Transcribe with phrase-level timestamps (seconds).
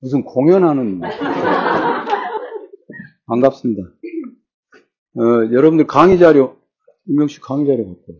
[0.00, 1.00] 무슨 공연하는
[3.26, 3.82] 반갑습니다.
[3.82, 6.56] 어, 여러분들 강의 자료
[7.06, 8.14] 임명식 강의 자료 갖고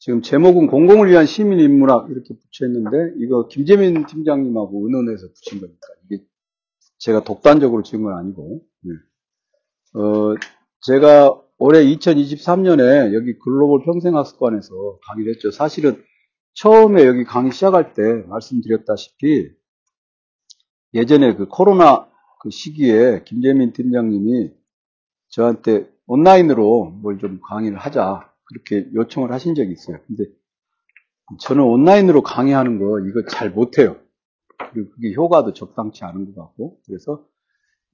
[0.00, 5.78] 지금 제목은 공공을 위한 시민 인문학 이렇게 붙여 있는데 이거 김재민 팀장님하고 의논해서 붙인 거니까
[6.04, 6.24] 이게
[6.98, 8.94] 제가 독단적으로 지은 건 아니고 네.
[10.00, 10.34] 어,
[10.80, 15.50] 제가 올해 2023년에 여기 글로벌 평생학습관에서 강의를 했죠.
[15.50, 16.02] 사실은
[16.60, 19.50] 처음에 여기 강의 시작할 때 말씀드렸다시피
[20.92, 22.08] 예전에 그 코로나
[22.40, 24.52] 그 시기에 김재민 팀장님이
[25.28, 29.98] 저한테 온라인으로 뭘 좀 강의를 하자 그렇게 요청을 하신 적이 있어요.
[30.06, 30.24] 근데
[31.40, 33.96] 저는 온라인으로 강의하는 거 이거 잘 못해요.
[34.72, 37.24] 그리고 그게 효과도 적당치 않은 것 같고 그래서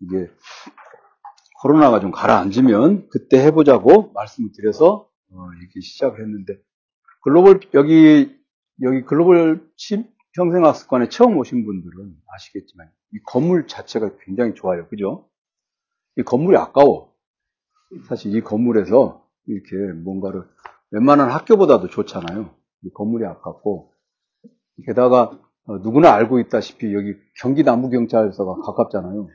[0.01, 0.31] 이게
[1.61, 6.55] 코로나가 좀 가라앉으면 그때 해보자고 말씀을 드려서 어, 이렇게 시작을 했는데
[7.23, 8.44] 글로벌 여기
[8.83, 9.69] 여기 글로벌
[10.35, 15.29] 평생학습관에 처음 오신 분들은 아시겠지만 이 건물 자체가 굉장히 좋아요, 그죠?
[16.17, 17.13] 이 건물이 아까워.
[18.09, 20.43] 사실 이 건물에서 이렇게 뭔가를
[20.91, 22.51] 웬만한 학교보다도 좋잖아요.
[22.83, 23.93] 이 건물이 아깝고
[24.87, 29.29] 게다가 어, 누구나 알고 있다시피 여기 경기 남부경찰서가 가깝잖아요.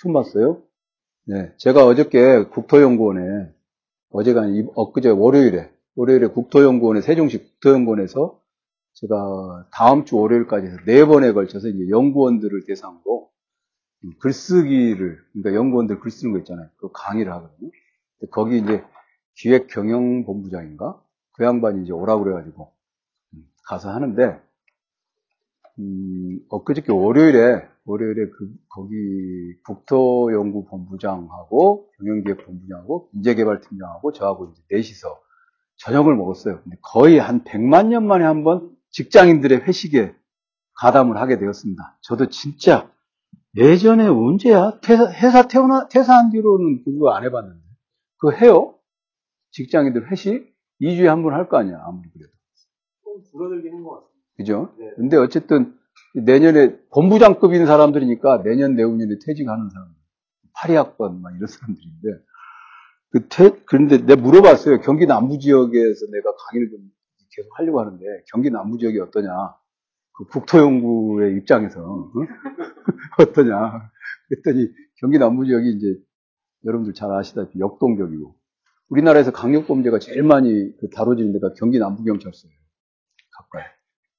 [0.00, 0.62] 처음 봤어요?
[1.26, 3.52] 네, 제가 어저께 국토연구원에
[4.10, 8.37] 어제가 엊그제 월요일에 월요일에 국토연구원에 세종시 국토연구원에서
[9.00, 13.30] 제가 다음 주 월요일까지 네 번에 걸쳐서 이제 연구원들을 대상으로
[14.20, 16.68] 글쓰기를 그러니까 연구원들 글 쓰는 거 있잖아요.
[16.78, 17.70] 그 강의를 하거든요.
[18.32, 18.82] 거기 이제
[19.34, 21.00] 기획 경영 본부장인가
[21.32, 22.72] 그 양반이 이제 오라고 그래가지고
[23.68, 24.42] 가서 하는데
[25.78, 28.96] 음, 엊그저께 월요일에 월요일에 그, 거기
[29.64, 35.20] 국토연구본부장하고 경영기획본부장하고 인재개발팀장하고 저하고 이제 넷이서
[35.76, 36.60] 저녁을 먹었어요.
[36.62, 40.14] 근데 거의 한 100만 년 만에 한 번 직장인들의 회식에
[40.74, 41.98] 가담을 하게 되었습니다.
[42.02, 42.90] 저도 진짜
[43.56, 44.78] 예전에 언제야?
[44.80, 47.60] 퇴사, 회사 태어나, 퇴사한 뒤로는 그거 안 해봤는데.
[48.18, 48.74] 그거 해요?
[49.52, 50.54] 직장인들 회식?
[50.80, 52.30] 2주에 한 번 할 거 아니야, 아무리 그래도.
[53.02, 54.18] 좀 줄어들긴 한 것 같습니다.
[54.36, 54.74] 그죠?
[54.78, 54.90] 네.
[54.96, 55.74] 근데 어쨌든
[56.14, 59.88] 내년에 본부장급인 사람들이니까 내년 내후년에 퇴직하는 사람,
[60.54, 62.08] 파리학번 막 이런 사람들인데
[63.10, 64.80] 그 퇴, 그런데 내가 물어봤어요.
[64.82, 66.78] 경기 남부 지역에서 내가 강의를 좀
[67.38, 69.30] 계속 하려고 하는데 경기 남부 지역이 어떠냐?
[70.12, 72.12] 그 국토연구의 입장에서 어?
[73.22, 73.90] 어떠냐?
[74.28, 75.86] 그랬더니 경기 남부 지역이 이제
[76.64, 78.34] 여러분들 잘 아시다시피 역동적이고
[78.88, 82.56] 우리나라에서 강력범죄가 제일 많이 그 다뤄지는 데가 경기 남부경찰서예요.
[83.36, 83.64] 가까이.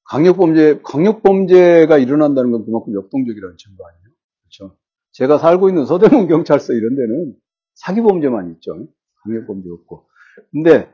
[0.05, 4.09] 강력범죄, 강력범죄가 일어난다는 건 그만큼 역동적이라는 증거 아니에요?
[4.41, 4.77] 그렇죠.
[5.11, 7.35] 제가 살고 있는 서대문 경찰서 이런 데는
[7.75, 8.87] 사기범죄만 있죠.
[9.23, 10.07] 강력범죄 없고.
[10.51, 10.91] 근데,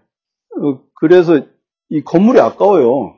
[0.57, 1.45] 어, 그래서
[1.89, 3.15] 이 건물이 아까워요.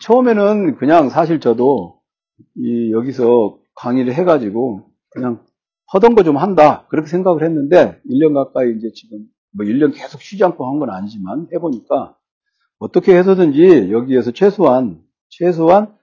[0.00, 2.00] 처음에는 그냥 사실 저도
[2.56, 5.44] 이 여기서 강의를 해가지고 그냥
[5.88, 6.86] 하던 거 좀 한다.
[6.88, 11.48] 그렇게 생각을 했는데 1년 가까이 이제 지금 뭐 1년 계속 쉬지 않고 한 건 아니지만
[11.52, 12.16] 해보니까
[12.78, 15.94] 어떻게 해서든지 여기에서 최소한 최소한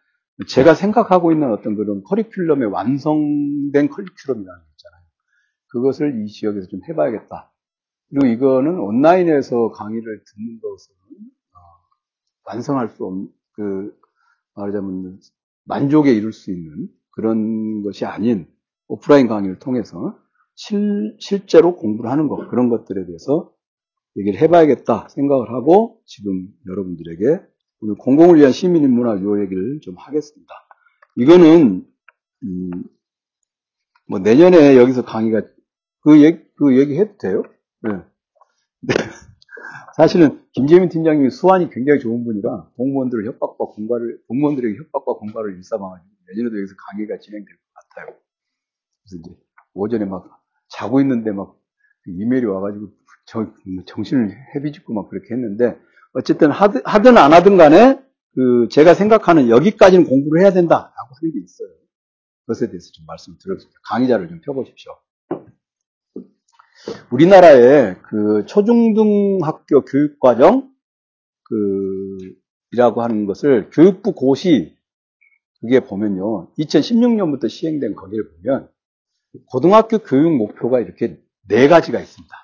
[0.47, 5.01] 제가 생각하고 있는 어떤 그런 커리큘럼의 완성된 커리큘럼이라는 거 있잖아요.
[5.71, 7.51] 그것을 이 지역에서 좀 해봐야겠다.
[8.09, 11.40] 그리고 이거는 온라인에서 강의를 듣는 것은 어,
[12.45, 13.95] 완성할 수 없는 그
[14.55, 15.19] 말하자면
[15.65, 18.47] 만족에 이룰 수 있는 그런 것이 아닌
[18.87, 20.17] 오프라인 강의를 통해서
[20.55, 23.53] 실, 실제로 공부를 하는 것 그런 것들에 대해서
[24.17, 27.41] 얘기를 해봐야겠다 생각을 하고 지금 여러분들에게
[27.81, 30.53] 오늘 공공을 위한 시민인문학 요 얘기를 좀 하겠습니다.
[31.15, 31.85] 이거는
[32.43, 32.71] 음,
[34.07, 35.41] 뭐 내년에 여기서 강의가
[36.01, 37.43] 그 얘기 그 얘기 해도 돼요?
[37.81, 37.91] 네.
[40.01, 40.07] 네.
[40.07, 46.57] 사실은 김재민 팀장님이 수완이 굉장히 좋은 분이라 공무원들을 협박과 공갈을 공무원들에게 협박과 공갈을 일삼아가지고 내년에도
[46.57, 48.17] 여기서 강의가 진행될 것 같아요.
[49.03, 49.37] 그래서 이제
[49.73, 51.55] 오전에 막 자고 있는데 막
[52.07, 52.89] 이메일이 와가지고
[53.27, 53.53] 정,
[53.85, 55.79] 정신을 헤비짓고 막 그렇게 했는데
[56.13, 60.89] 어쨌든 하든, 하든 안 하든 간에 그 제가 생각하는 여기까지는 공부를 해야 된다라고
[61.21, 61.69] 하는 게 있어요.
[62.45, 63.79] 그것에 대해서 좀 말씀을 드렸습니다.
[63.83, 64.97] 강의자를 좀 펴보십시오.
[67.11, 70.71] 우리나라의 그 초중등학교 교육과정
[71.43, 72.17] 그
[72.71, 74.75] 이라고 하는 것을 교육부 고시
[75.59, 76.51] 그게 보면요.
[76.57, 78.69] 2016년부터 시행된 거기를 보면
[79.47, 82.35] 고등학교 교육 목표가 이렇게 네 가지가 있습니다.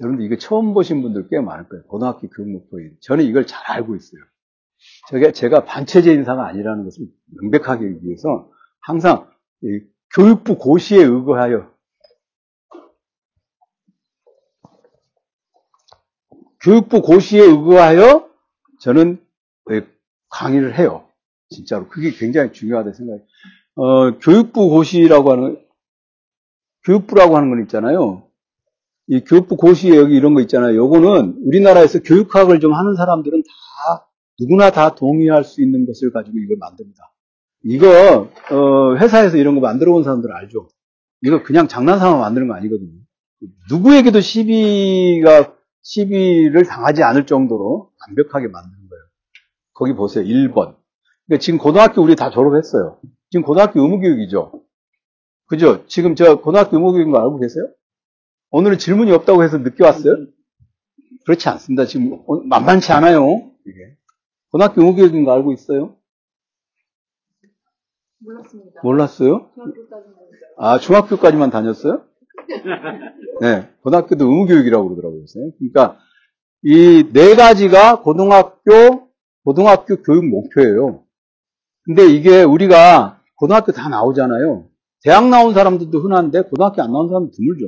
[0.00, 1.84] 여러분들 이거 처음 보신 분들 꽤 많을 거예요.
[1.84, 2.90] 고등학교 교육 목표에.
[3.00, 4.20] 저는 이걸 잘 알고 있어요.
[5.10, 7.06] 제가, 제가 반체제 인사가 아니라는 것을
[7.40, 8.50] 명백하게 하기 위해서
[8.80, 9.30] 항상
[10.14, 11.71] 교육부 고시에 의거하여
[16.62, 18.28] 교육부 고시에 의거하여
[18.80, 19.18] 저는
[20.30, 21.06] 강의를 해요.
[21.50, 21.88] 진짜로.
[21.88, 23.24] 그게 굉장히 중요하다 생각해요.
[23.74, 25.58] 어, 교육부 고시라고 하는,
[26.84, 28.26] 교육부라고 하는 건 있잖아요.
[29.08, 30.74] 이 교육부 고시에 여기 이런 거 있잖아요.
[30.74, 34.08] 요거는 우리나라에서 교육학을 좀 하는 사람들은 다,
[34.40, 37.12] 누구나 다 동의할 수 있는 것을 가지고 이걸 만듭니다.
[37.64, 40.68] 이거, 어, 회사에서 이런 거 만들어 본 사람들 알죠?
[41.22, 42.90] 이거 그냥 장난삼아 만드는 거 아니거든요.
[43.70, 49.02] 누구에게도 시비가, 시비를 당하지 않을 정도로 완벽하게 만드는 거예요.
[49.74, 50.24] 거기 보세요.
[50.24, 50.76] 1번.
[51.26, 52.98] 그러니까 지금 고등학교 우리 다 졸업했어요.
[53.30, 54.62] 지금 고등학교 의무교육이죠.
[55.46, 55.86] 그죠?
[55.86, 57.64] 지금 저 고등학교 의무교육인 거 알고 계세요?
[58.50, 60.26] 오늘은 질문이 없다고 해서 늦게 왔어요?
[61.24, 61.86] 그렇지 않습니다.
[61.86, 63.50] 지금 만만치 않아요.
[63.66, 63.96] 이게.
[64.50, 65.96] 고등학교 의무교육인 거 알고 있어요?
[68.18, 68.80] 몰랐습니다.
[68.84, 69.50] 몰랐어요?
[69.54, 70.14] 중학교까지는
[70.58, 72.04] 아, 중학교까지만 다녔어요?
[73.40, 75.24] 네, 고등학교도 의무교육이라고 그러더라고요.
[75.58, 75.98] 그러니까
[76.64, 79.08] 이 네 가지가 고등학교
[79.44, 81.02] 고등학교 교육 목표예요.
[81.84, 84.68] 근데 이게 우리가 고등학교 다 나오잖아요.
[85.02, 87.66] 대학 나온 사람들도 흔한데 고등학교 안 나온 사람 드물죠.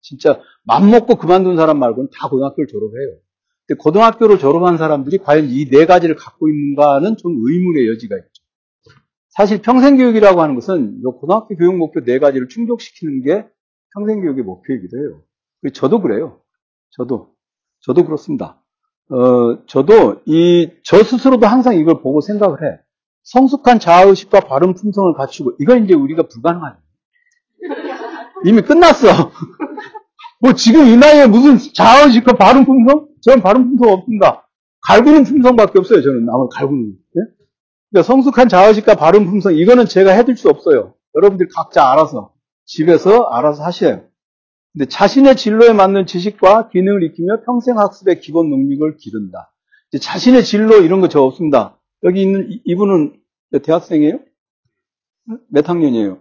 [0.00, 3.18] 진짜 맘 먹고 그만둔 사람 말고는 다 고등학교를 졸업해요.
[3.66, 8.42] 근데 고등학교를 졸업한 사람들이 과연 이 네 가지를 갖고 있는가는 좀 의문의 여지가 있죠.
[9.28, 13.46] 사실 평생교육이라고 하는 것은 이 고등학교 교육 목표 네 가지를 충족시키는 게
[13.94, 15.22] 평생교육의 목표이기도 해요.
[15.74, 16.40] 저도 그래요.
[16.90, 17.32] 저도.
[17.80, 18.62] 저도 그렇습니다.
[19.10, 22.78] 어, 저도 이, 저 스스로도 항상 이걸 보고 생각을 해.
[23.24, 26.78] 성숙한 자아의식과 바른 품성을 갖추고, 이건 이제 우리가 불가능하죠.
[28.44, 29.06] 이미 끝났어.
[30.40, 33.08] 뭐 지금 이 나이에 무슨 자아의식과 바른 품성?
[33.20, 34.48] 저는 바른 품성 없습니다.
[34.88, 36.02] 갈구는 품성밖에 없어요.
[36.02, 36.92] 저는 남을 갈구는.
[37.14, 37.22] 네?
[37.90, 40.94] 그러니까 성숙한 자아의식과 바른 품성, 이거는 제가 해줄 수 없어요.
[41.14, 42.31] 여러분들 각자 알아서,
[42.64, 44.04] 집에서 알아서 하셔요.
[44.72, 49.52] 근데 자신의 진로에 맞는 지식과 기능을 익히며 평생 학습의 기본 능력을 기른다.
[50.00, 51.78] 자신의 진로 이런 거 저 없습니다.
[52.04, 53.20] 여기 있는 이분은
[53.62, 54.20] 대학생이에요?
[55.48, 56.18] 몇 학년이에요?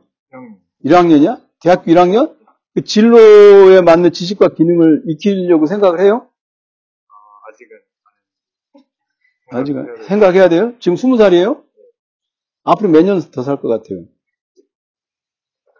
[0.85, 1.37] 1학년 이야?
[1.61, 2.35] 대학교 1학년?
[2.73, 6.27] 그 진로에 맞는 지식과 기능을 익히려고 생각을 해요?
[7.49, 7.77] 아직은.
[9.53, 10.73] 아직은 생각해야 돼요?
[10.79, 11.63] 지금 20살이에요?
[12.63, 14.05] 앞으로 몇 년 더 살 것 같아요?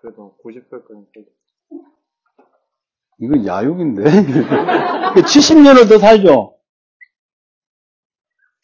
[0.02, 1.30] 그래도 90살까지 살죠.
[3.20, 4.04] 이거 야욕인데?
[5.22, 6.58] 70년을 더 살죠?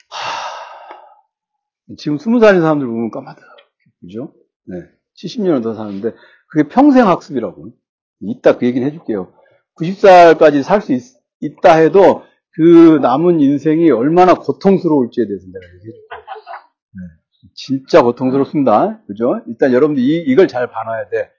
[0.09, 1.95] 하...
[1.97, 3.43] 지금 20살인 사람들 보면 까마득,
[4.01, 4.33] 그죠?
[4.65, 4.77] 네.
[5.21, 6.13] 70년을 더 사는데,
[6.49, 7.71] 그게 평생 학습이라고.
[8.21, 9.31] 이따 그 얘기는 해줄게요.
[9.79, 10.91] 90살까지 살 수
[11.39, 12.23] 있다 해도,
[12.53, 16.16] 그 남은 인생이 얼마나 고통스러울지에 대해서 내가 얘기해줄게요.
[17.47, 17.51] 네.
[17.55, 19.01] 진짜 고통스럽습니다.
[19.07, 19.41] 그죠?
[19.47, 21.29] 일단 여러분들 이, 이걸 잘 봐놔야 돼.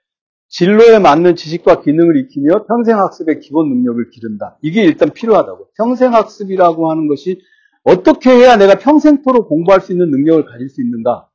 [0.49, 4.57] 진로에 맞는 지식과 기능을 익히며 평생학습의 기본 능력을 기른다.
[4.61, 5.69] 이게 일단 필요하다고.
[5.77, 7.39] 평생학습이라고 하는 것이
[7.83, 11.27] 어떻게 해야 내가 평생토록 공부할 수 있는 능력을 가질 수 있는가?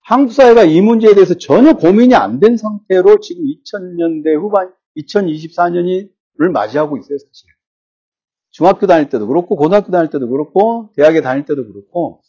[0.00, 6.08] 한국 사회가 이 문제에 대해서 전혀 고민이 안 된 상태로 지금 2000년대 후반, 2024년을
[6.52, 7.48] 맞이하고 있어요, 사실.
[8.50, 12.22] 중학교 다닐 때도 그렇고, 고등학교 다닐 때도 그렇고, 대학에 다닐 때도 그렇고,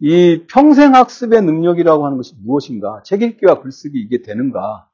[0.00, 3.02] 이 평생 학습의 능력이라고 하는 것이 무엇인가?
[3.04, 4.88] 책 읽기와 글쓰기 이게 되는가?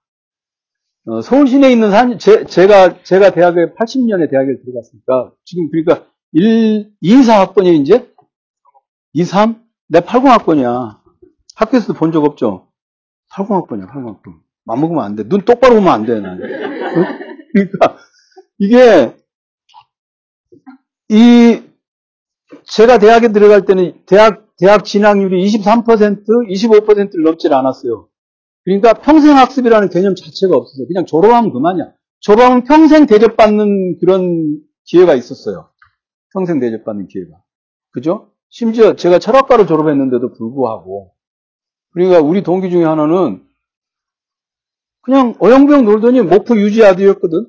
[1.06, 6.90] 어, 서울 시내에 있는 산, 제, 제가, 제가 대학에 80년에 대학에 들어갔으니까, 지금 그러니까 1,
[7.00, 8.10] 2, 4학번이 이제?
[9.12, 9.62] 2, 3?
[9.88, 10.98] 내 80학번이야.
[11.56, 12.68] 학교에서도 본 적 없죠?
[13.32, 14.40] 80학번이야, 80학번.
[14.64, 15.28] 맘먹으면 안 돼.
[15.28, 16.38] 눈 똑바로 보면 안 돼, 난.
[17.52, 17.98] 그러니까,
[18.58, 19.14] 이게,
[21.10, 21.62] 이,
[22.64, 28.08] 제가 대학에 들어갈 때는 대학, 대학 진학률이 23%, 25%를 넘질 않았어요.
[28.64, 30.86] 그러니까 평생 학습이라는 개념 자체가 없었어요.
[30.86, 31.92] 그냥 졸업하면 그만이야.
[32.20, 35.70] 졸업하면 평생 대접받는 그런 기회가 있었어요.
[36.32, 37.36] 평생 대접받는 기회가.
[37.90, 38.32] 그죠?
[38.48, 41.12] 심지어 제가 철학과를 졸업했는데도 불구하고.
[41.92, 43.44] 그러니까 우리 동기 중에 하나는
[45.02, 47.46] 그냥 어영부영 놀더니 목포 유지 아들이었거든.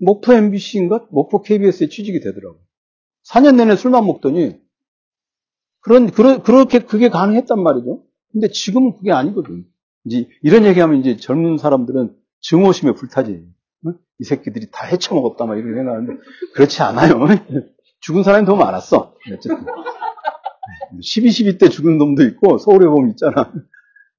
[0.00, 1.06] 목포 MBC인가?
[1.10, 2.60] 목포 KBS에 취직이 되더라고.
[3.28, 4.60] 4년 내내 술만 먹더니
[5.88, 8.02] 그런, 그런, 그렇게 그게 가능했단 말이죠.
[8.30, 9.64] 근데 지금은 그게 아니거든.
[10.04, 13.42] 이제 이런 얘기하면 이제 젊은 사람들은 증오심에 불타지.
[14.20, 16.12] 이 새끼들이 다 헤쳐먹었다, 막 이런 생각하는데,
[16.54, 17.24] 그렇지 않아요.
[18.00, 19.14] 죽은 사람이 더 많았어.
[19.32, 19.64] 어쨌든.
[21.00, 23.52] 12, 12 때 죽은 놈도 있고, 서울에 보면 있잖아.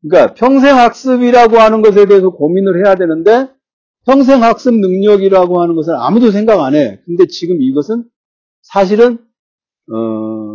[0.01, 3.49] 그러니까 평생학습이라고 하는 것에 대해서 고민을 해야 되는데,
[4.05, 7.01] 평생학습 능력이라고 하는 것을 아무도 생각 안 해.
[7.05, 8.05] 근데 지금 이것은
[8.61, 9.19] 사실은,
[9.91, 10.48] 어,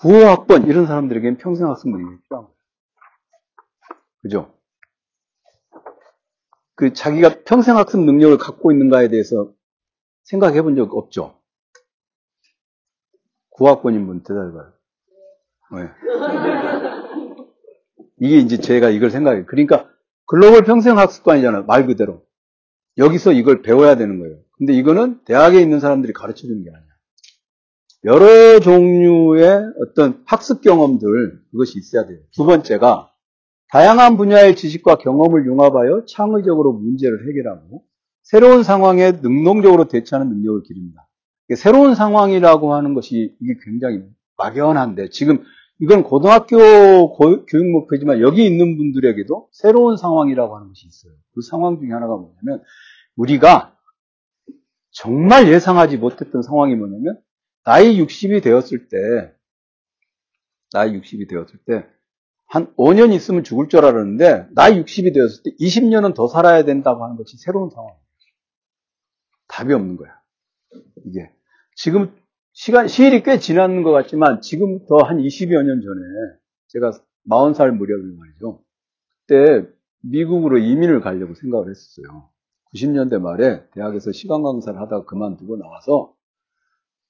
[0.00, 2.58] 9호학번 이런 사람들에게는 평생 학습 능력이 필요한 거예요.
[4.22, 4.54] 그죠?
[6.74, 9.52] 그 자기가 평생 학습 능력을 갖고 있는가에 대해서
[10.24, 11.34] 생각해 본 적 없죠?
[13.58, 14.72] 9학번인 분 대답해 봐요.
[15.72, 15.90] 네.
[18.20, 19.46] 이게 이제 제가 이걸 생각해요.
[19.46, 19.88] 그러니까
[20.26, 21.64] 글로벌 평생 학습관이잖아요.
[21.64, 22.24] 말 그대로.
[22.98, 24.38] 여기서 이걸 배워야 되는 거예요.
[24.56, 26.87] 근데 이거는 대학에 있는 사람들이 가르쳐 주는 게 아니야.
[28.08, 32.18] 여러 종류의 어떤 학습 경험들, 그것이 있어야 돼요.
[32.32, 33.12] 두 번째가
[33.70, 37.82] 다양한 분야의 지식과 경험을 융합하여 창의적으로 문제를 해결하고
[38.22, 41.06] 새로운 상황에 능동적으로 대처하는 능력을 기릅니다.
[41.54, 44.02] 새로운 상황이라고 하는 것이 이게 굉장히
[44.38, 45.44] 막연한데 지금
[45.78, 46.56] 이건 고등학교
[47.14, 51.12] 교육 목표지만 여기 있는 분들에게도 새로운 상황이라고 하는 것이 있어요.
[51.34, 52.62] 그 상황 중에 하나가 뭐냐면
[53.16, 53.76] 우리가
[54.92, 57.18] 정말 예상하지 못했던 상황이 뭐냐면
[57.68, 58.96] 나이 60이 되었을 때
[60.72, 61.98] 나이 60이 되었을 때
[62.48, 67.16] 한 5년 있으면 죽을 줄 알았는데 나이 60이 되었을 때 20년은 더 살아야 된다고 하는
[67.16, 68.00] 것이 새로운 상황이에요.
[69.48, 70.18] 답이 없는 거야.
[71.04, 71.30] 이게
[71.76, 72.14] 지금
[72.52, 76.02] 시간, 시일이 꽤 지난 것 같지만 지금부터 한 20여 년 전에
[76.68, 76.92] 제가
[77.28, 78.62] 40살 무렵에 말이죠.
[79.26, 79.68] 그때
[80.02, 82.30] 미국으로 이민을 가려고 생각을 했었어요.
[82.74, 86.14] 90년대 말에 대학에서 시간 강사를 하다가 그만두고 나와서,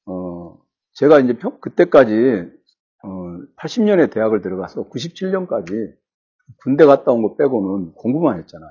[0.08, 0.58] 어,
[0.94, 2.50] 제가 이제 그때까지,
[3.04, 3.08] 어,
[3.58, 5.92] 80년에 대학을 들어가서 97년까지
[6.62, 8.66] 군대 갔다 온 거 빼고는 공부만 했잖아.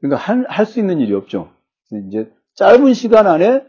[0.00, 1.50] 그러니까 할, 할수 있는 일이 없죠.
[2.08, 3.64] 이제 짧은 시간 안에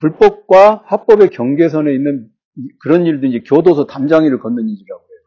[0.00, 2.28] 불법과 합법의 경계선에 있는
[2.80, 5.20] 그런 일도 이제 교도소 담장일을 걷는 일이라고 해요.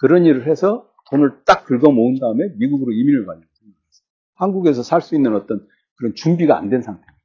[0.00, 4.06] 그런 일을 해서 돈을 딱 긁어 모은 다음에 미국으로 이민을 가려고 생각했어요.
[4.34, 7.17] 한국에서 살 수 있는 어떤 그런 준비가 안 된 상태니까.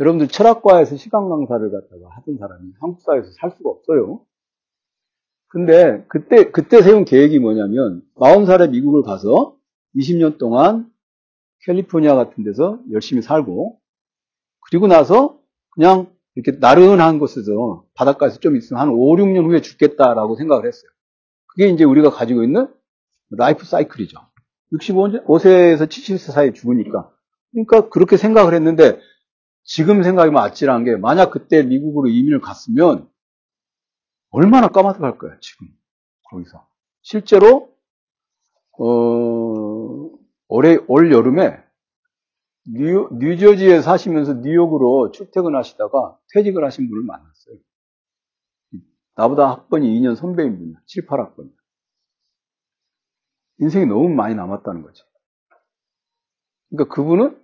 [0.00, 4.24] 여러분들 철학과에서 시간 강사를 갖다가 하던 사람이 한국 사회에서 살 수가 없어요.
[5.48, 9.56] 근데 그때 그때 세운 계획이 뭐냐면 40살에 미국을 가서
[9.96, 10.90] 20년 동안
[11.66, 13.78] 캘리포니아 같은 데서 열심히 살고
[14.60, 15.38] 그리고 나서
[15.70, 20.90] 그냥 이렇게 나른한 곳에서 바닷가에서 좀 있으면 한 5, 6년 후에 죽겠다라고 생각을 했어요.
[21.46, 22.68] 그게 이제 우리가 가지고 있는
[23.30, 24.16] 라이프 사이클이죠.
[24.72, 27.10] 65세에서 70세 사이에 죽으니까.
[27.52, 29.00] 그러니까 그렇게 생각을 했는데
[29.62, 33.08] 지금 생각이 아찔한 게 만약 그때 미국으로 이민을 갔으면
[34.30, 35.68] 얼마나 까마득할 거야, 지금.
[36.30, 36.66] 거기서.
[37.02, 37.74] 실제로,
[38.78, 40.10] 어,
[40.48, 41.62] 올해, 올 여름에
[42.66, 47.56] 뉴, 뉴저지에 사시면서 뉴욕으로 출퇴근하시다가 퇴직을 하신 분을 만났어요.
[49.16, 50.78] 나보다 학번이 2년 선배인 분이야.
[50.86, 51.50] 7, 8학번.
[53.58, 55.04] 인생이 너무 많이 남았다는 거죠.
[56.70, 57.39] 그러니까 그분은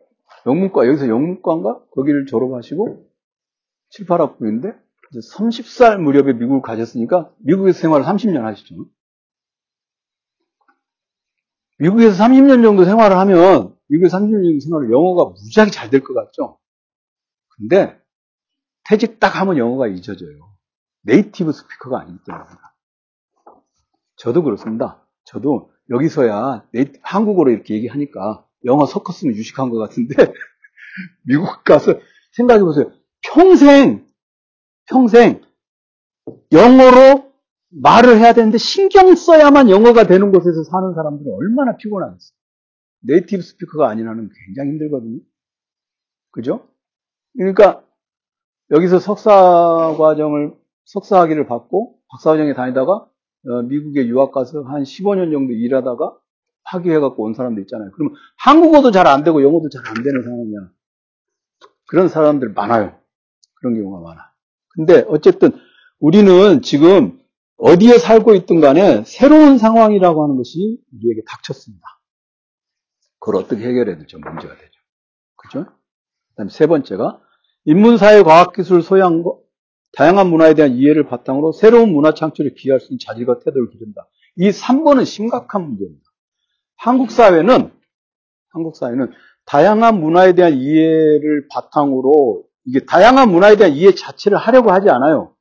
[0.47, 1.81] 영문과, 여기서 영문과인가?
[1.91, 3.09] 거기를 졸업하시고
[3.91, 4.79] 7, 8학번인데
[5.15, 8.75] 30살 무렵에 미국을 가셨으니까 미국에서 생활을 30년 하시죠.
[11.79, 16.59] 미국에서 30년 정도 생활을 하면 미국에 30년 생활을 영어가 무지하게 잘 될 것 같죠?
[17.57, 17.99] 근데
[18.89, 20.55] 퇴직 딱 하면 영어가 잊어져요.
[21.03, 22.45] 네이티브 스피커가 아니기 때문에.
[24.17, 25.07] 저도 그렇습니다.
[25.25, 30.15] 저도 여기서야 네이티, 한국어로 이렇게 얘기하니까 영어 섞었으면 유식한 것 같은데
[31.25, 31.99] 미국 가서
[32.33, 32.93] 생각해 보세요.
[33.23, 34.07] 평생
[34.89, 35.41] 평생
[36.53, 37.33] 영어로
[37.71, 42.37] 말을 해야 되는데 신경 써야만 영어가 되는 곳에서 사는 사람들은 얼마나 피곤하겠어요.
[43.01, 45.21] 네이티브 스피커가 한은 굉장히 힘들거든요.
[46.31, 46.69] 그죠?
[47.37, 47.83] 그러니까
[48.71, 50.55] 여기서 석사 과정을
[50.85, 53.09] 석사 학위를 받고 박사 과정에 다니다가
[53.49, 56.17] 어, 미국에 유학 가서 한 15년 정도 일하다가
[56.67, 57.91] 학위해갖고 온 사람도 있잖아요.
[57.93, 60.71] 그러면 한국어도 잘 안 되고 영어도 잘 안 되는 상황이야.
[61.89, 62.99] 그런 사람들 많아요.
[63.55, 64.33] 그런 경우가 많아.
[64.75, 65.53] 근데 어쨌든
[65.99, 67.19] 우리는 지금
[67.57, 71.83] 어디에 살고 있든 간에 새로운 상황이라고 하는 것이 우리에게 닥쳤습니다.
[73.19, 74.73] 그걸 어떻게 해결해야 될지 문제가 되죠.
[75.37, 75.65] 그죠?
[75.65, 77.21] 그 다음에 세 번째가
[77.65, 79.31] 인문사회 과학기술 소양과
[79.93, 84.07] 다양한 문화에 대한 이해를 바탕으로 새로운 문화 창출에 기여할 수 있는 자질과 태도를 기른다.
[84.37, 86.05] 이 3번은 심각한 문제입니다.
[86.77, 87.73] 한국 사회는
[88.51, 89.13] 한국 사회는
[89.47, 95.35] 다양한 문화에 대한 이해를 바탕으로 이게 다양한 문화에 대한 이해 자체를 하려고 하지 않아요.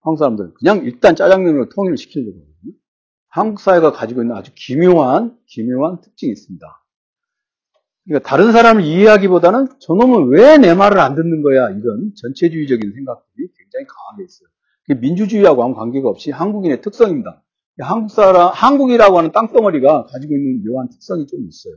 [0.00, 2.72] 한국 사람들은 그냥 일단 짜장면으로 통일을 시키려고 하거든요.
[3.28, 6.66] 한국 사회가 가지고 있는 아주 기묘한 기묘한 특징이 있습니다.
[8.06, 13.86] 그러니까 다른 사람을 이해하기보다는 저놈은 왜 내 말을 안 듣는 거야 이런 전체주의적인 생각들이 굉장히
[13.86, 14.48] 강하게 있어요.
[15.00, 17.42] 민주주의하고 아무 관계가 없이 한국인의 특성입니다.
[17.80, 21.74] 한국 사람, 한국이라고 하는 땅덩어리가 가지고 있는 묘한 특성이 좀 있어요.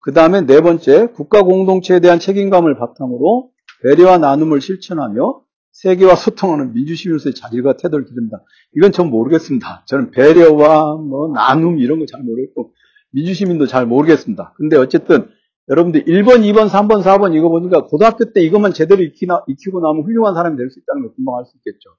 [0.00, 3.50] 그 다음에 네 번째, 국가 공동체에 대한 책임감을 바탕으로
[3.82, 5.42] 배려와 나눔을 실천하며
[5.72, 8.42] 세계와 소통하는 민주시민으로서의 자질과 태도를 기른다.
[8.76, 9.84] 이건 전 모르겠습니다.
[9.86, 12.72] 저는 배려와 뭐 나눔 이런 거 잘 모르겠고
[13.12, 14.54] 민주시민도 잘 모르겠습니다.
[14.56, 15.28] 근데 어쨌든
[15.68, 20.34] 여러분들 1번, 2번, 3번, 4번 이거 보니까 고등학교 때 이것만 제대로 익히나, 익히고 나면 훌륭한
[20.34, 21.90] 사람이 될 수 있다는 걸 금방 알 수 있겠죠.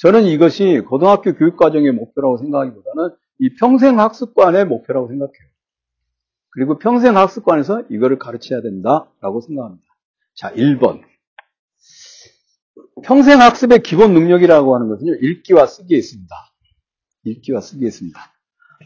[0.00, 5.50] 저는 이것이 고등학교 교육과정의 목표라고 생각하기보다는 이 평생학습관의 목표라고 생각해요.
[6.52, 9.84] 그리고 평생학습관에서 이거를 가르쳐야 된다라고 생각합니다.
[10.34, 11.02] 자, 1번.
[13.04, 16.34] 평생학습의 기본 능력이라고 하는 것은요, 읽기와 쓰기에 있습니다.
[17.24, 18.20] 읽기와 쓰기에 있습니다.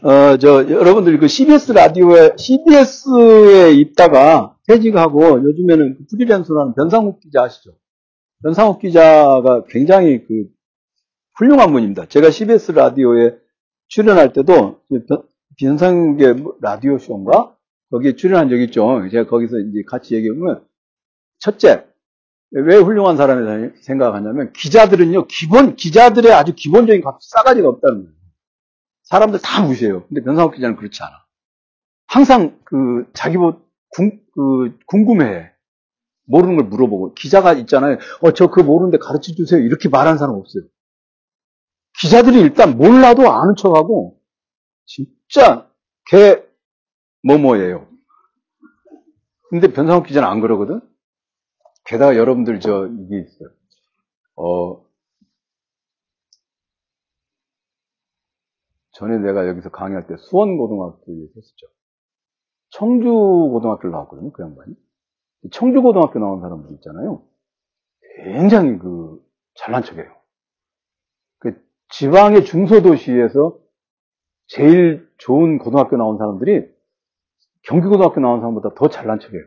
[0.03, 7.43] 어, 저, 여러분들 그 CBS 라디오에, CBS에 있다가 퇴직하고 요즘에는 그 프리랜서로 하는 변상욱 기자
[7.43, 7.71] 아시죠?
[8.43, 10.54] 변상욱 기자가 굉장히 그
[11.37, 12.05] 훌륭한 분입니다.
[12.07, 13.37] 제가 CBS 라디오에
[13.87, 14.81] 출연할 때도
[15.59, 17.55] 변상욱의 라디오 쇼인가?
[17.91, 19.07] 거기에 출연한 적이 있죠.
[19.11, 20.65] 제가 거기서 이제 같이 얘기하면
[21.39, 21.85] 첫째,
[22.51, 28.15] 왜 훌륭한 사람이라고 생각하냐면 기자들은요, 기본, 기자들의 아주 기본적인 값, 싸가지가 없다는 거예요.
[29.03, 30.05] 사람들 다 무시해요.
[30.07, 31.11] 근데 변상욱 기자는 그렇지 않아.
[32.07, 35.51] 항상 그 자기 뭐 궁, 그 궁금해.
[36.27, 37.97] 모르는 걸 물어보고 기자가 있잖아요.
[38.21, 39.61] 어 저 그거 모르는데 가르쳐 주세요.
[39.61, 40.63] 이렇게 말하는 사람 없어요.
[42.01, 44.19] 기자들이 일단 몰라도 아는 척하고
[44.85, 45.69] 진짜
[46.09, 46.43] 개
[47.23, 47.87] 뭐뭐예요.
[49.49, 50.81] 근데 변상욱 기자는 안 그러거든.
[51.85, 53.49] 게다가 여러분들 저 이게 있어요.
[54.35, 54.85] 어
[58.91, 61.67] 전에 내가 여기서 강의할 때 수원고등학교에 있었죠.
[62.69, 64.73] 청주고등학교를 나왔거든요, 그 양반이.
[65.51, 67.25] 청주고등학교 나온 사람들 있잖아요.
[68.23, 69.21] 굉장히 그,
[69.55, 70.11] 잘난 척해요.
[71.89, 73.57] 그 지방의 중소도시에서
[74.47, 76.65] 제일 좋은 고등학교 나온 사람들이
[77.63, 79.43] 경기고등학교 나온 사람보다 더 잘난 척해요.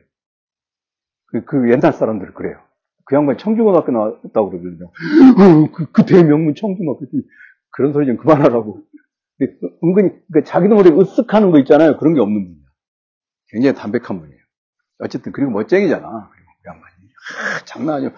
[1.27, 2.59] 그, 그 옛날 사람들 그래요.
[3.05, 4.87] 그 양반이 청주고등학교 나왔다고 그러거든요.
[4.87, 6.99] 어, 그, 그 대명문 청주 막,
[7.71, 8.83] 그런 소리 좀 그만하라고.
[9.85, 11.97] 은근히, 그러니까 자기도 모르게 으쓱하는 거 있잖아요.
[11.97, 12.65] 그런 게 없는 분이야.
[13.51, 14.41] 굉장히 담백한 분이에요.
[15.01, 16.03] 어쨌든, 그리고 멋쟁이잖아.
[16.03, 16.93] 그리고 그 양반이.
[17.29, 18.11] 하, 장난 아니야.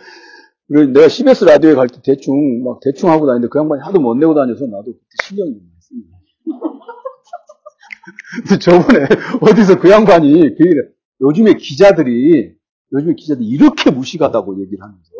[0.70, 4.34] 내가 CBS 라디오에 갈 때 대충, 막 대충 하고 다니는데 그 양반이 하도 못 내고
[4.34, 6.16] 다녀서 나도 그때 신경이 좀 많습니다.
[8.46, 9.06] 근데 저번에
[9.40, 12.54] 어디서 그 양반이 그 얘기를, 요즘에 기자들이,
[12.92, 15.10] 요즘에 기자들이 이렇게 무식하다고 얘기를 하면서,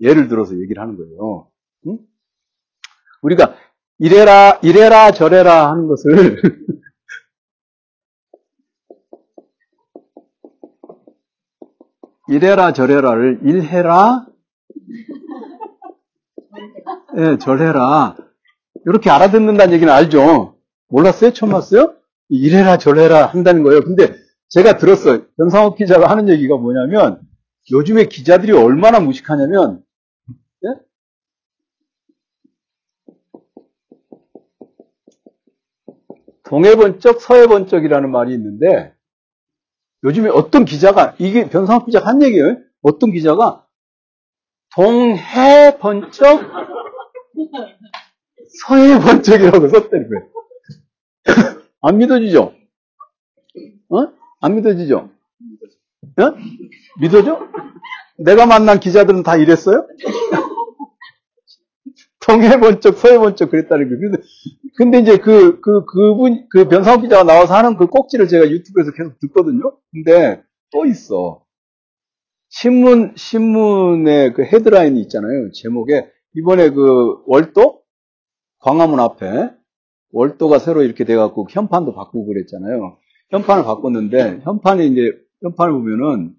[0.00, 1.48] 예를 들어서 얘기를 하는 거예요.
[1.86, 1.98] 응?
[3.22, 3.54] 우리가
[4.00, 6.42] 이래라, 이래라, 저래라 하는 것을
[12.28, 14.26] 이래라, 저래라를 일해라,
[17.16, 18.16] 예, 네, 절해라.
[18.86, 20.56] 이렇게 알아듣는다는 얘기는 알죠?
[20.88, 21.32] 몰랐어요?
[21.32, 21.94] 처음 봤어요?
[22.28, 23.80] 이래라, 저래라 한다는 거예요.
[23.80, 24.14] 근데
[24.48, 25.26] 제가 들었어요.
[25.36, 27.20] 변상욱 기자가 하는 얘기가 뭐냐면,
[27.70, 29.82] 요즘에 기자들이 얼마나 무식하냐면,
[30.64, 30.68] 예?
[36.44, 38.94] 동해번쩍, 서해번쩍이라는 말이 있는데,
[40.04, 42.56] 요즘에 어떤 기자가, 이게 변상욱 기자가 한 얘기예요.
[42.80, 43.66] 어떤 기자가,
[44.78, 46.40] 동해 번쩍,
[48.64, 50.28] 서해 번쩍이라고 썼다는 거예요.
[51.82, 52.54] 안 믿어지죠?
[53.88, 54.12] 어?
[54.40, 55.10] 안 믿어지죠?
[56.20, 56.34] 어?
[57.00, 57.48] 믿어져?
[58.18, 59.84] 내가 만난 기자들은 다 이랬어요?
[62.24, 64.00] 동해 번쩍, 서해 번쩍 그랬다는 거예요.
[64.00, 64.22] 근데,
[64.76, 69.18] 근데 이제 그, 그, 그분, 그 변상욱 기자가 나와서 하는 그 꼭지를 제가 유튜브에서 계속
[69.18, 69.76] 듣거든요?
[69.90, 71.47] 근데 또 있어.
[72.48, 75.50] 신문, 신문의 그 헤드라인이 있잖아요.
[75.52, 76.10] 제목에.
[76.34, 77.82] 이번에 그 월도?
[78.60, 79.50] 광화문 앞에
[80.12, 82.98] 월도가 새로 이렇게 돼 갖고 현판도 바꾸고 그랬잖아요.
[83.30, 86.34] 현판을 바꿨는데, 현판이 이제, 현판을 보면은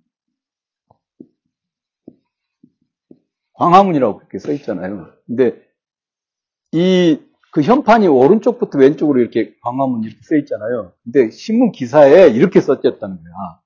[3.53, 5.11] 광화문이라고 그렇게 써 있잖아요.
[5.27, 5.61] 근데
[6.71, 10.93] 이 그 현판이 오른쪽부터 왼쪽으로 이렇게 광화문 이렇게 써 있잖아요.
[11.03, 13.59] 근데 신문 기사에 이렇게 써졌다는 거야.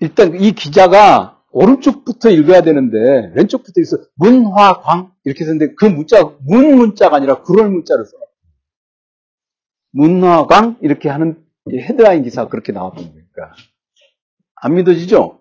[0.00, 7.16] 일단 이 기자가 오른쪽부터 읽어야 되는데 왼쪽부터 있어 문화광 이렇게 썼는데 그 문자 문 문자가
[7.16, 8.16] 아니라 그럴 문자를 써.
[9.92, 13.54] 문화광 이렇게 하는 헤드라인 기사가 그렇게 나왔던 거니까
[14.54, 15.40] 안 믿어지죠?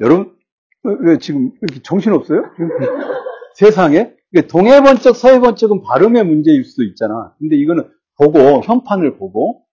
[0.00, 0.36] 여러분
[0.82, 2.44] 왜 지금 이렇게 정신 없어요?
[3.54, 4.14] 세상에
[4.48, 7.34] 동해 번쩍 서해 번쩍은 발음의 문제일 수도 있잖아.
[7.38, 9.64] 근데 이거는 보고 현판을 보고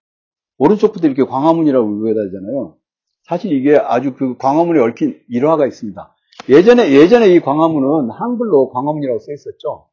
[0.57, 2.77] 오른쪽부터 이렇게 광화문이라고 읽어야 되잖아요.
[3.27, 6.15] 사실 이게 아주 그 광화문에 얽힌 일화가 있습니다.
[6.49, 9.87] 예전에, 예전에 이 광화문은 한글로 광화문이라고 써 있었죠?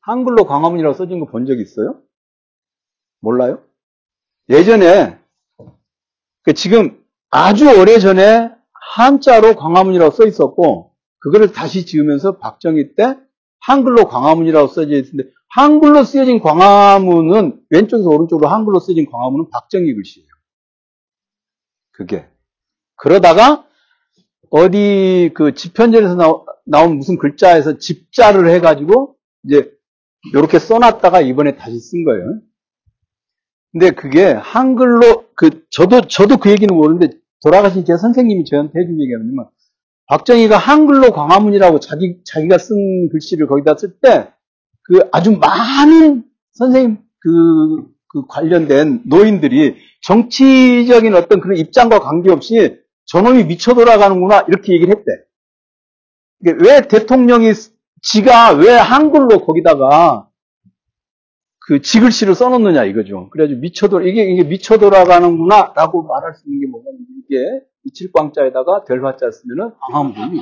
[0.00, 2.00] 한글로 광화문이라고 써진 거 본 적 있어요?
[3.20, 3.60] 몰라요?
[4.48, 5.18] 예전에,
[6.42, 8.50] 그 지금 아주 오래 전에
[8.94, 13.16] 한자로 광화문이라고 써 있었고, 그거를 다시 지으면서 박정희 때
[13.60, 20.28] 한글로 광화문이라고 써져 있는데, 한글로 쓰여진 광화문은, 왼쪽에서 오른쪽으로 한글로 쓰여진 광화문은 박정희 글씨예요.
[21.96, 22.26] 그게.
[22.96, 23.66] 그러다가
[24.50, 29.70] 어디 그 집현전에서 나온 무슨 글자에서 집자를 해가지고 이제
[30.32, 32.40] 이렇게 써놨다가 이번에 다시 쓴 거예요.
[33.72, 39.18] 근데 그게 한글로 그 저도 저도 그 얘기는 모르는데 돌아가신 제 선생님이 저한테 해준 얘기가
[39.18, 39.50] 뭐냐면
[40.06, 44.36] 박정희가 한글로 광화문이라고 자기 자기가 쓴 글씨를 거기다 쓸 때
[44.86, 53.74] 그 아주 많은 선생님 그, 그 관련된 노인들이 정치적인 어떤 그런 입장과 관계없이 저놈이 미쳐
[53.74, 56.54] 돌아가는구나 이렇게 얘기를 했대.
[56.64, 57.52] 왜 대통령이
[58.00, 60.30] 지가 왜 한글로 거기다가
[61.58, 63.28] 그 지글씨를 써놓느냐 이거죠.
[63.30, 67.36] 그래가지고 미쳐 돌 이게 이게 미쳐 돌아가는구나라고 말할 수 있는 게 뭐냐면 이게
[67.84, 70.40] 이칠광자에다가 별화자 쓰면은 광화문이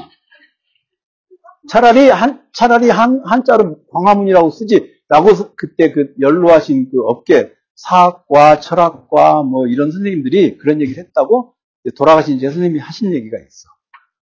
[1.68, 9.66] 차라리 한 차라리 한 한자로 광화문이라고 쓰지라고 그때 그 연로하신 그 업계 사학과 철학과 뭐
[9.66, 11.54] 이런 선생님들이 그런 얘기를 했다고
[11.96, 13.68] 돌아가신 제 선생님이 하신 얘기가 있어.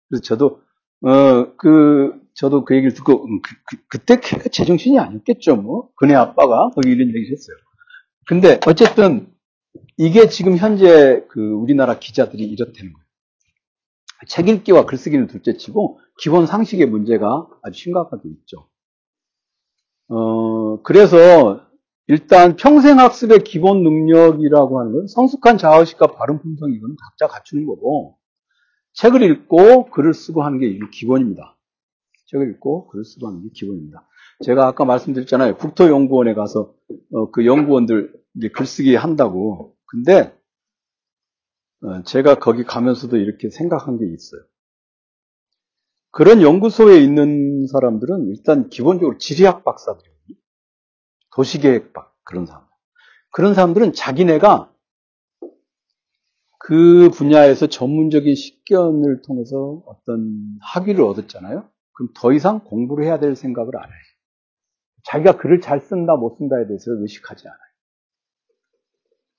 [0.09, 0.61] 그래서 저도
[1.03, 3.41] 어 그 저도 그 얘기를 듣고 음,
[3.87, 7.55] 그, 때 걔가 제정신이 아니었겠죠 뭐 그네 아빠가 거기 이런 얘기를 했어요.
[8.27, 9.31] 근데 어쨌든
[9.97, 13.03] 이게 지금 현재 그 우리나라 기자들이 이렇다는 거예요.
[14.27, 18.69] 책 읽기와 글쓰기는 둘째치고 기본 상식의 문제가 아주 심각하게 있죠.
[20.09, 21.65] 어, 그래서
[22.07, 28.17] 일단 평생학습의 기본 능력이라고 하는 건 성숙한 자의식과 발음 품성 이거는 각자 갖추는 거고
[28.93, 31.57] 책을 읽고 글을 쓰고 하는 게 기본입니다.
[32.27, 34.07] 책을 읽고 글을 쓰고 하는 게 기본입니다.
[34.43, 35.57] 제가 아까 말씀드렸잖아요.
[35.57, 36.73] 국토연구원에 가서
[37.13, 38.13] 어, 그 연구원들
[38.53, 39.75] 글쓰기 한다고.
[39.85, 40.35] 근데
[41.81, 44.41] 어, 제가 거기 가면서도 이렇게 생각한 게 있어요.
[46.11, 50.12] 그런 연구소에 있는 사람들은 일단 기본적으로 지리학 박사들이에요.
[51.33, 52.63] 도시계획박 그런 사람.
[53.31, 54.71] 그런 사람들은 자기네가
[56.59, 61.67] 그 분야에서 전문적인 식견을 통해서 어떤 학위를 얻었잖아요.
[61.93, 63.97] 그럼 더 이상 공부를 해야 될 생각을 안 해요.
[65.05, 67.59] 자기가 글을 잘 쓴다 못 쓴다에 대해서 의식하지 않아요.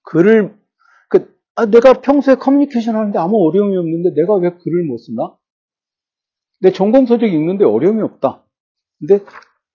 [0.03, 0.59] 글을
[1.09, 5.35] 그, 아, 내가 평소에 커뮤니케이션 하는데 아무 어려움이 없는데 내가 왜 글을 못 쓰나?
[6.61, 8.45] 내 전공 서적 읽는데 어려움이 없다.
[8.99, 9.25] 근데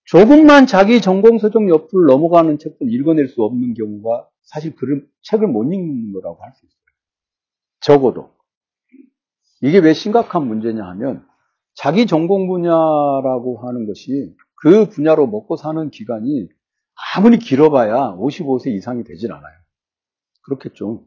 [0.10, 5.72] 조금만 자기 전공 서적 옆을 넘어가는 책도 읽어낼 수 없는 경우가 사실 글을 책을 못
[5.72, 6.80] 읽는 거라고 할 수 있어요.
[7.80, 8.32] 적어도.
[9.62, 11.28] 이게 왜 심각한 문제냐 하면
[11.76, 16.50] 자기 전공 분야라고 하는 것이 그 분야로 먹고 사는 기간이
[17.16, 19.54] 아무리 길어봐야 55세 이상이 되질 않아요.
[20.42, 21.06] 그렇겠죠.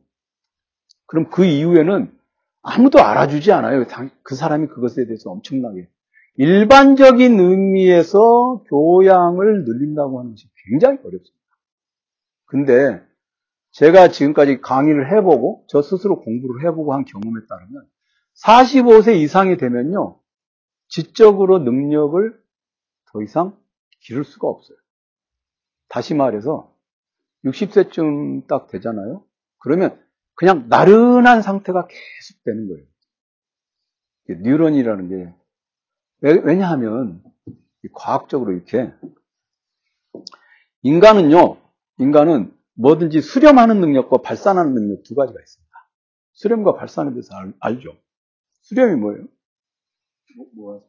[1.06, 2.16] 그럼 그 이후에는
[2.62, 3.84] 아무도 알아주지 않아요.
[4.22, 5.88] 그 사람이 그것에 대해서 엄청나게.
[6.36, 11.42] 일반적인 의미에서 교양을 늘린다고 하는 것이 굉장히 어렵습니다.
[12.46, 13.02] 근데
[13.72, 17.86] 제가 지금까지 강의를 해보고 저 스스로 공부를 해보고 한 경험에 따르면
[18.44, 20.18] 45세 이상이 되면요.
[20.88, 22.42] 지적으로 능력을
[23.12, 23.56] 더 이상
[24.00, 24.76] 기를 수가 없어요.
[25.88, 26.74] 다시 말해서
[27.44, 29.24] 60세쯤 딱 되잖아요.
[29.58, 29.98] 그러면
[30.34, 32.86] 그냥 나른한 상태가 계속 되는 거예요.
[34.42, 35.34] 뉴런이라는 게
[36.22, 37.22] 왜냐하면
[37.92, 38.92] 과학적으로 이렇게
[40.82, 41.56] 인간은요,
[41.98, 45.72] 인간은 뭐든지 수렴하는 능력과 발산하는 능력 두 가지가 있습니다.
[46.32, 47.96] 수렴과 발산에 대해서 알, 죠
[48.62, 49.24] 수렴이 뭐예요?
[50.54, 50.80] 모아.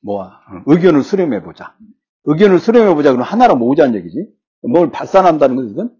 [0.00, 0.40] 모아.
[0.66, 1.76] 의견을 수렴해보자.
[2.24, 3.10] 의견을 수렴해보자.
[3.10, 4.28] 그러면 하나로 모으자는 얘기지.
[4.62, 5.96] 뭘 발산한다는 것은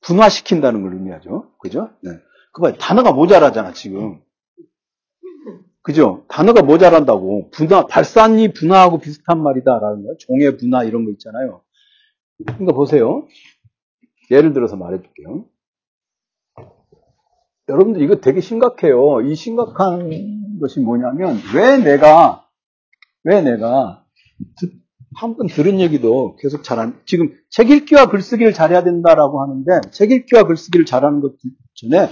[0.00, 1.52] 분화시킨다는 걸 의미하죠.
[1.58, 1.90] 그죠?
[2.02, 2.10] 네.
[2.52, 4.22] 그 봐, 단어가 모자라잖아, 지금.
[5.82, 6.24] 그죠?
[6.28, 7.50] 단어가 모자란다고.
[7.50, 10.14] 분화, 발산이 분화하고 비슷한 말이다라는 거야.
[10.20, 11.62] 종의 분화 이런 거 있잖아요.
[12.46, 13.26] 그러니까 보세요.
[14.30, 15.46] 예를 들어서 말해줄게요.
[17.68, 19.20] 여러분들 이거 되게 심각해요.
[19.22, 22.46] 이 심각한 것이 뭐냐면 왜 내가
[23.24, 24.04] 왜 내가
[25.14, 30.44] 한 번 들은 얘기도 계속 잘한 지금 책 읽기와 글쓰기를 잘해야 된다라고 하는데 책 읽기와
[30.44, 31.34] 글쓰기를 잘하는 것
[31.74, 32.08] 전에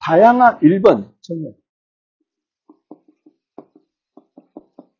[0.00, 1.50] 다양한 1번 처음에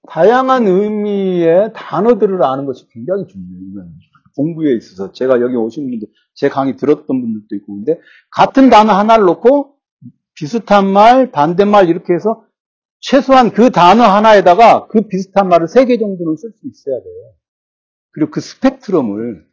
[0.08, 3.90] 다양한 의미의 단어들을 아는 것이 굉장히 중요해요.
[4.36, 9.24] 공부에 있어서 제가 여기 오신 분들, 제 강의 들었던 분들도 있고 근데 같은 단어 하나를
[9.26, 9.76] 놓고
[10.34, 12.44] 비슷한 말, 반대말 이렇게 해서
[13.00, 17.32] 최소한 그 단어 하나에다가 그 비슷한 말을 세 개 정도는 쓸 수 있어야 돼요.
[18.12, 19.46] 그리고 그 스펙트럼을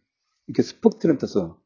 [0.48, 1.58] 이렇게 스펙트럼 떠서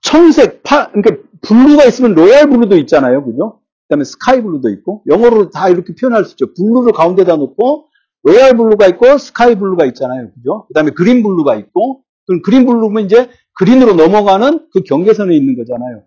[0.00, 3.24] 청색, 파, 그러니까 blue가 있으면 royal blue도 있잖아요.
[3.24, 3.60] 그죠?
[3.88, 6.52] 그 다음에 sky blue도 있고, 영어로 다 이렇게 표현할 수 있죠.
[6.54, 7.86] blue를 가운데다 놓고,
[8.26, 10.32] royal blue가 있고 sky blue가 있잖아요.
[10.34, 10.66] 그죠?
[10.66, 16.02] 그 다음에 green blue가 있고 그럼 green blue면 이제 green으로 넘어가는 그 경계선에 있는 거잖아요.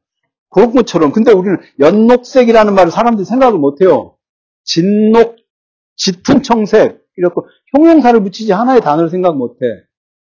[0.49, 1.13] 그런 것처럼.
[1.13, 4.15] 근데 우리는 연녹색이라는 말을 사람들이 생각을 못 해요.
[4.65, 5.37] 진녹,
[5.95, 7.35] 짙은 청색, 이렇게
[7.73, 9.67] 형용사를 붙이지 하나의 단어를 생각 못 해.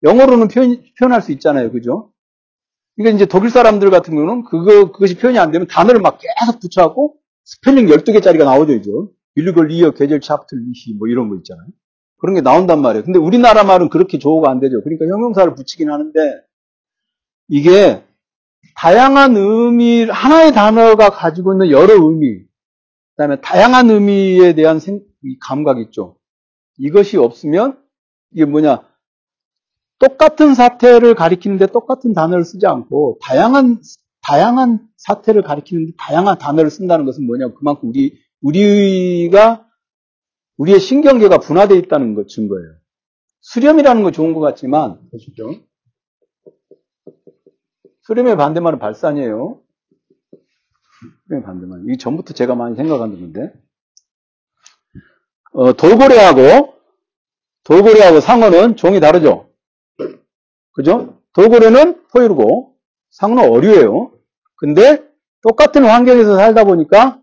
[0.04, 1.72] 영어로는 표현, 표현할 수 있잖아요.
[1.72, 2.12] 그죠?
[2.96, 7.16] 그러니까 이제 독일 사람들 같은 경우는 그거, 그것이 표현이 안 되면 단어를 막 계속 붙여갖고
[7.50, 8.90] 스펠링 12개짜리가 나오죠, 이제.
[9.34, 11.66] bürgerlicher gesellschaftlich 뭐 이런 거 있잖아요.
[12.18, 13.04] 그런 게 나온단 말이에요.
[13.04, 14.82] 근데 우리나라 말은 그렇게 조어가 안 되죠.
[14.82, 16.20] 그러니까 형용사를 붙이긴 하는데
[17.48, 18.04] 이게
[18.76, 22.46] 다양한 의미, 하나의 단어가 가지고 있는 여러 의미, 그
[23.16, 25.00] 다음에 다양한 의미에 대한 생,
[25.40, 26.16] 감각 있죠.
[26.78, 27.82] 이것이 없으면
[28.32, 28.82] 이게 뭐냐
[29.98, 33.80] 똑같은 사태를 가리키는데 똑같은 단어를 쓰지 않고 다양한
[34.22, 39.66] 다양한 사태를 가리키는데 다양한 단어를 쓴다는 것은 뭐냐 그만큼 우리 우리가
[40.56, 42.74] 우리의 신경계가 분화되어 있다는 것 증거예요.
[43.40, 45.54] 수렴이라는 거 좋은 것 같지만 보시죠.
[48.02, 49.62] 수렴의 반대말은 발산이에요.
[51.24, 51.82] 수렴의 반대말.
[51.84, 53.52] 이게 전부터 제가 많이 생각하는 건데.
[55.52, 56.74] 어, 돌고래하고
[57.64, 59.50] 돌고래하고 상어는 종이 다르죠.
[60.72, 61.20] 그죠?
[61.34, 62.69] 돌고래는 포유류고
[63.10, 64.12] 상어는 어류예요.
[64.56, 65.02] 근데
[65.42, 67.20] 똑같은 환경에서 살다 보니까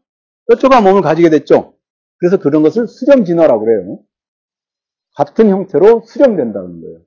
[0.48, 1.76] 뾰족한 몸을 가지게 됐죠.
[2.18, 4.00] 그래서 그런 것을 수렴 진화라고 그래요.
[5.16, 7.00] 같은 형태로 수렴된다는 거예요.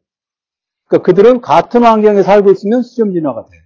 [0.86, 3.62] 그러니까 그들은 같은 환경에 살고 있으면 수렴 진화가 돼요.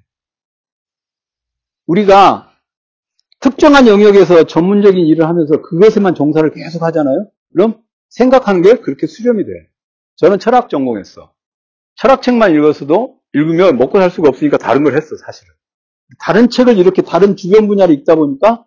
[1.86, 2.50] 우리가
[3.40, 7.28] 특정한 영역에서 전문적인 일을 하면서 그것에만 종사를 계속 하잖아요.
[7.52, 9.52] 그럼 생각하는 게 그렇게 수렴이 돼.
[10.16, 11.32] 저는 철학 전공했어.
[11.96, 15.52] 철학책만 읽었어도 읽으면 먹고 살 수가 없으니까 다른 걸 했어, 사실은.
[16.20, 18.64] 다른 책을 이렇게 다른 주변 분야를 읽다 보니까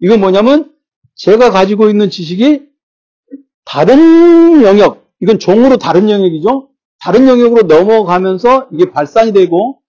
[0.00, 0.72] 이건 뭐냐면
[1.16, 2.68] 제가 가지고 있는 지식이
[3.64, 6.70] 다른 영역, 이건 종으로 다른 영역이죠.
[7.00, 9.80] 다른 영역으로 넘어가면서 이게 발산이 되고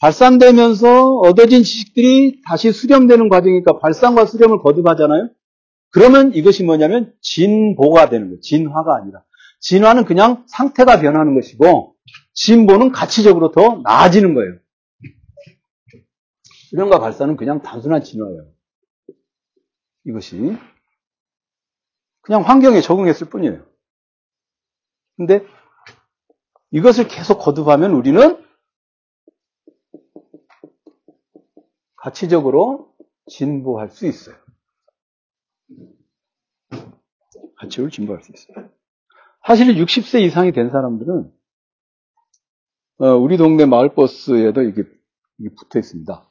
[0.00, 5.30] 발산되면서 얻어진 지식들이 다시 수렴되는 과정이니까 발산과 수렴을 거듭하잖아요.
[5.90, 8.40] 그러면 이것이 뭐냐면 진보가 되는 거예요.
[8.40, 9.22] 진화가 아니라.
[9.60, 11.91] 진화는 그냥 상태가 변하는 것이고
[12.34, 14.58] 진보는 가치적으로 더 나아지는 거예요.
[16.70, 18.50] 수렴과 발산은 그냥 단순한 진화예요.
[20.04, 20.56] 이것이
[22.22, 23.66] 그냥 환경에 적응했을 뿐이에요.
[25.16, 25.44] 근데
[26.70, 28.42] 이것을 계속 거듭하면 우리는
[31.96, 32.94] 가치적으로
[33.28, 34.36] 진보할 수 있어요.
[37.58, 38.70] 가치를 진보할 수 있어요.
[39.46, 41.32] 사실 60세 이상이 된 사람들은 어,
[43.10, 44.84] 우리 동네 마을버스에도 이게,
[45.38, 46.30] 이게 붙어 있습니다.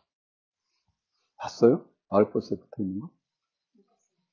[1.36, 1.86] 봤어요?
[2.10, 3.10] 마을버스에 붙어 있는 거?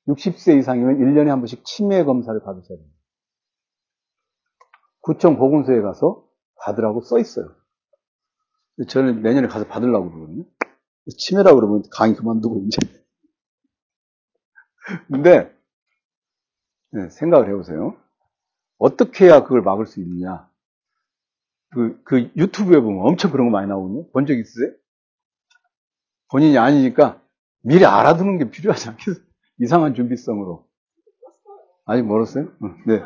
[0.06, 2.96] 60세 이상이면 1년에 한 번씩 치매 검사를 받으셔야 됩니다.
[5.00, 6.24] 구청 보건소에 가서
[6.60, 7.54] 받으라고 써 있어요.
[8.86, 10.44] 저는 내년에 가서 받으려고 그러거든요.
[11.18, 12.78] 치매라고 그러면 강의 그만두고 이제.
[15.08, 15.52] 근데
[16.92, 17.96] 네, 생각을 해보세요.
[18.78, 20.47] 어떻게 해야 그걸 막을 수 있느냐?
[21.70, 24.10] 그, 그 유튜브에 보면 엄청 그런 거 많이 나오거든요.
[24.12, 24.72] 본 적 있으세요?
[26.30, 27.20] 본인이 아니니까
[27.62, 29.24] 미리 알아두는 게 필요하지 않겠어요?
[29.60, 30.66] 이상한 준비성으로.
[31.86, 32.48] 아직 멀었어요?
[32.86, 33.02] 네.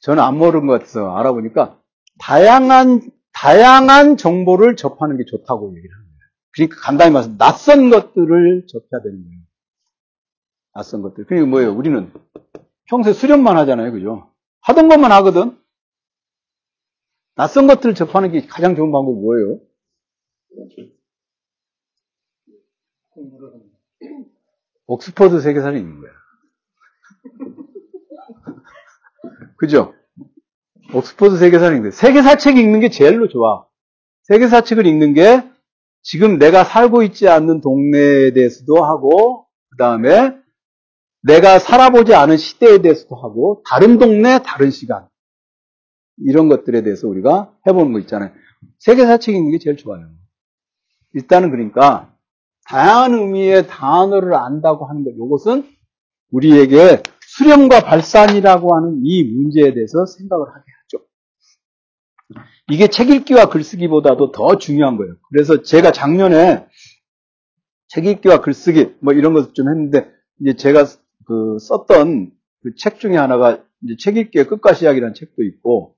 [0.00, 1.78] 저는 안 모르는 것 같아서 알아보니까
[2.18, 6.16] 다양한, 다양한 정보를 접하는 게 좋다고 얘기를 합니다.
[6.52, 9.40] 그러니까 간단히 말해서 낯선 것들을 접해야 되는 거예요.
[10.74, 11.26] 낯선 것들.
[11.26, 11.72] 그러니까 뭐예요?
[11.74, 12.12] 우리는
[12.88, 13.92] 평소에 수련만 하잖아요.
[13.92, 14.30] 그죠?
[14.62, 15.58] 하던 것만 하거든?
[17.40, 19.60] 낯선 것들을 접하는 게 가장 좋은 방법이 뭐예요?
[24.86, 26.12] 옥스퍼드 세계사를 읽는 거야.
[29.56, 29.94] 그죠?
[30.92, 31.98] 옥스퍼드 세계사를 읽는 거야.
[31.98, 33.64] 세계사 책 읽는 게 제일로 좋아.
[34.24, 35.42] 세계사 책을 읽는 게
[36.02, 40.36] 지금 내가 살고 있지 않는 동네에 대해서도 하고, 그 다음에
[41.22, 45.09] 내가 살아보지 않은 시대에 대해서도 하고, 다른 동네, 다른 시간.
[46.24, 48.30] 이런 것들에 대해서 우리가 해보는 거 있잖아요.
[48.78, 50.08] 세계사 책 읽는 게 제일 좋아요.
[51.14, 52.14] 일단은 그러니까,
[52.66, 55.66] 다양한 의미의 단어를 안다고 하는 것, 이것은
[56.30, 61.04] 우리에게 수렴과 발산이라고 하는 이 문제에 대해서 생각을 하게 하죠.
[62.70, 65.16] 이게 책 읽기와 글쓰기보다도 더 중요한 거예요.
[65.30, 66.66] 그래서 제가 작년에
[67.88, 70.84] 책 읽기와 글쓰기 뭐 이런 것을 좀 했는데 이제 제가
[71.26, 75.96] 그 썼던 그 책 중에 하나가 이제 책 읽기의 끝과 시작이라는 책도 있고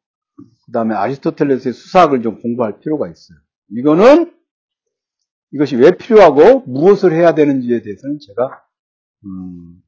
[0.66, 3.38] 그 다음에 아리스토텔레스의 수사학을 좀 공부할 필요가 있어요.
[3.70, 4.33] 이거는
[5.52, 8.62] 이것이 왜 필요하고 무엇을 해야 되는지에 대해서는 제가
[9.24, 9.83] 음,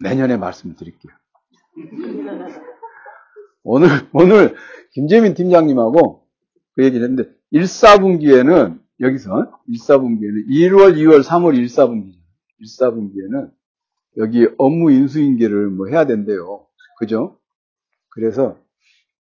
[0.00, 1.12] 내년에 말씀드릴게요.
[3.62, 4.54] 오늘 오늘
[4.92, 6.26] 김재민 팀장님하고
[6.74, 12.18] 그 얘기를 했는데 1, 4분기에는 여기서 1사분기에는 1월, 2월, 3월 1사분기.
[12.62, 13.50] 1사분기에는
[14.18, 16.66] 여기 업무 인수인계를 뭐 해야 된대요.
[16.98, 17.38] 그죠?
[18.08, 18.58] 그래서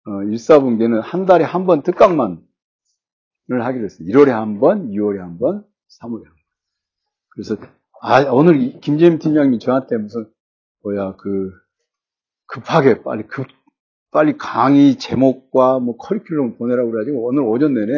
[0.09, 2.39] 어, 1사분기에는 한 달에 한 번 특강만을
[3.49, 4.07] 하기로 했어요.
[4.07, 5.63] 1월에 한 번, 2월에 한 번,
[6.01, 6.39] 3월에 한 번.
[7.29, 7.57] 그래서
[8.01, 10.25] 아, 오늘 김재민 팀장님이 저한테 무슨
[10.83, 11.51] 뭐야 그
[12.47, 13.47] 급하게 빨리 급
[14.11, 17.91] 빨리 강의 제목과 뭐 커리큘럼 보내라고 그래가지고 오늘 오전 내내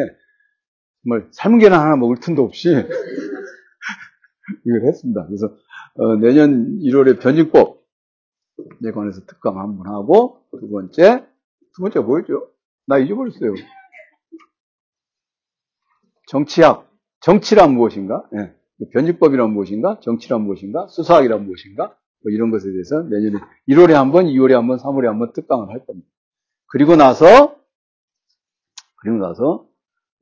[1.04, 2.68] 정말 삶은 계란 하나 먹을 틈도 없이
[4.66, 5.26] 이걸 했습니다.
[5.26, 5.56] 그래서
[5.94, 7.82] 어, 내년 1월에 변증법
[8.80, 11.26] 내 관해서 특강 한 번 하고 두 번째
[11.74, 12.48] 두 번째 뭐였죠?
[12.86, 13.54] 나 잊어버렸어요.
[16.28, 18.28] 정치학 정치란 무엇인가?
[18.32, 18.54] 네.
[18.92, 20.00] 변증법이란 무엇인가?
[20.00, 20.88] 정치란 무엇인가?
[20.88, 21.96] 수사학이란 무엇인가?
[22.24, 25.68] 뭐 이런 것에 대해서 내년에 1월에 한 번, 2월에 한 번, 3월에 한 번 특강을
[25.70, 26.08] 할 겁니다.
[26.66, 27.56] 그리고 나서
[28.96, 29.68] 그리고 나서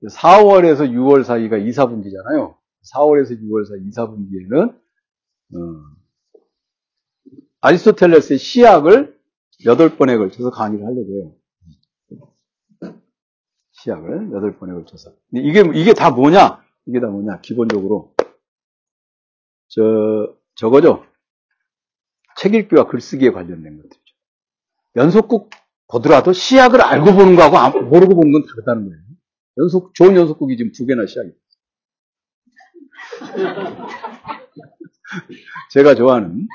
[0.09, 2.57] 4월에서 6월 사이가 2, 4분기잖아요.
[2.95, 4.75] 4월에서 6월 사이 2, 4분기에는
[5.55, 5.59] 어,
[7.61, 9.19] 아리스토텔레스의 시약을
[9.65, 11.33] 8번에 걸쳐서 강의를 하려고 해요.
[13.83, 15.13] 시약을 8번에 걸쳐서.
[15.33, 16.63] 이게, 이게 다 뭐냐?
[16.87, 17.41] 이게 다 뭐냐?
[17.41, 18.15] 기본적으로.
[19.69, 21.05] 저, 저거죠?
[22.37, 24.01] 책 읽기와 글쓰기에 관련된 것들이죠.
[24.97, 25.51] 연속극
[25.89, 29.03] 보더라도 시약을 알고 보는 거하고 모르고 보는 건 다르다는 거예요.
[29.59, 31.31] 연속, 좋은 연속극이 지금 두 개나 시작이
[35.71, 36.47] 제가 좋아하는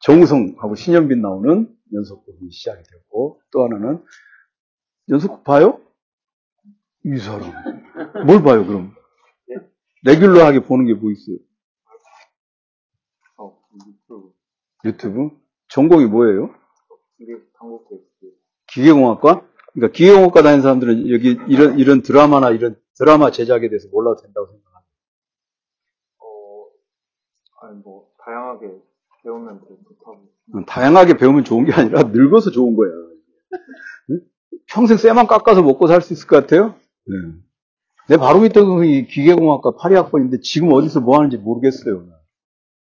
[0.00, 4.02] 정우성하고 신현빈 나오는 연속극이 시작이 됐고 또 하나는
[5.08, 5.80] 연속극 봐요?
[7.06, 7.52] 이 사람
[8.26, 8.94] 뭘 봐요 그럼?
[10.04, 11.36] 레귤러하게 보는 게 뭐 있어요?
[13.38, 14.32] 어, 유튜브.
[14.84, 15.30] 유튜브?
[15.68, 16.54] 전공이 뭐예요?
[18.68, 19.46] 기계공학과?
[19.72, 24.86] 그러니까 기계공학과 다니는 사람들은 여기 이런 이런 드라마나 이런 드라마 제작에 대해서 몰라도 된다고 생각합니다.
[26.18, 26.66] 어,
[27.62, 28.68] 아니 뭐 다양하게
[29.22, 30.28] 배우면 좋다고.
[30.54, 32.90] 음, 다양하게 배우면 좋은 게 아니라 늙어서 좋은 거야.
[34.10, 34.20] 응?
[34.68, 36.76] 평생 쇠만 깎아서 먹고 살 수 있을 것 같아요?
[37.06, 37.16] 네.
[38.08, 42.08] 내 바로 밑에 동생이 기계공학과 8위학번인데 지금 어디서 뭐 하는지 모르겠어요.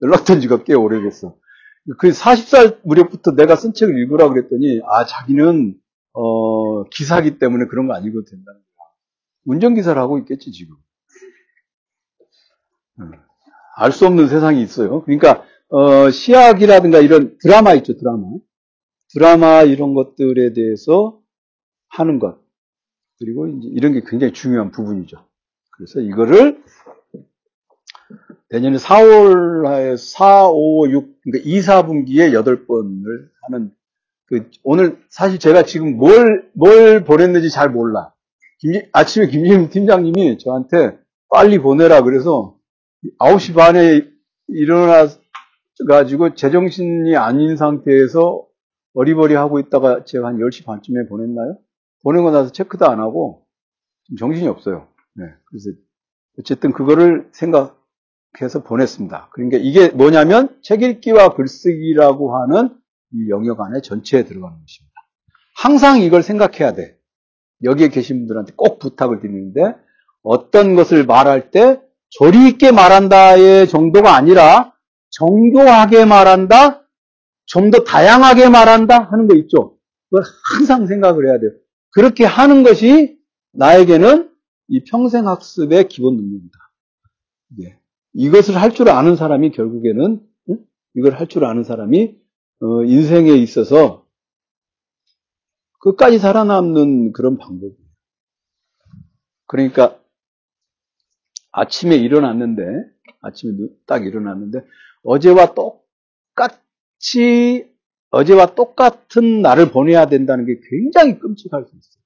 [0.02, 1.34] 연락된 지가 꽤 오래됐어.
[1.98, 5.74] 그 40살 무렵부터 내가 쓴 책을 읽으라 그랬더니, 아, 자기는,
[6.12, 8.88] 어, 기사기 때문에 그런 거 아니고 된다는 거야.
[9.46, 10.76] 운전기사를 하고 있겠지, 지금.
[13.76, 15.02] 알수 없는 세상이 있어요.
[15.02, 18.22] 그러니까, 어, 시약이라든가 이런 드라마 있죠, 드라마.
[19.12, 21.20] 드라마 이런 것들에 대해서
[21.88, 22.43] 하는 것.
[23.24, 25.16] 그리고 이제 이런 게 굉장히 중요한 부분이죠.
[25.70, 26.62] 그래서 이거를
[28.50, 33.72] 내년에 4월, 4, 5, 6, 그러니까 2, 4분기에 8번을 하는,
[34.26, 38.12] 그, 오늘 사실 제가 지금 뭘, 뭘 보냈는지 잘 몰라.
[38.60, 40.98] 김, 아침에 김진 팀장님이 저한테
[41.30, 42.56] 빨리 보내라 그래서
[43.18, 44.06] 9시 반에
[44.48, 48.46] 일어나가지고 제정신이 아닌 상태에서
[48.92, 51.58] 어리버리 하고 있다가 제가 한 10시 반쯤에 보냈나요?
[52.04, 53.46] 보내고 나서 체크도 안 하고
[54.18, 54.86] 정신이 없어요.
[55.14, 55.24] 네.
[55.46, 55.70] 그래서
[56.38, 59.30] 어쨌든 그거를 생각해서 보냈습니다.
[59.32, 62.76] 그러니까 이게 뭐냐면 책 읽기와 글쓰기라고 하는
[63.12, 64.94] 이 영역 안에 전체에 들어가는 것입니다.
[65.56, 66.96] 항상 이걸 생각해야 돼.
[67.62, 69.76] 여기에 계신 분들한테 꼭 부탁을 드리는데
[70.22, 74.74] 어떤 것을 말할 때 조리 있게 말한다의 정도가 아니라
[75.10, 76.86] 정교하게 말한다,
[77.46, 79.76] 좀 더 다양하게 말한다 하는 거 있죠.
[80.10, 80.24] 그걸
[80.58, 81.50] 항상 생각을 해야 돼요.
[81.94, 83.18] 그렇게 하는 것이
[83.52, 84.30] 나에게는
[84.68, 86.58] 이 평생 학습의 기본 능력이다.
[87.58, 87.78] 네.
[88.14, 90.66] 이것을 할 줄 아는 사람이 결국에는 응?
[90.94, 92.16] 이걸 할 줄 아는 사람이
[92.60, 94.06] 어, 인생에 있어서
[95.80, 97.76] 끝까지 살아남는 그런 방법이에요.
[99.46, 100.00] 그러니까
[101.52, 102.62] 아침에 일어났는데
[103.20, 103.52] 아침에
[103.86, 104.64] 딱 일어났는데
[105.04, 105.54] 어제와
[106.34, 107.72] 똑같이
[108.14, 112.02] 어제와 똑같은 날을 보내야 된다는 게 굉장히 끔찍할 수 있어요.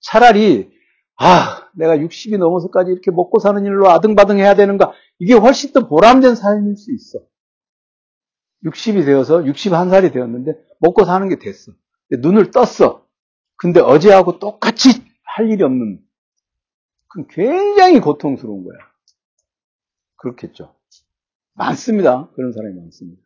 [0.00, 0.70] 차라리
[1.16, 6.34] 아 내가 60이 넘어서까지 이렇게 먹고 사는 일로 아등바등 해야 되는가 이게 훨씬 더 보람된
[6.34, 7.20] 삶일 수 있어.
[8.64, 11.72] 60이 되어서 61살이 되었는데 먹고 사는 게 됐어.
[12.10, 13.06] 눈을 떴어.
[13.56, 14.90] 근데 어제하고 똑같이
[15.24, 16.00] 할 일이 없는
[17.08, 18.78] 그건 굉장히 고통스러운 거야.
[20.16, 20.74] 그렇겠죠.
[21.54, 22.30] 많습니다.
[22.34, 23.22] 그런 사람이 많습니다.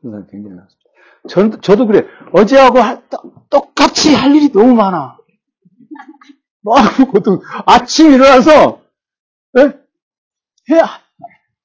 [0.00, 0.88] 그런 사람이 굉장히 많습니다.
[1.28, 2.06] 저는, 저도 그래.
[2.32, 3.02] 어제하고 하,
[3.50, 5.16] 똑같이 할 일이 너무 많아.
[6.62, 7.40] 너무 고통.
[7.66, 8.82] 아침 일어나서,
[9.58, 9.60] 에?
[10.70, 10.80] 해,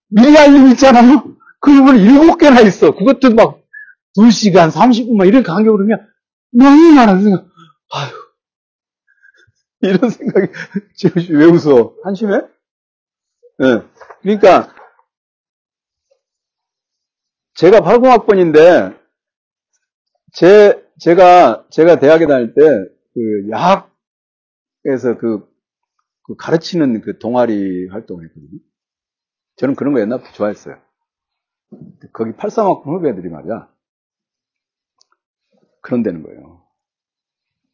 [0.10, 1.24] 미리 할 일 있잖아요?
[1.60, 2.92] 그 일을 일곱 개나 있어.
[2.96, 3.60] 그것도 막,
[4.18, 6.08] 2시간, 30분, 막 이런 간격으로 그냥
[6.52, 7.18] 너무 많아.
[7.20, 7.46] 그래서,
[7.92, 8.12] 아휴.
[9.82, 10.48] 이런 생각이,
[10.96, 11.94] 지금 왜 웃어?
[12.04, 12.36] 한심해?
[13.62, 13.66] 예.
[13.66, 13.82] 네.
[14.22, 14.74] 그러니까,
[17.56, 19.00] 제가 80학번인데,
[20.32, 22.62] 제, 제가, 제가 대학에 다닐 때,
[23.14, 25.48] 그, 야학에서 그,
[26.24, 28.60] 그 가르치는 그 동아리 활동을 했거든요.
[29.58, 30.82] 저는 그런 거 옛날부터 좋아했어요.
[32.12, 33.72] 거기 83학번 후배들이 말이야.
[35.82, 36.66] 그런 되는 거예요.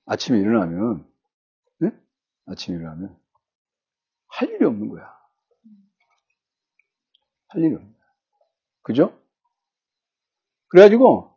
[0.06, 1.08] 아침에 일어나면,
[1.80, 1.92] 네?
[2.48, 3.18] 아침에 일어나면,
[4.28, 5.10] 할 일이 없는 거야.
[7.50, 8.08] 할 일이 없는 거야.
[8.82, 9.20] 그죠?
[10.70, 11.32] 그래가지고,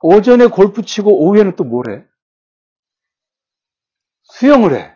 [0.00, 2.04] 오전에 골프 치고 오후에는 또 뭘 해?
[4.22, 4.92] 수영을 해.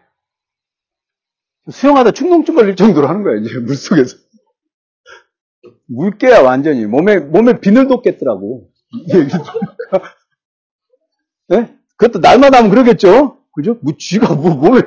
[1.70, 4.16] 수영하다 중독증 걸릴 정도로 하는 거야, 이제, 물 속에서.
[5.87, 6.87] 물개야, 완전히.
[6.87, 8.70] 몸에, 몸에 비늘 돋겠더라고.
[11.49, 11.76] 네?
[11.97, 13.39] 그것도 날마다 하면 그러겠죠?
[13.55, 13.78] 그죠?
[13.83, 14.83] 뭐, 쥐가 뭐, 몸에,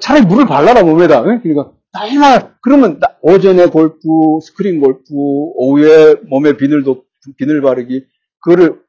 [0.00, 1.22] 차라리 물을 발라라, 몸에다.
[1.22, 1.40] 네?
[1.42, 4.08] 그러니까, 날마다, 그러면, 오전에 골프,
[4.42, 7.04] 스크린 골프, 오후에 몸에 비늘 돋,
[7.36, 8.06] 비늘 바르기,
[8.40, 8.82] 그거를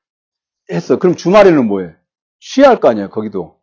[0.71, 0.97] 했어.
[0.97, 1.95] 그럼 주말에는 뭐해?
[2.39, 3.59] 쉬어야 할거 아니야, 거기도.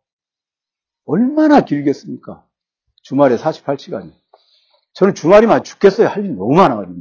[1.05, 2.45] 얼마나 길겠습니까?
[3.01, 4.11] 주말에 48시간이.
[4.93, 6.07] 저는 주말이면 죽겠어요.
[6.07, 6.99] 할 일이 너무 많아가지고.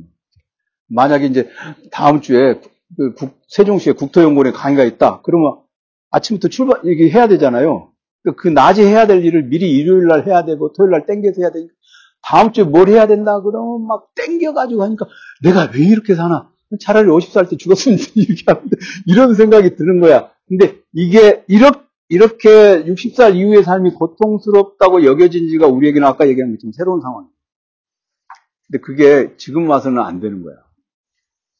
[0.88, 1.48] 만약에 이제
[1.92, 2.60] 다음 주에
[2.96, 5.20] 그 국, 세종시에 국토연구원에 강의가 있다.
[5.22, 5.60] 그러면
[6.10, 7.92] 아침부터 출발, 이게 해야 되잖아요.
[8.24, 11.50] 그, 그 낮에 해야 될 일을 미리 일요일 날 해야 되고 토요일 날 땡겨서 해야
[11.50, 11.72] 되니까
[12.22, 15.06] 다음 주에 뭘 해야 된다 그러면 막 땡겨가지고 하니까
[15.42, 16.50] 내가 왜 이렇게 사나?
[16.80, 20.30] 차라리 50살 때 죽었으면 이렇게 하는데 이런 생각이 드는 거야.
[20.46, 27.00] 근데 이게 이렇게 이렇게 60살 이후의 삶이 고통스럽다고 여겨진 지가 우리에게는 아까 얘기한 것처럼 새로운
[27.00, 27.32] 상황이에요.
[28.66, 30.56] 근데 그게 지금 와서는 안 되는 거야.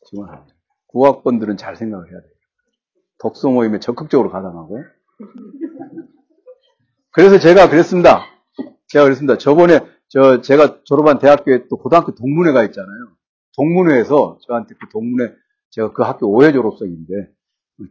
[0.07, 0.53] 지금 안 돼.
[0.89, 2.31] 고학번들은 잘 생각을 해야 돼요.
[3.19, 4.83] 독서 모임에 적극적으로 가담하고.
[7.13, 8.25] 그래서 제가 그랬습니다.
[8.89, 9.39] 제가 그랬습니다.
[9.39, 9.81] 저번에
[10.11, 12.89] 저 제가 졸업한 대학교에 또 고등학교 동문회가 있잖아요.
[13.57, 15.33] 동문회에서 저한테 그 동문회
[15.71, 17.13] 제가 그 학교 5회 졸업생인데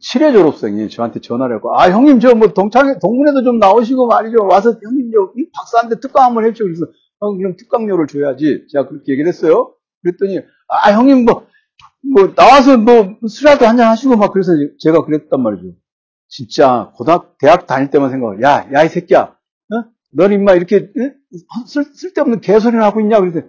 [0.01, 4.71] 7회 졸업생이 저한테 전화를 하고 아 형님 저 뭐 동창회 동문회도 좀 나오시고 말이죠 와서
[4.83, 6.85] 형님 저 박사한테 특강 한번 해줘 그래서
[7.21, 9.73] 형 그럼 특강료를 줘야지 제가 그렇게 얘기를 했어요.
[10.03, 11.47] 그랬더니 아 형님 뭐
[12.01, 15.73] 뭐 나와서 뭐 술이라도 한잔 하시고 막 그래서 제가 그랬단 말이죠.
[16.29, 19.35] 진짜 고등학 대학 다닐 때만 생각을 야, 야 이 새끼야.
[20.11, 20.15] 어?
[20.15, 20.91] 넌 임마 이렇게
[21.67, 23.41] 쓸, 쓸데없는 개소리를 하고 있냐 그래서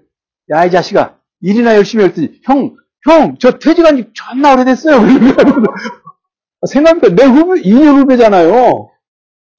[0.51, 2.77] 야 이 자식아 일이나 열심히 했더니 형,
[3.09, 4.99] 형, 저 퇴직한 지 존나 오래됐어요.
[6.67, 8.91] 생각해보니까 내 후배, 2년 후배잖아요.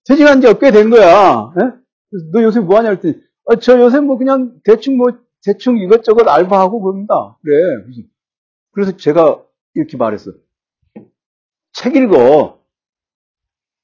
[0.08, 1.52] 퇴직한 지가 꽤 된 거야.
[1.60, 1.72] 에?
[2.34, 3.16] 너 요새 뭐 하냐 했더니
[3.50, 5.12] 아, 저 요새 뭐 그냥 대충 뭐
[5.44, 7.38] 대충 이것저것 알바하고 그럽니다.
[7.44, 7.56] 그래.
[8.74, 9.42] 그래서 제가
[9.74, 10.32] 이렇게 말했어.
[11.74, 12.60] 책 읽어.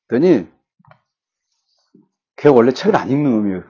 [0.09, 0.45] 더니
[2.37, 3.63] 걔 원래 책을 안 읽는 놈이에요.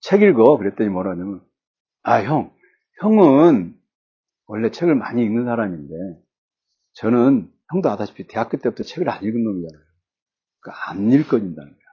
[0.00, 0.56] 책 읽어.
[0.58, 1.42] 그랬더니 뭐라냐면
[2.02, 2.52] 아, 형.
[3.00, 3.78] 형은
[4.46, 5.94] 원래 책을 많이 읽는 사람인데
[6.94, 9.84] 저는 형도 아다시피 대학교 때부터 책을 안 읽은 놈이잖아요.
[10.60, 11.84] 그러니까 안 읽어진다는 거야.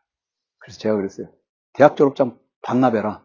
[0.59, 1.27] 그래서 제가 그랬어요.
[1.73, 3.23] 대학 졸업장 반납해라.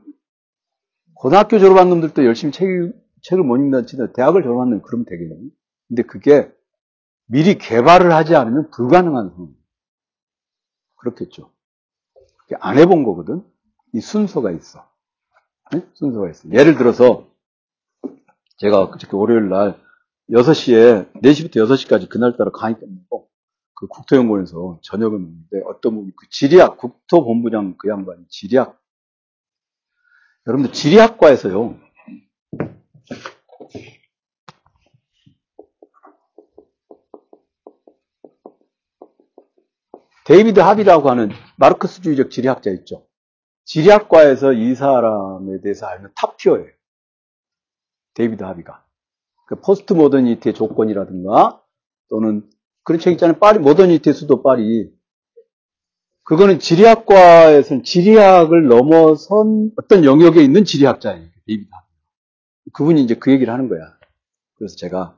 [1.14, 2.66] 고등학교 졸업한 놈들도 열심히 책
[3.22, 5.51] 책을 못 읽는다 치더라도 대학을 졸업하면 그러면 되겠네요.
[5.89, 6.53] 근데 그게
[7.27, 9.55] 미리 개발을 하지 않으면 불가능한 상황.
[10.97, 11.55] 그렇겠죠.
[12.61, 13.42] 안 해본 거거든.
[13.92, 14.88] 이 순서가 있어.
[15.72, 15.86] 네?
[15.94, 16.49] 순서가 있어.
[16.51, 17.26] 예를 들어서
[18.59, 19.80] 제가 그저께 월요일 날
[20.30, 23.28] 6시에 4시부터 6시까지 그날따라 강의 끝내고
[23.74, 28.80] 그 국토연구원에서 저녁을 먹는데 어떤 분이 그 지리학 국토본부장 그 양반이 지리학
[30.47, 31.78] 여러분들 지리학과에서요
[40.27, 43.07] 데이비드 하비라고 하는 마르크스주의적 지리학자 있죠.
[43.64, 46.68] 지리학과에서 이 사람에 대해서 알면 top tier예요.
[48.14, 48.84] 데이비드 하비가.
[49.47, 51.62] 그 postmodernity의 조건이라든가
[52.09, 52.49] 또는
[52.83, 53.39] 그런 책 있잖아요.
[53.39, 54.93] 파리 modernity의 수도 파리.
[56.24, 61.29] 그거는 지리학과에서는 지리학을 넘어선 어떤 영역에 있는 지리학자예요.
[61.47, 61.87] 데이비드 하비.
[62.72, 63.97] 그분이 이제 그 얘기를 하는 거야.
[64.55, 65.16] 그래서 제가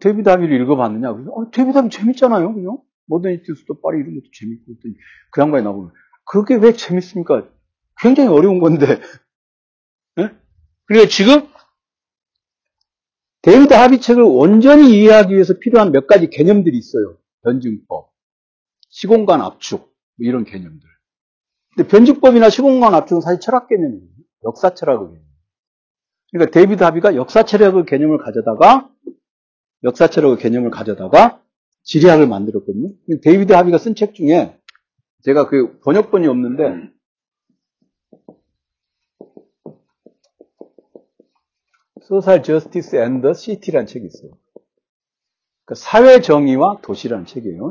[0.00, 1.12] 데이비드 하비를 읽어봤느냐?
[1.12, 2.54] 그래서 어, 데이비드 하비 재밌잖아요.
[2.54, 2.87] 그죠?
[3.08, 4.74] 모더니티의 수도 파리 이런 것도 재밌고
[5.32, 5.92] 그 양반이 나오면
[6.24, 7.48] 그게 왜 재밌습니까?
[8.00, 9.00] 굉장히 어려운 건데.
[10.16, 10.30] 네?
[10.84, 11.48] 그러니까 지금
[13.42, 17.18] 데이비드 하비 책을 온전히 이해하기 위해서 필요한 몇 가지 개념들이 있어요.
[17.42, 18.12] 변증법,
[18.90, 20.88] 시공간 압축, 뭐 이런 개념들.
[21.74, 24.08] 근데 변증법이나 시공간 압축은 사실 철학 개념이에요.
[24.44, 25.24] 역사 철학의 개념.
[26.30, 28.90] 그러니까 데이비드 하비가 역사 철학의 개념을 가져다가
[29.84, 31.42] 역사 철학의 개념을 가져다가
[31.88, 32.90] 지리학을 만들었거든요.
[33.22, 34.54] 데이비드 하비가 쓴 책 중에
[35.24, 36.90] 제가 그 번역본이 없는데
[42.02, 44.32] Social Justice and the City라는 책이 있어요.
[45.64, 47.70] 그 사회 정의와 도시라는 책이에요.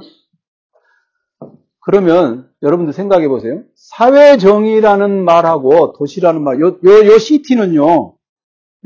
[1.79, 3.63] 그러면 여러분들 생각해 보세요.
[3.75, 8.17] 사회 정의라는 말하고 도시라는 말, 요, 요, 요 시티는요,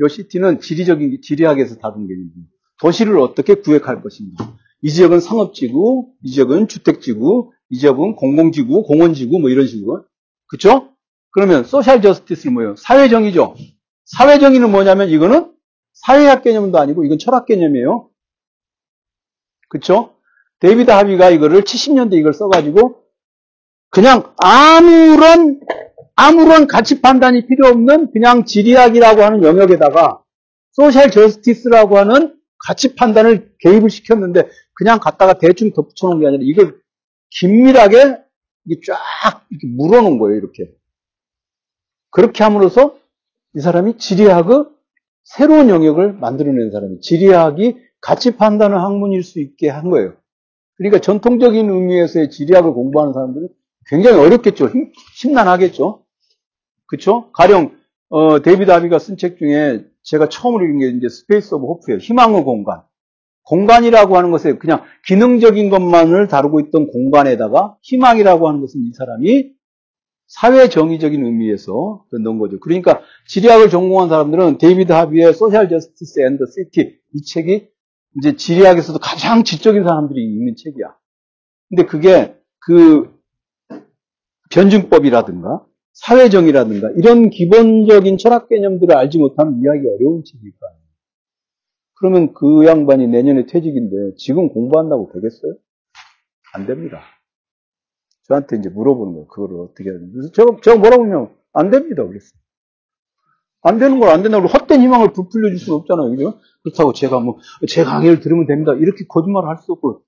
[0.00, 2.50] 요 시티는 지리적인, 지리학에서 다룬 개념입니다.
[2.80, 4.56] 도시를 어떻게 구획할 것인가.
[4.82, 10.04] 이 지역은 상업지구, 이 지역은 주택지구, 이 지역은 공공지구, 공원지구, 뭐 이런 식으로.
[10.46, 10.90] 그쵸?
[11.30, 12.76] 그러면 소셜 저스티스는 뭐예요?
[12.76, 13.54] 사회정의죠.
[14.04, 15.52] 사회정의는 뭐냐면 이거는
[15.94, 18.10] 사회학 개념도 아니고 이건 철학 개념이에요.
[19.68, 20.14] 그쵸?
[20.58, 23.02] 데이비드 하비가 이거를 70년대 이걸 써가지고
[23.90, 25.60] 그냥 아무런
[26.14, 30.22] 아무런 가치 판단이 필요 없는 그냥 지리학이라고 하는 영역에다가
[30.72, 36.80] social justice라고 하는 가치 판단을 개입을 시켰는데 그냥 갖다가 대충 덧붙여 놓은 게 아니라 이걸
[37.30, 37.98] 긴밀하게
[38.86, 40.70] 쫙 이렇게 묶어놓은 거예요, 이렇게.
[42.10, 42.96] 그렇게 함으로써
[43.54, 44.64] 이 사람이 지리학의
[45.24, 50.14] 새로운 영역을 만들어낸 사람이 지리학이 가치 판단의 학문일 수 있게 한 거예요.
[50.76, 53.48] 그러니까 전통적인 의미에서의 지리학을 공부하는 사람들은
[53.86, 54.68] 굉장히 어렵겠죠.
[54.68, 56.04] 힘, 심란하겠죠.
[56.86, 57.30] 그쵸?
[57.32, 57.76] 가령,
[58.08, 61.98] 어, 데이비드 하비가 쓴 책 중에 제가 처음으로 읽은 게 이제 Space of Hope예요.
[61.98, 62.82] 희망의 공간.
[63.44, 69.52] 공간이라고 하는 것에 그냥 기능적인 것만을 다루고 있던 공간에다가 희망이라고 하는 것은 이 사람이
[70.26, 72.58] 사회 정의적인 의미에서 넣은 거죠.
[72.60, 77.68] 그러니까 지리학을 전공한 사람들은 데이비드 하비의 Social Justice and the City 이 책이
[78.18, 80.96] 이제 지리학에서도 가장 지적인 사람들이 읽는 책이야.
[81.68, 83.10] 근데 그게 그
[84.50, 90.81] 변증법이라든가 사회정의라든가 이런 기본적인 철학 개념들을 알지 못하면 이해하기 어려운 책일 거 아니에요.
[92.02, 95.54] 그러면 그 양반이 내년에 퇴직인데 지금 공부한다고 되겠어요?
[96.52, 97.00] 안 됩니다.
[98.24, 99.26] 저한테 이제 물어보는 거예요.
[99.28, 100.32] 그거를 어떻게 해야 되는지.
[100.32, 102.04] 제가, 제가 뭐라고 하면 안 됩니다.
[102.04, 102.32] 그랬어요.
[103.62, 106.10] 안 되는 걸 안 된다고 헛된 희망을 부풀려 줄 수는 없잖아요.
[106.10, 106.40] 그죠?
[106.64, 107.38] 그렇다고 제가 뭐,
[107.68, 108.74] 제 강의를 들으면 됩니다.
[108.74, 110.02] 이렇게 거짓말을 할 수 없고,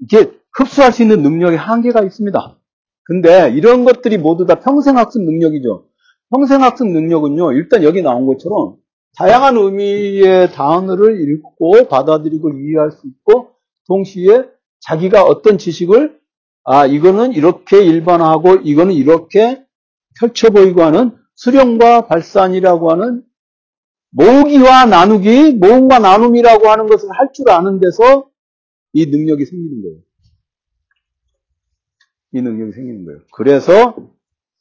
[0.00, 2.58] 이게 흡수할 수 있는 능력에 한계가 있습니다.
[3.04, 5.86] 근데 이런 것들이 모두 다 평생학습 능력이죠.
[6.30, 8.76] 평생학습 능력은요, 일단 여기 나온 것처럼
[9.18, 13.50] 다양한 의미의 단어를 읽고 받아들이고 이해할 수 있고,
[13.86, 14.44] 동시에
[14.80, 16.18] 자기가 어떤 지식을,
[16.64, 19.62] 아, 이거는 이렇게 일반화하고, 이거는 이렇게
[20.18, 23.22] 펼쳐 보이고 하는 수령과 발산이라고 하는
[24.10, 28.28] 모으기와 나누기, 모음과 나눔이라고 하는 것을 할 줄 아는 데서
[28.92, 29.98] 이 능력이 생기는 거예요.
[32.34, 33.20] 이 능력이 생기는 거예요.
[33.32, 33.96] 그래서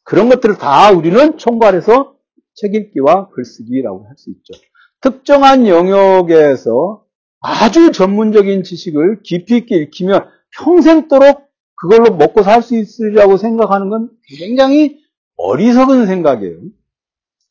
[0.04, 2.16] 그런 것들을 다 우리는 총괄해서
[2.56, 4.54] 책 읽기와 글쓰기라고 할 수 있죠.
[5.02, 7.06] 특정한 영역에서
[7.40, 10.28] 아주 전문적인 지식을 깊이 있게 읽히면
[10.58, 15.02] 평생도록 그걸로 먹고 살 수 있으리라고 생각하는 건 굉장히
[15.38, 16.60] 어리석은 생각이에요.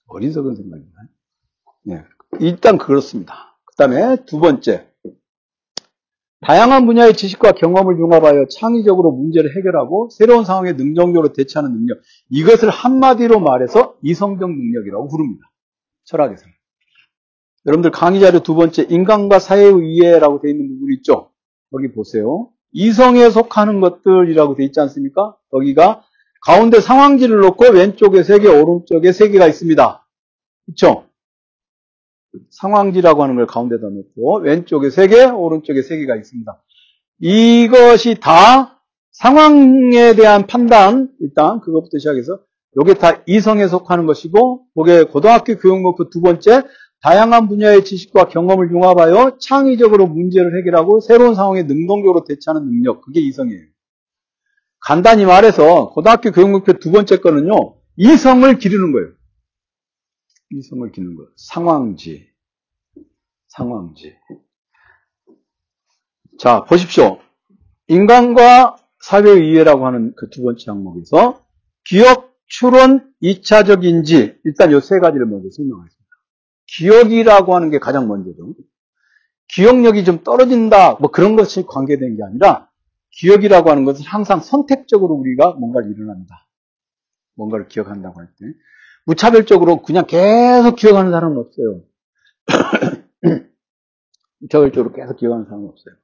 [0.06, 1.02] 어리석은 생각입니다.
[1.84, 2.04] 네.
[2.38, 3.58] 일단 그렇습니다.
[3.64, 4.86] 그 다음에 두 번째.
[6.42, 11.98] 다양한 분야의 지식과 경험을 융합하여 창의적으로 문제를 해결하고 새로운 상황에 능동적으로 대처하는 능력.
[12.30, 15.50] 이것을 한마디로 말해서 이성적 능력이라고 부릅니다.
[16.04, 16.52] 철학에서는.
[17.66, 21.30] 여러분들 강의 자료 두 번째, 인간과 사회의 이해라고 되어 있는 부분 있죠?
[21.74, 22.48] 여기 보세요.
[22.72, 25.36] 이성에 속하는 것들이라고 되어 있지 않습니까?
[25.52, 26.02] 여기가
[26.46, 30.06] 가운데 상황지를 놓고 왼쪽에 세 개, 오른쪽에 세 개가 있습니다.
[30.64, 31.09] 그렇죠?
[32.50, 36.62] 상황지라고 하는 걸 가운데다 놓고 왼쪽에 세 개, 오른쪽에 세 개가 있습니다.
[37.20, 38.80] 이것이 다
[39.12, 42.40] 상황에 대한 판단, 일단 그것부터 시작해서
[42.80, 46.62] 이게 다 이성에 속하는 것이고, 그게 고등학교 교육 목표 두 번째,
[47.02, 53.62] 다양한 분야의 지식과 경험을 융합하여 창의적으로 문제를 해결하고 새로운 상황에 능동적으로 대처하는 능력, 그게 이성이에요.
[54.80, 59.08] 간단히 말해서 고등학교 교육 목표 두 번째 거는요, 이성을 기르는 거예요.
[60.52, 61.28] 이성을 기르는 거예요.
[61.36, 62.28] 상황지.
[63.48, 64.16] 상황지.
[66.38, 67.18] 자, 보십시오.
[67.88, 71.44] 인간과 사회의 이해라고 하는 그 두 번째 항목에서
[71.84, 76.10] 기억, 추론, 2차적 인지 일단 이 세 가지를 먼저 설명하겠습니다.
[76.66, 78.54] 기억이라고 하는 게 가장 먼저죠.
[79.48, 82.68] 기억력이 좀 떨어진다, 뭐 그런 것이 관계된 게 아니라
[83.12, 86.46] 기억이라고 하는 것은 항상 선택적으로 우리가 뭔가를 일어난다.
[87.34, 88.46] 뭔가를 기억한다고 할 때.
[89.06, 91.82] 무차별적으로 그냥 계속 기억하는 사람은 없어요.
[94.40, 95.94] 무차별적으로 계속 기억하는 사람은 없어요.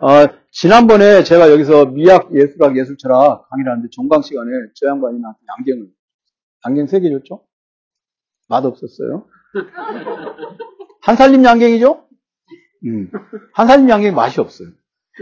[0.00, 5.86] 어, 지난번에 제가 여기서 미학 예술학 예술철학 강의를 하는데 종강 시간에 저 양반이 나한테 양갱을,
[6.66, 7.44] 양갱 세 개 줬죠?
[8.48, 9.26] 맛없었어요.
[11.02, 12.06] 한살림 양갱이죠?
[12.86, 13.10] 음.
[13.54, 14.68] 한살림 양갱이 맛이 없어요.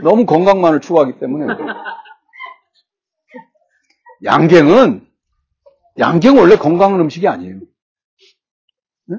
[0.03, 1.47] 너무 건강만을 추구하기 때문에.
[4.25, 5.07] 양갱은,
[6.01, 7.61] 양갱은 원래 건강한 음식이 아니에요.
[9.07, 9.17] 네?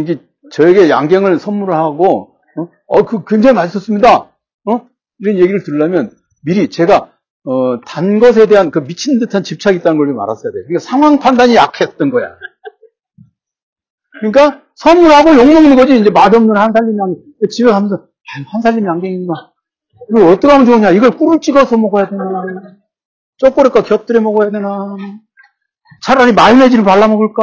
[0.00, 0.20] 이게
[0.50, 4.30] 저에게 양갱을 선물을 하고, 어, 어, 그 굉장히 맛있었습니다.
[4.66, 4.88] 어?
[5.18, 6.10] 이런 얘기를 들으려면
[6.44, 7.10] 미리 제가,
[7.46, 10.64] 어, 단 것에 대한 그 미친 듯한 집착이 있다는 걸 좀 알았어야 돼요.
[10.66, 12.36] 그러니까 상황 판단이 약했던 거야.
[14.20, 15.98] 그러니까 선물하고 욕먹는 거지.
[16.00, 17.16] 이제 맛없는 한살림 양갱.
[17.50, 18.06] 집에 가면서,
[18.50, 19.52] 한살림 양갱이구나.
[20.10, 20.90] 이거 어떻게 하면 좋으냐?
[20.90, 22.24] 이걸 꿀을 찍어서 먹어야 되나?
[23.38, 24.96] 초콜릿과 곁들여 먹어야 되나?
[26.02, 27.42] 차라리 마요네즈를 발라 먹을까?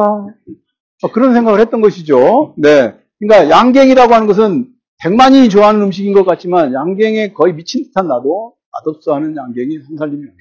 [1.03, 2.53] 어, 그런 생각을 했던 것이죠.
[2.57, 2.95] 네.
[3.19, 4.67] 그러니까 양갱이라고 하는 것은
[5.03, 10.35] 백만인이 좋아하는 음식인 것 같지만 양갱에 거의 미친 듯한 나도 맛없어 하는 양갱이 한살림 양갱.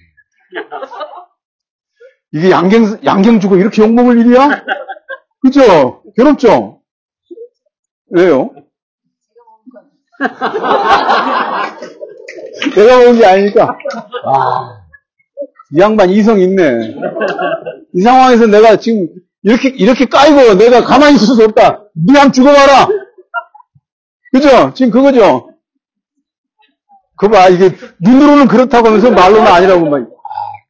[2.33, 4.65] 이게 양갱, 양갱 주고 이렇게 욕먹을 일이야?
[5.43, 6.03] 그죠?
[6.17, 6.81] 괴롭죠?
[8.11, 8.51] 왜요?
[12.77, 13.77] 내가 먹은 게 아니니까.
[14.25, 14.83] 와,
[15.73, 16.95] 이 양반 이성 있네.
[17.95, 19.09] 이 상황에서 내가 지금
[19.43, 21.85] 이렇게, 이렇게 까이고 내가 가만히 있을 수 없다.
[21.97, 22.89] 니함 죽어봐라.
[24.33, 24.73] 그죠?
[24.75, 25.51] 지금 그거죠?
[27.17, 30.01] 그거 봐, 이게 눈으로는 그렇다고 하면서 말로는 아니라고 막.
[30.01, 30.05] 아,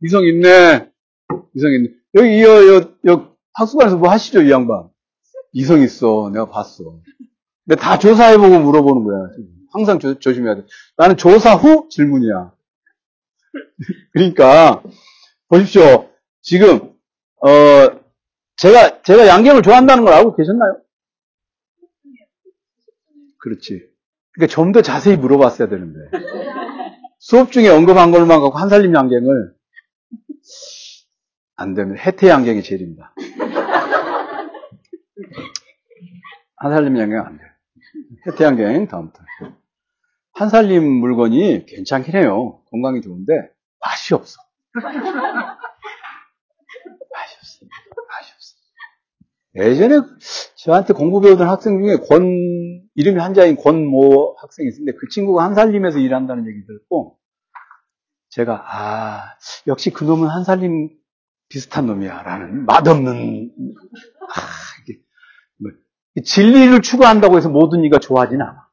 [0.02, 0.88] 이성 있네.
[1.54, 1.90] 이성 있네.
[2.14, 4.88] 여기, 여, 여, 여, 학습관에서 뭐 하시죠, 이 양반?
[5.52, 6.30] 이성 있어.
[6.32, 6.82] 내가 봤어.
[7.66, 9.28] 근데 다 조사해보고 물어보는 거야.
[9.72, 10.64] 항상 조, 조심해야 돼.
[10.96, 12.52] 나는 조사 후 질문이야.
[14.12, 14.82] 그러니까,
[15.48, 16.08] 보십시오.
[16.42, 16.89] 지금,
[17.42, 18.00] 어,
[18.56, 20.80] 제가, 제가 양갱을 좋아한다는 걸 알고 계셨나요?
[23.38, 23.88] 그렇지.
[24.32, 25.98] 그러니까 좀 더 자세히 물어봤어야 되는데.
[27.18, 29.54] 수업 중에 언급한 걸만 갖고 한살림 양갱을
[31.56, 33.14] 안 되면 해태 양갱이 제일입니다.
[36.56, 37.48] 한살림 양갱 안 돼요.
[38.26, 39.22] 해태 양갱 다음부터.
[40.32, 42.62] 한살림 물건이 괜찮긴 해요.
[42.70, 43.32] 건강이 좋은데
[43.80, 44.40] 맛이 없어.
[44.74, 44.96] 맛이
[47.38, 47.66] 없어.
[48.08, 48.56] 맛이 없어.
[49.56, 50.00] 예전에
[50.56, 56.46] 저한테 공부 배우던 학생 중에 권 이름이 한자인 권모 학생이 있었는데 그 친구가 한살림에서 일한다는
[56.46, 57.18] 얘기 듣고
[58.30, 59.36] 제가 아
[59.66, 60.90] 역시 그 놈은 한살림
[61.48, 63.50] 비슷한 놈이야 라는 맛없는
[64.28, 64.40] 아,
[64.82, 65.00] 이게
[65.58, 65.72] 뭐,
[66.24, 68.70] 진리를 추구한다고 해서 모든 이가 좋아하지는 않아.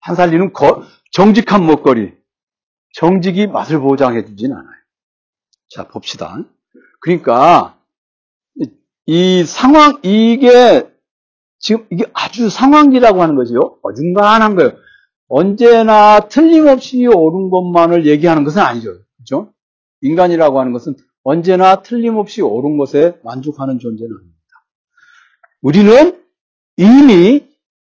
[0.00, 2.16] 한살림은 거, 정직한 먹거리,
[2.94, 4.76] 정직이 맛을 보장해주진 않아요.
[5.68, 6.36] 자 봅시다.
[7.00, 7.75] 그러니까
[9.06, 10.88] 이 상황 이게
[11.58, 13.78] 지금 이게 아주 상황기라고 하는 거죠.
[13.82, 14.72] 어중간한 거예요.
[15.28, 18.90] 언제나 틀림없이 옳은 것만을 얘기하는 것은 아니죠.
[19.18, 19.52] 그죠?
[20.02, 24.36] 인간이라고 하는 것은 언제나 틀림없이 옳은 것에 만족하는 존재는 아닙니다.
[25.62, 26.22] 우리는
[26.76, 27.44] 이미,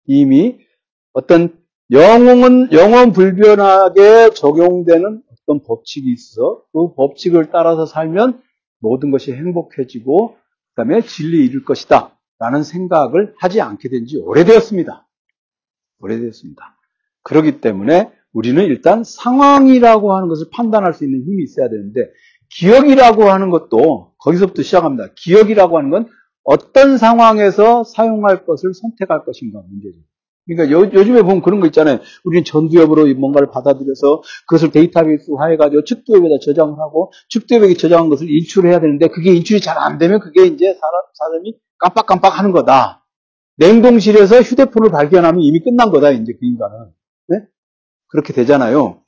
[0.06, 0.58] 이미
[1.12, 1.58] 어떤
[1.90, 6.62] 영웅은, 영원 불변하게 적용되는 어떤 법칙이 있어.
[6.72, 8.40] 그 법칙을 따라서 살면
[8.78, 10.36] 모든 것이 행복해지고,
[10.74, 12.18] 그 다음에 진리 이룰 것이다.
[12.38, 15.06] 라는 생각을 하지 않게 된 지 오래되었습니다.
[16.00, 16.76] 오래되었습니다.
[17.22, 22.10] 그렇기 때문에 우리는 일단 상황이라고 하는 것을 판단할 수 있는 힘이 있어야 되는데,
[22.50, 25.10] 기억이라고 하는 것도 거기서부터 시작합니다.
[25.16, 26.08] 기억이라고 하는 건
[26.42, 29.98] 어떤 상황에서 사용할 것을 선택할 것인가 문제죠.
[30.46, 32.00] 그러니까 요, 즘에 보면 그런 거 있잖아요.
[32.24, 39.08] 우리는 전두엽으로 뭔가를 받아들여서 그것을 데이터베이스화 해가지고 측두엽에다 저장을 하고 측두엽에 저장한 것을 인출해야 되는데
[39.08, 43.04] 그게 인출이 잘 안 되면 그게 이제 사람, 사람이 깜빡깜빡 하는 거다.
[43.56, 46.92] 냉동실에서 휴대폰을 발견하면 이미 끝난 거다, 이제 그 인간은.
[47.28, 47.40] 네?
[48.08, 49.02] 그렇게 되잖아요.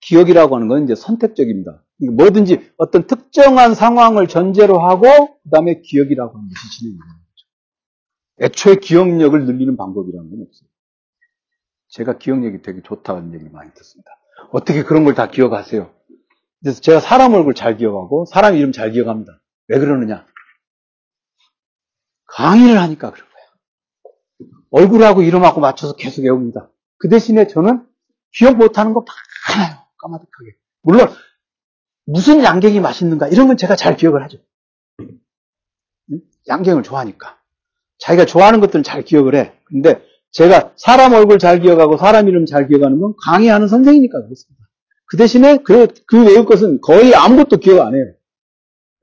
[0.00, 1.84] 기억이라고 하는 건 이제 선택적입니다.
[1.98, 5.06] 그러니까 뭐든지 어떤 특정한 상황을 전제로 하고,
[5.42, 7.21] 그 다음에 기억이라고 하는 것이 거죠.
[8.42, 10.68] 애초에 기억력을 늘리는 방법이라는 건 없어요.
[11.88, 14.10] 제가 기억력이 되게 좋다는 얘기 많이 듣습니다.
[14.50, 15.94] 어떻게 그런 걸 다 기억하세요?
[16.62, 19.40] 그래서 제가 사람 얼굴 잘 기억하고, 사람 이름 잘 기억합니다.
[19.68, 20.26] 왜 그러느냐?
[22.26, 24.56] 강의를 하니까 그런 거예요.
[24.70, 26.70] 얼굴하고 이름하고 맞춰서 계속 외웁니다.
[26.98, 27.86] 그 대신에 저는
[28.32, 29.04] 기억 못하는 거
[29.48, 29.78] 많아요.
[29.98, 30.56] 까마득하게.
[30.82, 31.08] 물론
[32.06, 34.38] 무슨 양갱이 맛있는가 이런 건 제가 잘 기억을 하죠.
[36.48, 37.41] 양갱을 좋아하니까.
[38.02, 39.52] 자기가 좋아하는 것들은 잘 기억을 해.
[39.64, 44.68] 근데 제가 사람 얼굴 잘 기억하고 사람 이름 잘 기억하는 건 강의하는 선생이니까 그렇습니다.
[45.06, 48.04] 그 대신에 그, 그 외울 것은 거의 아무것도 기억 안 해요.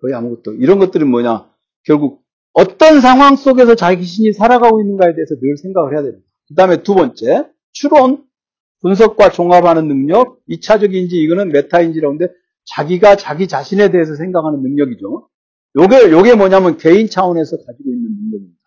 [0.02, 0.54] 거의 아무것도.
[0.56, 1.50] 이런 것들은 뭐냐.
[1.86, 2.24] 결국
[2.54, 6.26] 어떤 상황 속에서 자기 자신이 살아가고 있는가에 대해서 늘 생각을 해야 됩니다.
[6.50, 8.26] 그 다음에 두 번째, 추론,
[8.82, 12.34] 분석과 종합하는 능력, 2차적 인지 이거는 메타인지라고 하는데
[12.66, 15.30] 자기가 자기 자신에 대해서 생각하는 능력이죠.
[15.78, 18.59] 요게, 요게 뭐냐면 개인 차원에서 가지고 있는 능력입니다.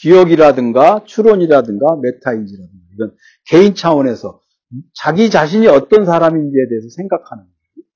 [0.00, 4.40] 기억이라든가 추론이라든가 메타인지라든가 이건 개인 차원에서
[4.94, 7.86] 자기 자신이 어떤 사람인지에 대해서 생각하는 거예요.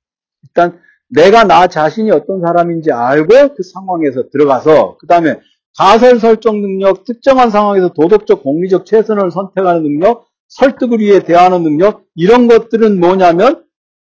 [0.43, 5.41] 일단 내가 나 자신이 어떤 사람인지 알고 그 상황에서 들어가서 그 다음에
[5.79, 12.47] 가설 설정 능력, 특정한 상황에서 도덕적, 공리적 최선을 선택하는 능력, 설득을 위해 대하는 능력 이런
[12.47, 13.65] 것들은 뭐냐면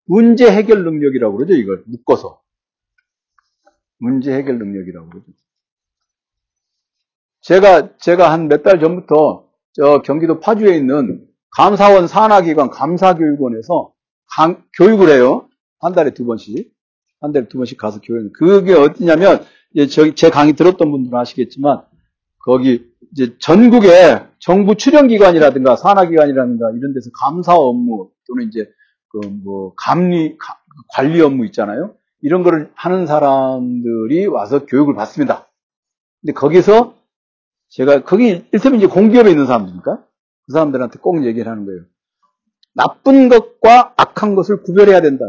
[0.05, 1.53] 문제 해결 능력이라고 그러죠.
[1.53, 2.41] 이걸 묶어서
[3.99, 5.31] 문제 해결 능력이라고 그러죠.
[7.41, 11.25] 제가 제가 한 몇 달 전부터 저 경기도 파주에 있는
[11.55, 13.91] 감사원 산하기관 감사교육원에서
[14.33, 15.47] 강, 교육을 해요.
[15.79, 16.71] 한 달에 두 번씩.
[17.19, 18.31] 한 달에 두 번씩 가서 교육.
[18.33, 19.43] 그게 어디냐면,
[19.89, 21.81] 저, 제 강의 들었던 분들은 아시겠지만,
[22.45, 28.69] 거기, 이제 전국에 정부 출연기관이라든가 산하기관이라든가 이런 데서 감사 업무 또는 이제
[29.09, 30.37] 그 뭐 감리,
[30.93, 31.95] 관리 업무 있잖아요.
[32.21, 35.49] 이런 거를 하는 사람들이 와서 교육을 받습니다.
[36.21, 36.95] 근데 거기서
[37.71, 39.97] 제가, 거기, 일테면 이제 공기업에 있는 사람들입니까?
[39.97, 41.81] 그 사람들한테 꼭 얘기를 하는 거예요.
[42.73, 45.25] 나쁜 것과 악한 것을 구별해야 된다.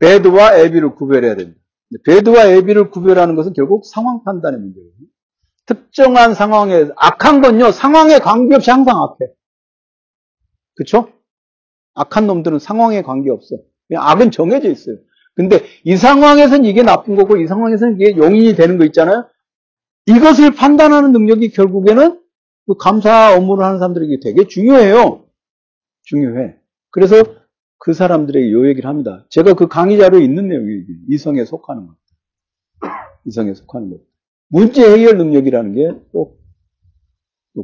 [0.00, 1.58] 배드와 애비를 구별해야 된다.
[2.04, 4.90] 배드와 애비를 구별하는 것은 결국 상황 판단의 문제예요.
[5.66, 9.32] 특정한 상황에 악한 건요 상황에 관계없이 항상 악해.
[10.74, 11.12] 그렇죠?
[11.94, 13.56] 악한 놈들은 상황에 관계없어.
[13.86, 14.96] 그냥 악은 정해져 있어요.
[15.34, 19.28] 근데 이 상황에서는 이게 나쁜 거고 이 상황에서는 이게 용인이 되는 거 있잖아요.
[20.06, 22.20] 이것을 판단하는 능력이 결국에는
[22.66, 25.24] 그 감사 업무를 하는 사람들에게 되게 중요해요.
[26.04, 26.56] 중요해.
[26.90, 27.16] 그래서
[27.78, 29.26] 그 사람들에게 요 얘기를 합니다.
[29.30, 31.96] 제가 그 강의 자료에 있는 내용이 이성에 속하는 것.
[33.26, 34.00] 이성에 속하는 것.
[34.48, 36.40] 문제 해결 능력이라는 게꼭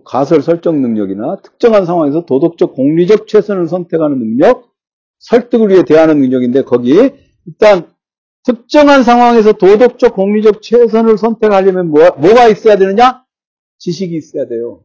[0.05, 4.73] 가설 설정 능력이나 특정한 상황에서 도덕적 공리적 최선을 선택하는 능력,
[5.19, 7.17] 설득을 위해 대하는 능력인데 거기에
[7.47, 7.89] 일단
[8.47, 13.25] 특정한 상황에서 도덕적 공리적 최선을 선택하려면 뭐, 뭐가 있어야 되느냐?
[13.79, 14.85] 지식이 있어야 돼요.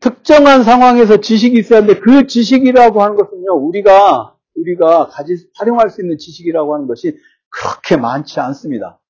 [0.00, 6.18] 특정한 상황에서 지식이 있어야 하는데 그 지식이라고 하는 것은요, 우리가, 우리가 가지, 활용할 수 있는
[6.18, 9.00] 지식이라고 하는 것이 그렇게 많지 않습니다.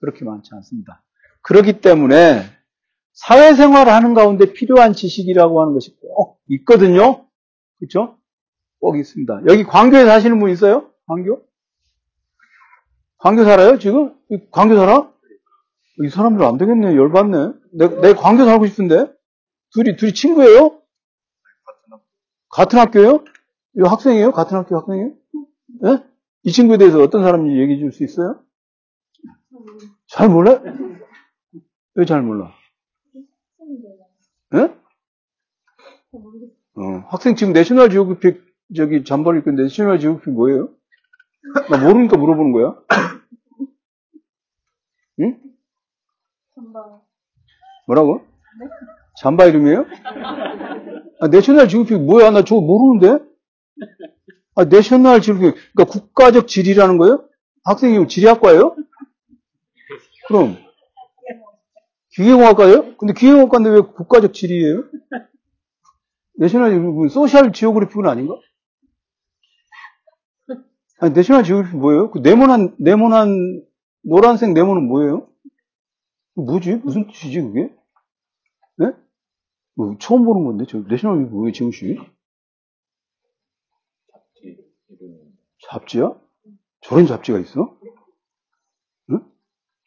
[0.00, 1.04] 그렇게 많지 않습니다.
[1.42, 2.42] 그렇기 때문에
[3.12, 7.28] 사회생활을 하는 가운데 필요한 지식이라고 하는 것이 꼭 있거든요.
[7.78, 8.18] 그렇죠?
[8.80, 9.42] 꼭 있습니다.
[9.48, 10.90] 여기 광교에 사시는 분 있어요?
[11.06, 11.42] 광교?
[13.18, 14.14] 광교 살아요, 지금?
[14.50, 15.10] 광교 살아?
[16.04, 16.96] 이 사람들 안 되겠네.
[16.96, 17.52] 열받네.
[17.72, 19.12] 내, 내 광교 살고 싶은데?
[19.72, 20.80] 둘이, 둘이 친구예요?
[22.50, 23.24] 같은 학교예요?
[23.76, 24.32] 이 학생이에요?
[24.32, 25.12] 같은 학교 학생이에요?
[25.82, 26.04] 네?
[26.44, 28.40] 이 친구에 대해서 어떤 사람인지 얘기해 줄 수 있어요?
[30.08, 30.60] 잘 몰라?
[31.96, 32.52] 왜 잘 몰라?
[34.54, 34.58] 예?
[36.76, 38.44] 어, 학생 지금 National Geographic
[38.76, 40.68] 저기 잠바를 입고 National Geographic 뭐예요?
[41.70, 42.74] 나 모르니까 물어보는 거야.
[45.20, 45.38] 응?
[47.86, 48.24] 뭐라고?
[49.20, 49.86] 잠바 이름이에요?
[51.20, 52.30] 아, National Geographic 뭐야?
[52.30, 53.24] 나 저거 모르는데?
[54.56, 57.28] 아, National Geographic 그러니까 국가적 지리라는 거예요?
[57.64, 58.76] 학생이 지리학과예요?
[60.28, 60.56] 그럼
[62.10, 62.96] 기계공학과예요?
[62.96, 64.84] 근데 기계공학과인데 왜 국가적 지리예요?
[66.38, 68.34] National Social Geographic은 아닌가?
[70.98, 72.10] 아니, National Geographic 뭐예요?
[72.10, 73.62] 그 네모난 네모난
[74.02, 75.28] 노란색 네모는 뭐예요?
[76.34, 76.76] 뭐지?
[76.76, 77.74] 무슨 뜻이지 그게?
[78.76, 78.92] 네?
[79.74, 81.98] 뭐, 처음 보는 건데 저 National 왜 지금 씨?
[84.12, 84.56] 잡지
[85.68, 86.14] 잡지야?
[86.80, 87.76] 저런 잡지가 있어?
[89.10, 89.20] 응?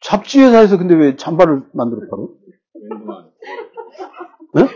[0.01, 2.29] 잡지 회사에서 근데 왜 잠바를 만들어 팔어?
[4.55, 4.67] 네?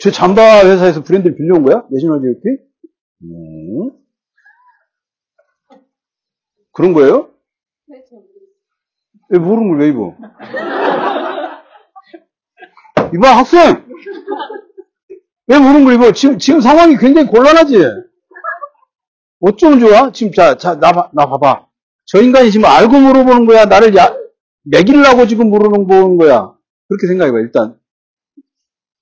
[0.00, 1.86] 저 잠바 회사에서 브랜드를 빌려온 거야?
[1.90, 2.68] 내셔널 지오그래픽?
[3.22, 4.07] 음.
[6.78, 7.28] 그런 거예요?
[9.30, 10.14] 왜 모르는 걸 왜 입어?
[13.14, 13.84] 이봐, 학생!
[15.48, 16.12] 왜 모르는 걸 입어?
[16.12, 17.78] 지금, 지금 상황이 굉장히 곤란하지?
[19.40, 20.12] 어쩌면 좋아?
[20.12, 21.66] 지금, 자, 자, 나, 나 봐봐.
[22.04, 23.64] 저 인간이 지금 알고 물어보는 거야?
[23.64, 24.14] 나를 야,
[24.62, 26.54] 매길라고 지금 물어보는 거야?
[26.88, 27.76] 그렇게 생각해봐, 일단.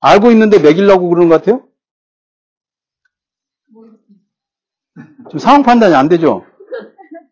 [0.01, 1.67] 알고 있는데 매길라고 그러는 것 같아요?
[5.29, 6.45] 지금 상황 판단이 안 되죠?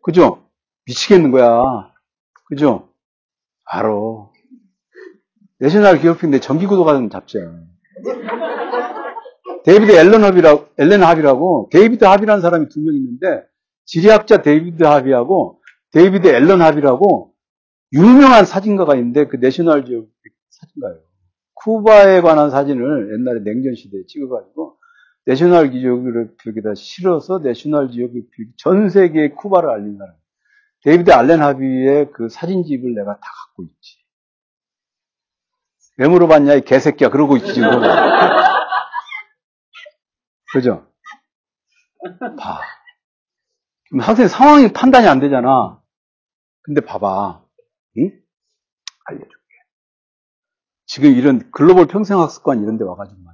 [0.04, 0.44] 그죠?
[0.86, 1.62] 미치겠는 거야.
[2.46, 2.90] 그죠?
[3.64, 3.88] 알아.
[5.58, 7.42] National 기업인데 정기구독하는 잡지야.
[9.64, 13.46] 데이비드 앨런 하비라고, 앨런 하비라고, 데이비드 하비라는 사람이 두 명 있는데,
[13.86, 15.62] 지리학자 데이비드 하비하고,
[15.92, 17.32] 데이비드 앨런 하비라고,
[17.94, 21.00] 유명한 사진가가 있는데, 그 National Geographic 사진가예요.
[21.54, 24.76] 쿠바에 관한 사진을 옛날에 냉전 시대에 찍어가지고,
[25.26, 30.14] National Geographic에다 실어서 National Geographic 전 세계에 쿠바를 알린 사람.
[30.82, 34.04] 데이비드 앨런 하비의 그 사진집을 내가 다 갖고 있지.
[35.96, 37.08] 왜 물어봤냐, 이 개새끼야.
[37.08, 37.70] 그러고 있지, 지금.
[40.52, 40.86] 그죠?
[42.38, 42.60] 봐.
[44.00, 45.80] 학생 상황이 판단이 안 되잖아.
[46.62, 47.44] 근데 봐봐.
[47.98, 48.10] 응?
[49.06, 49.34] 알려줄게.
[50.86, 53.33] 지금 이런 글로벌 평생학습관 이런 데 와가지고 말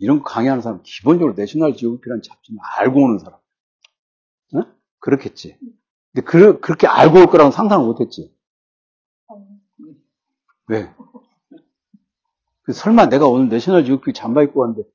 [0.00, 3.38] 이런 거 강의하는 사람 기본적으로 내셔널 지오그피라는 잡지는 알고 오는 사람.
[4.54, 4.62] 응?
[4.98, 5.58] 그렇겠지.
[6.12, 8.34] 근데 그, 그렇게 알고 올 거라고 상상을 못 했지.
[10.68, 10.92] 왜?
[12.62, 14.88] 그 설마 내가 오늘 내셔널 지오그피 잠바 입고 왔는데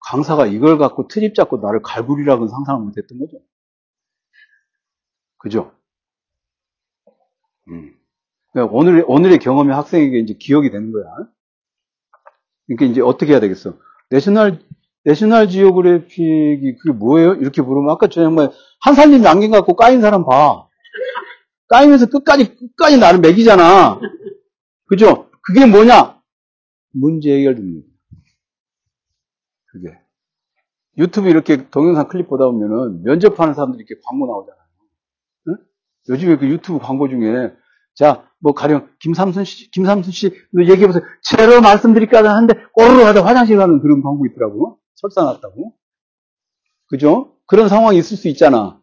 [0.00, 3.38] 강사가 이걸 갖고 트립 잡고 나를 갈구리라고는 상상을 못 했던 거죠.
[5.38, 5.72] 그죠?
[7.68, 7.98] 음.
[8.52, 11.04] 그러니까 오늘, 오늘의 경험이 학생에게 이제 기억이 되는 거야.
[12.66, 13.76] 그러니까 이제 어떻게 해야 되겠어?
[14.10, 14.60] National,
[15.04, 17.34] National Geographic이 그게 뭐예요?
[17.34, 18.50] 이렇게 물으면 아까 저 양반
[18.80, 20.68] 한 살림 남긴 갖고 까인 사람 봐.
[21.68, 23.98] 까이면서 끝까지, 끝까지 나를 먹이잖아.
[24.86, 25.28] 그죠?
[25.42, 26.20] 그게 뭐냐?
[26.92, 27.82] 문제 해결 능력.
[29.66, 29.98] 그게.
[30.98, 34.62] 유튜브 이렇게 동영상 클립 보다 보면은 면접하는 사람들이 이렇게 광고 나오잖아요.
[35.48, 35.56] 응?
[36.08, 37.52] 요즘에 그 유튜브 광고 중에
[37.96, 41.02] 자, 뭐 가령 김삼순 씨, 김삼순 씨 얘기해 보세요.
[41.22, 44.78] 제로 말씀드릴까 하는데 꼬르르 하다 화장실 가는 그런 광고 있더라고.
[44.94, 45.72] 설사 났다고.
[46.88, 47.32] 그죠?
[47.46, 48.80] 그런 상황이 있을 수 있잖아.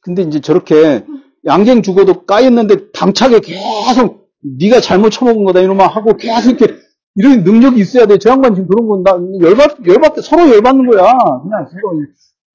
[0.00, 1.04] 근데 이제 저렇게
[1.46, 4.28] 양갱 죽어도 까였는데 당차게 계속
[4.58, 6.76] 네가 잘못 처먹은 거다 이놈아 하고 계속 이렇게
[7.14, 8.18] 이런 능력이 있어야 돼.
[8.18, 11.12] 저 양반 지금 그런 건나 열받 열받 서로 열받는 거야.
[11.42, 12.04] 그냥 서로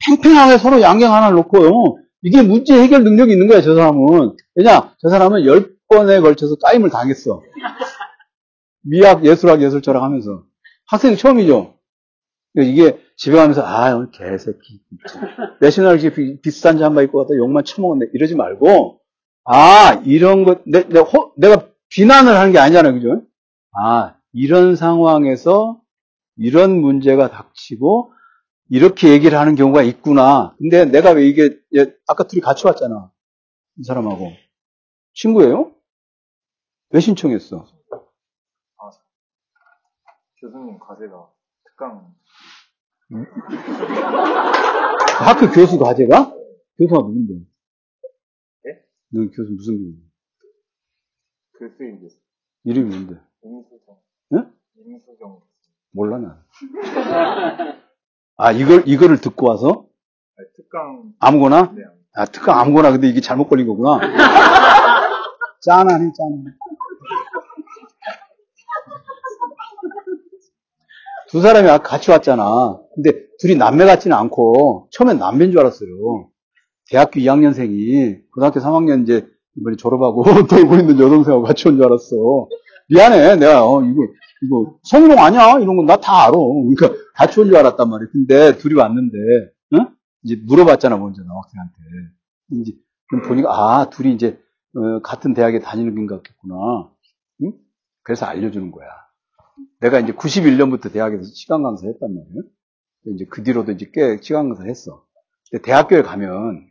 [0.05, 1.71] 팽팽하게 서로 양갱 하나를 놓고요.
[2.25, 4.35] 이게 문제 해결 능력이 있는 거야, 저 사람은.
[4.55, 4.95] 왜냐?
[4.99, 7.43] 저 사람은 열 번에 걸쳐서 까임을 당했어.
[8.81, 10.41] 미학, 예술학, 예술철학 하면서.
[10.87, 11.75] 학생 처음이죠?
[12.57, 14.81] 이게 집에 가면서, 아, 오늘 개새끼.
[15.61, 16.11] 내셔널 지
[16.41, 18.07] 비싼 잠바 입고 갔다 욕만 처먹었네.
[18.13, 19.01] 이러지 말고,
[19.43, 22.95] 아, 이런 것, 내, 내, 호, 내가 비난을 하는 게 아니잖아요.
[22.95, 23.21] 그죠?
[23.79, 25.79] 아, 이런 상황에서
[26.37, 28.14] 이런 문제가 닥치고,
[28.69, 30.55] 이렇게 얘기를 하는 경우가 있구나.
[30.57, 31.59] 근데 내가 왜 이게,
[32.07, 33.11] 아까 둘이 같이 왔잖아.
[33.77, 34.31] 이 사람하고.
[35.13, 35.75] 친구예요?
[36.89, 37.67] 왜 신청했어?
[38.77, 38.89] 아,
[40.41, 41.29] 교수님 과제가
[41.65, 42.13] 특강.
[43.13, 43.25] 응?
[45.19, 46.33] 학교 교수 과제가?
[46.77, 47.33] 교수가 누군데?
[48.67, 48.83] 예?
[49.09, 49.97] 너 교수 무슨 교수?
[51.59, 52.17] 교수인 교수.
[52.63, 53.21] 이름이 뭔데?
[53.43, 53.97] 임수정.
[54.33, 54.53] 응?
[54.75, 55.41] 임수정.
[55.91, 56.43] 몰라, 난.
[58.37, 59.85] 아, 이걸, 이거를 듣고 와서?
[60.37, 61.03] 아니, 특강.
[61.19, 61.71] 아무거나?
[61.75, 61.83] 네.
[62.15, 62.91] 아, 특강 아무거나.
[62.91, 63.99] 근데 이게 잘못 걸린 거구나.
[65.61, 66.43] 짠하네, 짠하네.
[71.29, 72.77] 두 사람이 아까 같이 왔잖아.
[72.93, 76.29] 근데 둘이 남매 같지는 않고, 처음엔 남매인 줄 알았어요.
[76.89, 79.25] 대학교 2학년생이 고등학교 3학년 이제
[79.57, 82.15] 이번에 졸업하고 돌고 있는 여동생하고 같이 온 줄 알았어.
[82.89, 83.37] 미안해.
[83.37, 84.03] 내가, 어, 이거,
[84.43, 85.57] 이거, 성희롱 아니야?
[85.59, 86.33] 이런 건 나 다 알아.
[86.33, 88.09] 그러니까 같이 온줄 알았단 말이야.
[88.11, 89.17] 근데 둘이 왔는데,
[89.73, 89.95] 응?
[90.23, 91.75] 이제 물어봤잖아, 먼저 남학생한테.
[92.51, 92.73] 이제,
[93.27, 94.39] 보니까, 아, 둘이 이제,
[94.75, 96.55] 어, 같은 대학에 다니는 것 같겠구나.
[97.43, 97.53] 응?
[98.03, 98.87] 그래서 알려주는 거야.
[99.79, 102.43] 내가 이제 91년부터 대학에서 시간 강사 했단 말이에요.
[103.07, 105.05] 이제 그 뒤로도 이제 꽤 시간 강사 했어.
[105.49, 106.67] 근데 대학교에 가면,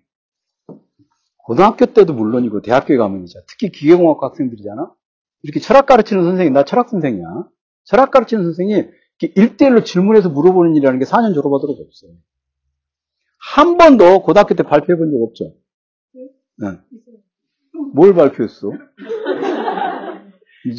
[1.39, 4.93] 고등학교 때도 물론이고, 대학교에 가면 이제, 특히 기계공학과 학생들이잖아?
[5.43, 7.25] 이렇게 철학 가르치는 선생님, 나 철학 선생이야.
[7.85, 8.89] 철학 가르치는 선생이
[9.21, 12.11] 일대일로 질문해서 물어보는 일이라는 게 4년 졸업하도록 없어요.
[13.55, 15.55] 한 번도 고등학교 때 발표해 본 적 없죠?
[16.57, 16.79] 네.
[17.95, 18.71] 뭘 발표했어?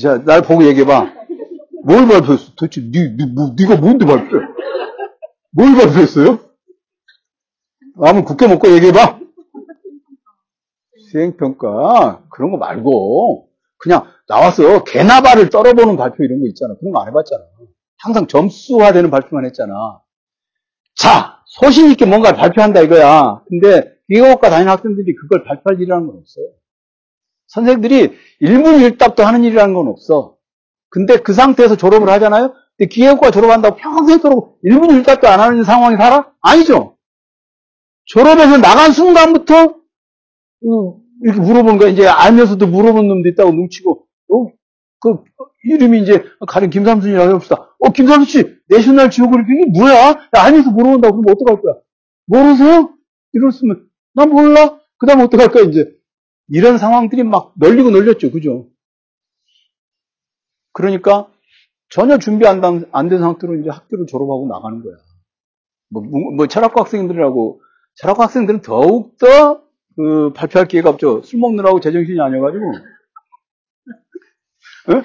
[0.01, 1.13] 자, 날 보고 얘기해봐.
[1.86, 2.53] 뭘 발표했어?
[2.55, 4.45] 도대체 니, 니, 뭐, 니가 뭔데 발표해?
[5.51, 6.39] 뭘 발표했어요?
[8.01, 9.19] 아무 국회 먹고 얘기해봐.
[11.09, 16.75] 수행평가 그런 거 말고 그냥 나와서 개나발을 떨어보는 발표 이런 거 있잖아.
[16.79, 17.43] 그런 거 안 해봤잖아.
[18.06, 19.74] 항상 점수화되는 발표만 했잖아.
[20.95, 23.41] 자, 소신 있게 뭔가를 발표한다 이거야.
[23.49, 26.45] 근데 기계학과 다니는 학생들이 그걸 발표할 일이라는 건 없어요.
[27.47, 30.36] 선생들이 일문일답도 하는 일이라는 건 없어.
[30.89, 32.53] 근데 그 상태에서 졸업을 하잖아요.
[32.78, 36.32] 근데 기계학과 졸업한다고 평생도록 일문일답도 안 하는 상황이 살아?
[36.41, 36.97] 아니죠.
[38.06, 39.78] 졸업해서 나간 순간부터
[41.24, 41.89] 이렇게 물어본 거야.
[41.89, 44.47] 이제 알면서도 물어본 놈도 있다고 뭉치고, 어,
[44.99, 45.23] 그,
[45.63, 47.75] 이름이 이제, 가령 김삼순이라고 해봅시다.
[47.79, 49.93] 어, 김삼순 씨, 내셔널 지오그래픽이 뭐야?
[50.09, 51.75] 야, 알면서 물어본다고 그러면 어떡할 거야?
[52.27, 52.93] 모르세요?
[53.33, 54.79] 이랬으면, 난 몰라?
[54.97, 55.91] 그 다음에 어떡할 거야, 이제.
[56.47, 58.31] 이런 상황들이 막 널리고 널렸죠.
[58.31, 58.67] 그죠?
[60.73, 61.31] 그러니까,
[61.89, 64.95] 전혀 준비 안 된 상태로 이제 학교를 졸업하고 나가는 거야.
[65.89, 66.01] 뭐,
[66.35, 67.61] 뭐, 철학과 학생들이라고,
[67.95, 69.61] 철학과 학생들은 더욱더
[69.95, 71.21] 그, 발표할 기회가 없죠.
[71.23, 72.73] 술 먹느라고 제정신이 아니어가지고.
[74.89, 75.03] 응?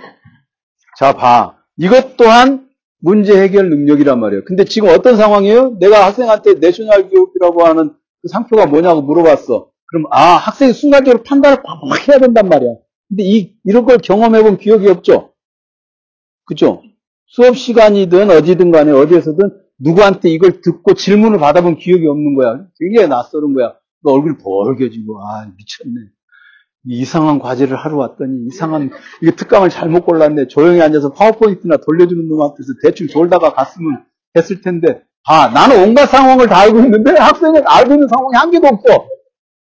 [0.99, 1.57] 자, 봐.
[1.77, 2.69] 이것 또한
[3.01, 4.45] 문제 해결 능력이란 말이에요.
[4.45, 5.79] 근데 지금 어떤 상황이에요?
[5.81, 9.71] 내가 학생한테 내셔널 교육이라고 하는 그 상표가 뭐냐고 물어봤어.
[9.87, 12.75] 그럼 아 학생이 순간적으로 판단을 팍팍 해야 된단 말이야.
[13.09, 15.33] 근데 이 이런 걸 경험해본 기억이 없죠.
[16.45, 16.83] 그죠?
[17.27, 22.67] 수업 시간이든 어디든 간에 어디에서든 누구한테 이걸 듣고 질문을 받아본 기억이 없는 거야.
[22.79, 23.75] 굉장히 낯설은 거야.
[24.03, 26.11] 너 얼굴이 벌개지고 아 미쳤네.
[26.87, 30.49] 이상한 과제를 하러 왔더니 이상한 이게 특강을 잘못 골랐네.
[30.49, 34.05] 조용히 앉아서 파워포인트나 돌려주는 놈한테서 대충 돌다가 갔으면
[34.37, 38.67] 했을 텐데 아 나는 온갖 상황을 다 알고 있는데 학생은 알고 있는 상황이 한 개도
[38.69, 39.07] 없어.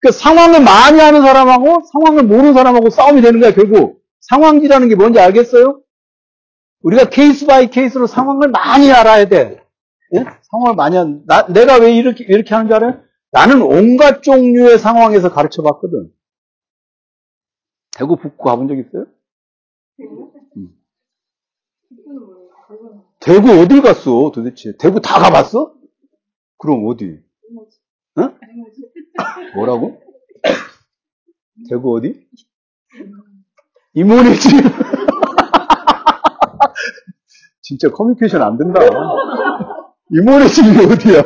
[0.01, 3.99] 그 상황을 많이 아는 사람하고 상황을 모르는 사람하고 싸움이 되는 거야 결국.
[4.21, 5.81] 상황지라는 게 뭔지 알겠어요?
[6.83, 9.59] 우리가 case by case로 상황을 많이 알아야 돼.
[10.15, 10.25] 예?
[10.51, 13.01] 상황을 많이 한, 나, 내가 왜 이렇게, 이렇게 하는 줄 알아요?
[13.31, 16.09] 나는 온갖 종류의 상황에서 가르쳐 봤거든.
[17.99, 19.05] 대구 북구 가본 적 있어요?
[20.55, 20.69] 응.
[23.19, 24.77] 대구 어딜 갔어, 도대체?
[24.79, 25.73] 대구 다 가봤어?
[26.57, 27.19] 그럼 어디?
[28.19, 28.37] 응?
[29.55, 30.01] 뭐라고?
[31.69, 32.25] 대구 어디?
[33.95, 34.49] 이모네 집.
[37.61, 38.79] 진짜 커뮤니케이션 안 된다.
[40.11, 41.21] 이모네 집이 어디야?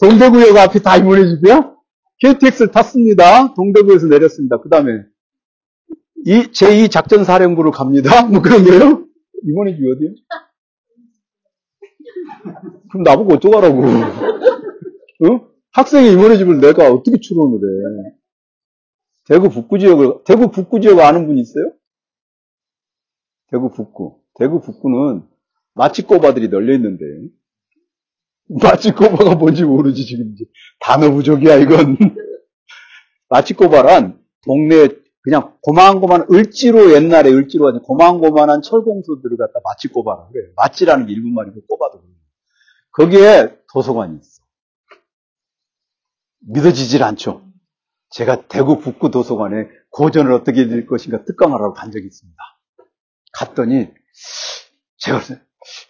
[0.00, 1.76] 동대구역 앞이 다 이모네 집이야?
[2.18, 3.54] KTX를 탔습니다.
[3.54, 4.60] 동대구에서 내렸습니다.
[4.60, 5.11] 그 다음에
[6.24, 8.24] 이 제2 작전 사령부로 갑니다.
[8.26, 9.06] 뭐 그런 거예요?
[9.44, 10.10] 이모네 집이 어디야?
[12.90, 13.82] 그럼 나보고 어쩌라고?
[13.84, 15.48] 어?
[15.72, 18.14] 학생의 이모네 집을 내가 어떻게 추론을 해?
[19.28, 21.72] 대구 북구 지역을 대구 북구 지역 아는 분 있어요?
[23.50, 24.20] 대구 북구.
[24.38, 25.22] 대구 북구는
[25.74, 27.04] 마치꼬바들이 널려 있는데
[28.48, 30.44] 마치꼬바가 뭔지 모르지 지금 이제
[30.80, 31.96] 단어 부족이야 이건.
[33.28, 34.88] 마치꼬바란 동네
[35.22, 40.50] 그냥 고만고만 을지로 옛날에 을지로 아니 고만고만한 철공소들을 갖다 마치꼬바라 그래.
[40.56, 42.12] 마치라는 게 일본 말이고 꼬바도 그래.
[42.92, 44.42] 거기에 도서관이 있어.
[46.40, 47.46] 믿어지질 않죠.
[48.10, 52.36] 제가 대구 북구 도서관에 고전을 어떻게 읽을 것인가 특강을 하러 간 적이 있습니다.
[53.32, 53.88] 갔더니
[54.98, 55.20] 제가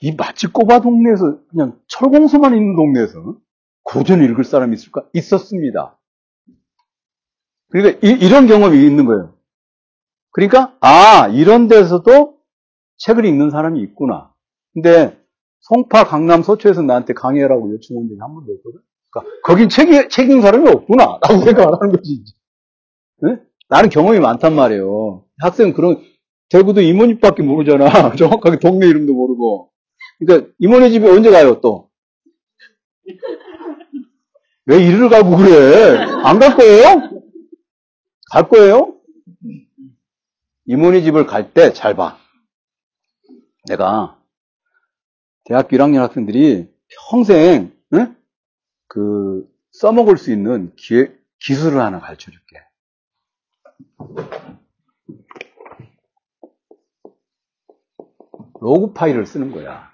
[0.02, 3.38] 이 마치 꼬바 동네에서 그냥 철공소만 있는 동네에서
[3.84, 5.08] 고전을 읽을 사람이 있을까?
[5.14, 5.98] 있었습니다.
[7.72, 9.34] 그러니까 이, 런 경험이 있는 거예요.
[10.32, 12.36] 그러니까 아 이런 데서도
[12.98, 14.32] 책을 읽는 사람이 있구나.
[14.74, 15.18] 근데
[15.60, 18.80] 송파 강남 서초에서 나한테 강의하라고 요청한 적이 한 번도 없거든.
[19.10, 22.24] 그러니까 거긴 책, 책 읽는 사람이 없구나 라고 생각을 하는 거지.
[23.22, 23.38] 네?
[23.70, 25.24] 나는 경험이 많단 말이에요.
[25.40, 25.98] 학생은 그런
[26.50, 28.14] 대구도 이모집밖에 모르잖아.
[28.16, 29.70] 정확하게 동네 이름도 모르고.
[30.20, 31.90] 그러니까 이모네 집에 언제 가요 또?
[34.66, 35.98] 왜 이리를 가고 그래?
[36.24, 37.11] 안 갈 거예요?
[38.32, 38.98] 갈 거예요?
[40.64, 42.16] 이모네 집을 갈 때 잘 봐.
[43.66, 44.18] 내가
[45.44, 46.72] 대학교 1학년 학생들이
[47.10, 48.16] 평생 응?
[48.88, 51.08] 그 써먹을 수 있는 기,
[51.40, 52.56] 기술을 하나 가르쳐 줄게.
[58.60, 59.90] 로그 파일을 쓰는 거야.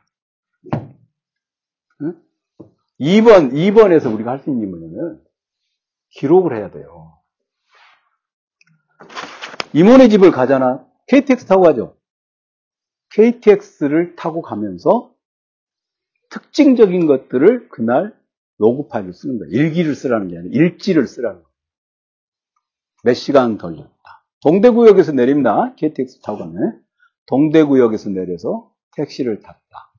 [2.03, 2.23] 응?
[3.01, 5.25] 2번, 2번에서 우리가 할 수 있는 게 뭐냐면,
[6.11, 7.18] 기록을 해야 돼요.
[9.75, 10.87] 이모네 집을 가잖아.
[11.09, 11.97] KTX 타고 가죠.
[13.11, 15.15] KTX를 타고 가면서
[16.31, 18.15] 특징적인 것들을 그날
[18.59, 19.49] 로그 파일을 쓰는 거야.
[19.51, 21.53] 일기를 쓰라는 게 아니라 일지를 쓰라는 거야.
[23.05, 23.93] 몇 시간 걸렸다.
[24.43, 25.75] 동대구역에서 내립니다.
[25.77, 26.83] KTX 타고 가면.
[27.27, 29.93] 동대구역에서 내려서 택시를 탔다.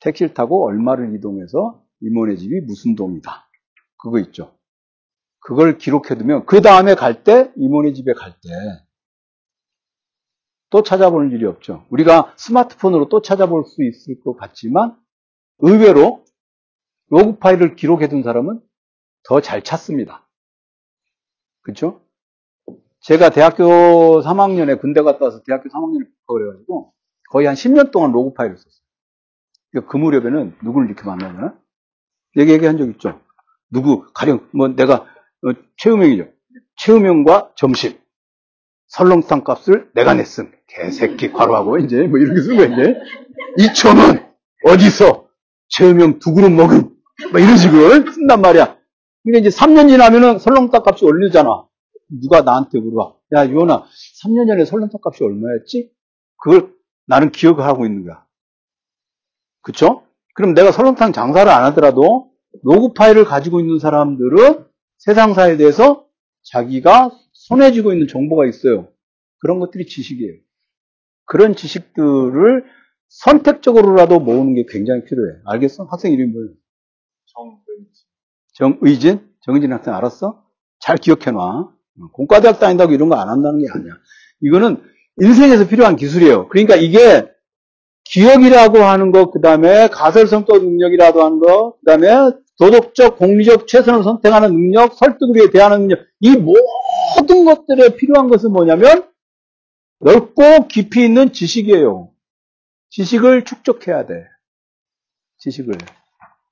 [0.00, 3.48] 택시를 타고 얼마를 이동해서 이모네 집이 무슨 동이다.
[3.96, 4.56] 그거 있죠.
[5.40, 8.48] 그걸 기록해두면 그 다음에 갈 때 이모네 집에 갈 때
[10.72, 11.84] 또 찾아보는 일이 없죠.
[11.90, 14.96] 우리가 스마트폰으로 또 찾아볼 수 있을 것 같지만
[15.58, 16.24] 의외로
[17.10, 18.58] log file을 기록해둔 사람은
[19.24, 20.26] 더 잘 찾습니다.
[21.60, 22.00] 그렇죠?
[23.00, 26.92] 제가 대학교 3학년에 군대 갔다 와서 대학교 3학년에 그래가지고
[27.30, 29.86] 거의 한 10년 동안 log file을 썼어요.
[29.86, 31.54] 그 무렵에는 누구를 이렇게 만나냐?
[32.38, 33.20] 얘기 얘기한 적 있죠.
[33.70, 34.94] 누구 가령 뭐 내가
[35.44, 36.28] 어, 최우명이죠.
[36.76, 37.98] 최우명과 점심
[38.92, 40.52] 설렁탕 값을 내가 냈음.
[40.68, 42.94] 개새끼 과로하고 이제 뭐 이렇게 쓴 거야 이제
[43.58, 44.32] 2천 원
[44.66, 45.28] 어디서
[45.68, 46.94] 최우명 두 그릇 먹음
[47.30, 48.76] 뭐 이런 식으로 쓴단 말이야.
[49.24, 51.48] 근데 이제 3년 지나면은 설렁탕 값이 올리잖아.
[52.20, 53.14] 누가 나한테 물어봐.
[53.34, 53.84] 야, 유원아,
[54.24, 55.90] 3년 전에 설렁탕 값이 얼마였지?
[56.36, 56.72] 그걸
[57.06, 58.24] 나는 기억을 하고 있는 거야.
[59.62, 60.02] 그쵸?
[60.34, 62.30] 그럼 내가 설렁탕 장사를 안 하더라도
[62.62, 64.66] 로그 파일을 가지고 있는 사람들은
[64.98, 66.04] 세상사에 대해서
[66.42, 67.10] 자기가
[67.52, 68.88] 손에 쥐고 있는 정보가 있어요.
[69.40, 70.32] 그런 것들이 지식이에요.
[71.26, 72.64] 그런 지식들을
[73.08, 75.34] 선택적으로라도 모으는 게 굉장히 필요해.
[75.46, 75.84] 알겠어?
[75.90, 76.50] 학생 이름이 뭐예요?
[77.26, 77.86] 정의진.
[78.54, 79.20] 정의진?
[79.44, 80.42] 정은진 학생 알았어?
[80.80, 81.68] 잘 기억해놔.
[82.14, 83.92] 공과대학 다닌다고 이런 거 안 한다는 게 아니야.
[84.40, 84.82] 이거는
[85.20, 86.48] 인생에서 필요한 기술이에요.
[86.48, 87.26] 그러니까 이게
[88.04, 94.50] 기억이라고 하는 것, 그 다음에 가설성격 능력이라고 하는 것, 그 다음에 도덕적, 공리적 최선을 선택하는
[94.52, 96.36] 능력, 설득을 위해 대하는 능력, 이
[97.16, 99.08] 모든 것들에 필요한 것은 뭐냐면
[100.00, 102.10] 넓고 깊이 있는 지식이에요.
[102.90, 104.26] 지식을 축적해야 돼.
[105.38, 105.74] 지식을.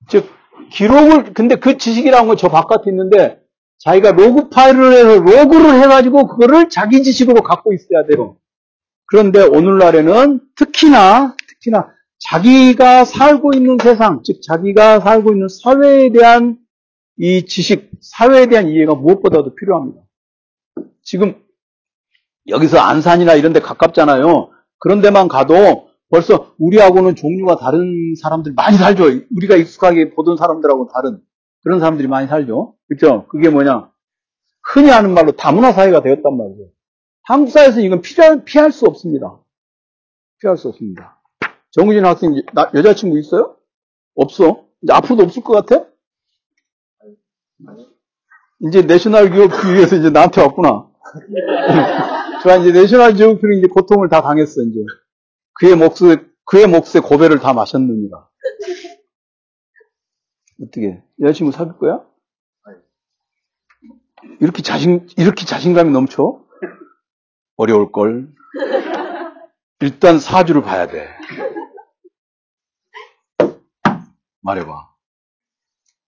[0.08, 0.28] 즉,
[0.70, 3.40] 기록을, 근데 그 지식이라는 건 저 바깥에 있는데
[3.78, 8.36] 자기가 로그 파일을 해서 로그를 해가지고 그거를 자기 지식으로 갖고 있어야 돼요.
[9.06, 11.90] 그런데 오늘날에는 특히나, 특히나
[12.20, 16.58] 자기가 살고 있는 세상, 즉 자기가 살고 있는 사회에 대한
[17.16, 20.02] 이 지식, 사회에 대한 이해가 무엇보다도 필요합니다.
[21.02, 21.42] 지금
[22.48, 24.50] 여기서 안산이나 이런 데 가깝잖아요.
[24.78, 29.04] 그런 데만 가도 벌써 우리하고는 종류가 다른 사람들이 많이 살죠.
[29.36, 31.20] 우리가 익숙하게 보던 사람들하고 다른
[31.62, 32.74] 그런 사람들이 많이 살죠.
[32.88, 33.26] 그렇죠?
[33.28, 33.90] 그게 뭐냐?
[34.72, 36.68] 흔히 하는 말로 다문화 사회가 되었단 말이에요.
[37.22, 39.38] 한국 사회에서 이건 피할, 피할 수 없습니다.
[40.40, 41.22] 피할 수 없습니다.
[41.70, 43.56] 정우진 학생 나, 여자친구 있어요?
[44.16, 44.66] 없어.
[44.82, 45.86] 이제 앞으로도 없을 것 같아?
[48.66, 50.89] 이제 내셔널 기업주의에서 이제 나한테 왔구나.
[52.42, 54.80] 좋아, 이제 내셔널 지오그이 이제 고통을 다 당했어, 이제.
[55.54, 58.28] 그의 몫에, 그의 몫에 고배를 다 마셨느니라.
[60.62, 61.02] 어떻게?
[61.20, 62.04] 여자친구 사귈 거야?
[64.40, 66.44] 이렇게 자신, 이렇게 자신감이 넘쳐?
[67.56, 68.32] 어려울 걸.
[69.80, 71.08] 일단 사주를 봐야 돼.
[74.42, 74.90] 말해봐.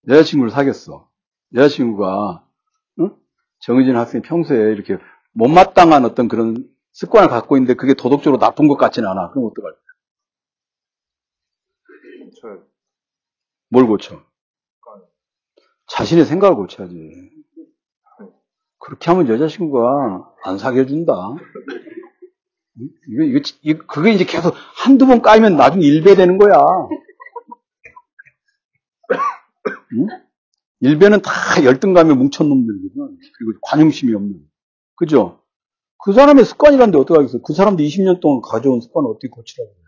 [0.08, 1.08] 여자친구를 사귀었어.
[1.54, 2.51] 여자친구가, 응?
[3.62, 4.98] 정의진 학생이 평소에 이렇게
[5.32, 9.30] 못마땅한 어떤 그런 습관을 갖고 있는데 그게 도덕적으로 나쁜 것 같지는 않아.
[9.30, 9.82] 그럼 어떡할 거야?
[13.70, 14.22] 뭘 고쳐?
[15.86, 17.30] 자신의 생각을 고쳐야지.
[18.78, 21.12] 그렇게 하면 여자친구가 안 사귀어준다.
[23.08, 26.56] 이거, 이거, 이거, 그게 이제 계속 한두 번 까이면 나중에 일배 되는 거야.
[29.92, 30.21] 응?
[30.82, 31.30] 일배는 다
[31.64, 33.16] 열등감에 뭉친 놈들이거든.
[33.38, 34.40] 그리고 관용심이 없는.
[34.96, 35.40] 그죠?
[36.04, 37.38] 그 사람의 습관이란데 어떡하겠어.
[37.42, 39.84] 그 사람도 20년 동안 가져온 습관을 어떻게 고치라고 그래.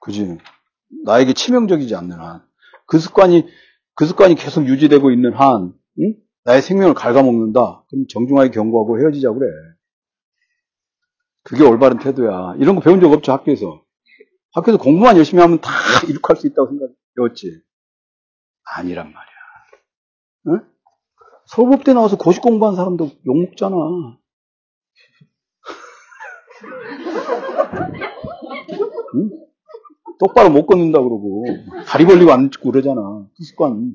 [0.00, 0.38] 그지?
[1.04, 2.42] 나에게 치명적이지 않는 한.
[2.86, 3.46] 그 습관이,
[3.94, 6.14] 그 습관이 계속 유지되고 있는 한, 응?
[6.44, 7.84] 나의 생명을 갉아먹는다.
[7.90, 9.46] 그럼 정중하게 경고하고 헤어지자 그래.
[11.42, 12.54] 그게 올바른 태도야.
[12.58, 13.84] 이런 거 배운 적 없죠, 학교에서.
[14.52, 15.70] 학교에서 공부만 열심히 하면 다
[16.08, 17.65] 이룩할 수 있다고 생각, 배웠지.
[18.74, 19.36] 아니란 말이야.
[20.48, 20.60] 응?
[21.46, 23.76] 서울법대 나와서 고시 공부한 사람도 욕 먹잖아.
[29.14, 29.30] 응?
[30.18, 31.44] 똑바로 못 걷는다 그러고
[31.86, 33.26] 다리 벌리고 앉고 그러잖아.
[33.36, 33.92] 그 습관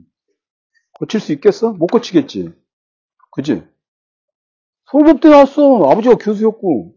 [0.93, 1.73] 고칠 수 있겠어?
[1.73, 2.53] 못 고치겠지.
[3.31, 3.63] 그지?
[4.91, 5.89] 서울법대 나왔어.
[5.89, 6.93] 아버지가 교수였고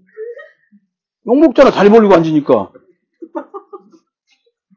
[1.27, 1.71] 욕 먹잖아.
[1.71, 2.73] 다리 벌리고 앉으니까.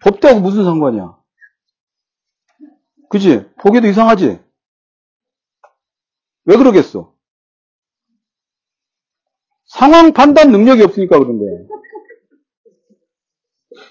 [0.01, 1.17] 법대하고 무슨 상관이야?
[3.09, 3.45] 그지?
[3.61, 4.39] 보기도 이상하지?
[6.45, 7.13] 왜 그러겠어?
[9.65, 11.67] 상황 판단 능력이 없으니까 그런 거야.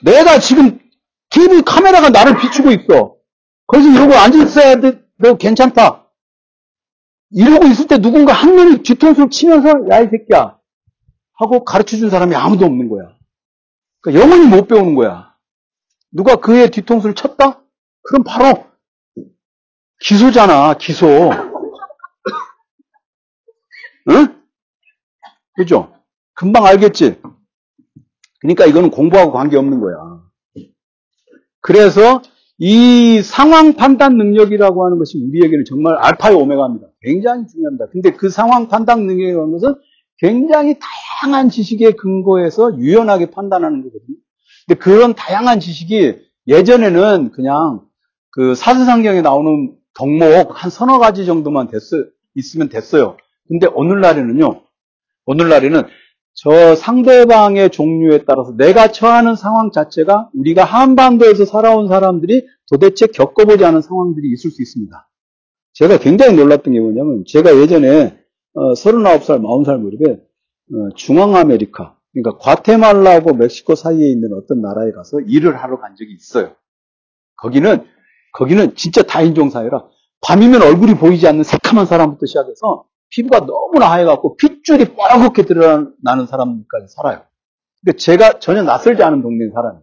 [0.02, 0.78] 내가 지금
[1.30, 3.16] TV 카메라가 나를 비추고 있어.
[3.66, 5.02] 그래서 이러고 앉아있어야 돼.
[5.18, 6.08] 너 괜찮다.
[7.30, 10.58] 이러고 있을 때 누군가 한 명이 뒤통수를 치면서 야 이 새끼야
[11.38, 13.16] 하고 가르쳐준 사람이 아무도 없는 거야.
[14.00, 15.34] 그러니까 영원히 못 배우는 거야.
[16.12, 17.62] 누가 그의 뒤통수를 쳤다?
[18.02, 18.64] 그럼 바로
[20.00, 21.30] 기소잖아, 기소.
[24.10, 24.42] 응?
[25.54, 25.92] 그죠?
[26.34, 27.20] 금방 알겠지?
[28.40, 29.96] 그러니까 이거는 공부하고 관계없는 거야.
[31.60, 32.22] 그래서
[32.58, 36.86] 이 상황 판단 능력이라고 하는 것이 우리에게는 정말 알파의 오메가입니다.
[37.02, 37.86] 굉장히 중요합니다.
[37.90, 39.74] 근데 그 상황 판단 능력이라는 것은
[40.18, 44.16] 굉장히 다양한 지식에 근거해서 유연하게 판단하는 거거든요.
[44.66, 47.82] 근데 그런 다양한 지식이 예전에는 그냥
[48.30, 51.80] 그 사스상경에 나오는 덕목 한 서너 가지 정도만 됐,
[52.34, 53.16] 있으면 됐어요.
[53.48, 54.62] 근데 오늘날에는요,
[55.26, 55.82] 오늘날에는
[56.34, 63.80] 저 상대방의 종류에 따라서 내가 처하는 상황 자체가 우리가 한반도에서 살아온 사람들이 도대체 겪어보지 않은
[63.80, 65.08] 상황들이 있을 수 있습니다.
[65.72, 68.18] 제가 굉장히 놀랐던 게 뭐냐면, 제가 예전에
[68.54, 75.56] 어, 39살, 40살 무렵에 어, 중앙아메리카, 그러니까 과테말라하고 멕시코 사이에 있는 어떤 나라에 가서 일을
[75.56, 76.54] 하러 간 적이 있어요.
[77.36, 77.84] 거기는,
[78.36, 79.88] 거기는 진짜 다인종 사회라
[80.20, 87.24] 밤이면 얼굴이 보이지 않는 새카만 사람부터 시작해서 피부가 너무나 하얘갖고 핏줄이 뻘겋게 드러나는 사람까지 살아요.
[87.82, 89.82] 근데 제가 전혀 낯설지 않은 동네에 살아요.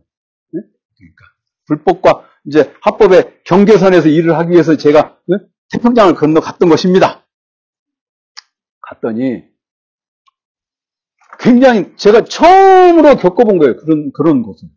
[0.52, 0.62] 네?
[0.98, 1.26] 그러니까
[1.68, 5.40] 불법과 이제 합법의 경계선에서 일을 하기 위해서 제가 응?
[5.72, 7.26] 태평양을 건너 갔던 것입니다.
[8.82, 9.44] 갔더니
[11.40, 13.78] 굉장히 제가 처음으로 겪어본 거예요.
[13.78, 14.70] 그런 그런 곳은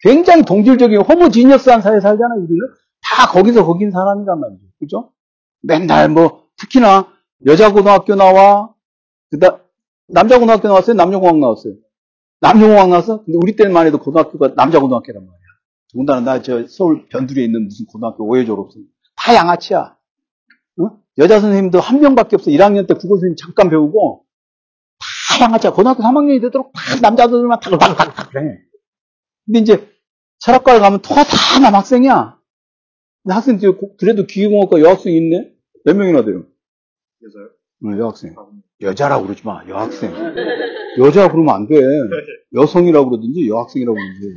[0.00, 2.40] 굉장히 동질적인 호모지니어스한 사회에 살잖아요.
[2.40, 2.60] 우리는
[3.02, 4.62] 다 거기서 거긴 사람이란 말이죠.
[4.78, 5.12] 그죠?
[5.62, 7.08] 맨날 뭐 특히나
[7.46, 8.72] 여자 고등학교 나와
[9.30, 9.60] 그다
[10.08, 10.96] 남자 고등학교 나왔어요.
[10.96, 11.74] 남녀 공학 나왔어요.
[12.40, 13.24] 남녀 공학 나왔어?
[13.24, 15.36] 근데 우리 때만 해도 고등학교가 남자 고등학교란 말이야.
[15.92, 18.84] 더군다나 나 저 서울 변두리에 있는 무슨 고등학교 5회 졸업생
[19.16, 19.96] 다 양아치야.
[20.80, 20.90] 어?
[21.18, 22.50] 여자 선생님도 한 명밖에 없어.
[22.50, 24.24] 1학년 때 국어 선생님 잠깐 배우고
[24.98, 25.72] 다 양아치야.
[25.72, 28.58] 고등학교 3학년이 되도록 다 남자들만 다글다글다글 그래.
[29.46, 29.88] 근데 이제
[30.38, 32.38] 철학과를 가면 더다 남학생이야.
[33.22, 35.52] 근데 학생 중에 그래도 기계공학과 여학생이 있네?
[35.84, 36.44] 몇 명이나 돼요?
[37.22, 37.50] 여자요?
[37.84, 38.34] 응, 여학생.
[38.38, 38.46] 아,
[38.80, 39.62] 여자라고 그러지 마.
[39.68, 40.12] 여학생.
[40.98, 41.76] 여자 그러면 안 돼.
[42.54, 44.34] 여성이라고 그러든지 여학생이라고 그러든지.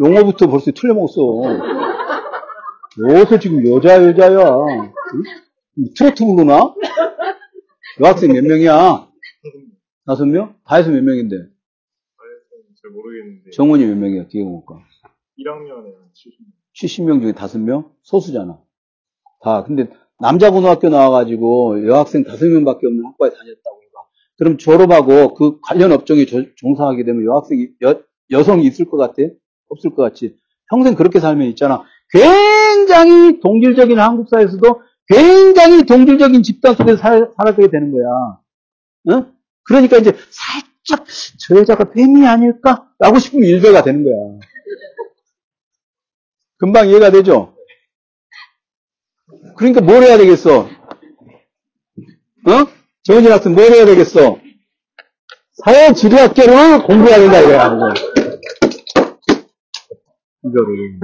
[0.00, 1.22] 용어부터 벌써 틀려먹었어.
[3.04, 4.38] 어디서 지금 여자 여자야.
[4.48, 5.84] 응?
[5.96, 6.74] 트로트 부르나?
[8.00, 9.08] 여학생 몇 명이야?
[10.06, 10.56] 다섯 명?
[10.64, 11.36] 다 해서 몇 명인데?
[12.82, 13.50] 잘 모르겠는데.
[13.52, 14.26] 정원이 몇 명이야?
[14.26, 14.80] 기계공학과.
[15.38, 16.63] 1학년에 한 70명.
[16.80, 17.90] 70명 중에 다섯 명?
[18.02, 18.58] 소수잖아.
[19.42, 19.64] 다.
[19.64, 19.88] 근데
[20.18, 24.00] 남자 고등학교 나와가지고 여학생 다섯 명밖에 없는 학과에 다녔다고 해봐.
[24.38, 29.14] 그럼 졸업하고 그 관련 업종에 조- 종사하게 되면 여학생이, 여, 여성이 있을 것 같아?
[29.68, 30.36] 없을 것 같지?
[30.70, 31.82] 평생 그렇게 살면 있잖아.
[32.10, 38.38] 굉장히 동질적인 한국 사회에서도 굉장히 동질적인 집단 속에서 살, 살아가게 되는 거야.
[39.10, 39.32] 응?
[39.64, 41.06] 그러니까 이제 살짝
[41.38, 42.88] 저 여자가 뱀이 아닐까?
[42.98, 44.38] 라고 싶으면 일배가 되는 거야.
[46.64, 47.54] 금방 이해가 되죠?
[49.58, 50.60] 그러니까 뭘 해야 되겠어?
[50.60, 50.68] 어?
[53.02, 54.38] 정은진 학생 뭘 해야 되겠어?
[55.62, 57.66] 사회지리학계를 공부해야 된다 이거야.
[57.66, 57.94] 이거.
[60.44, 61.00] 이거를.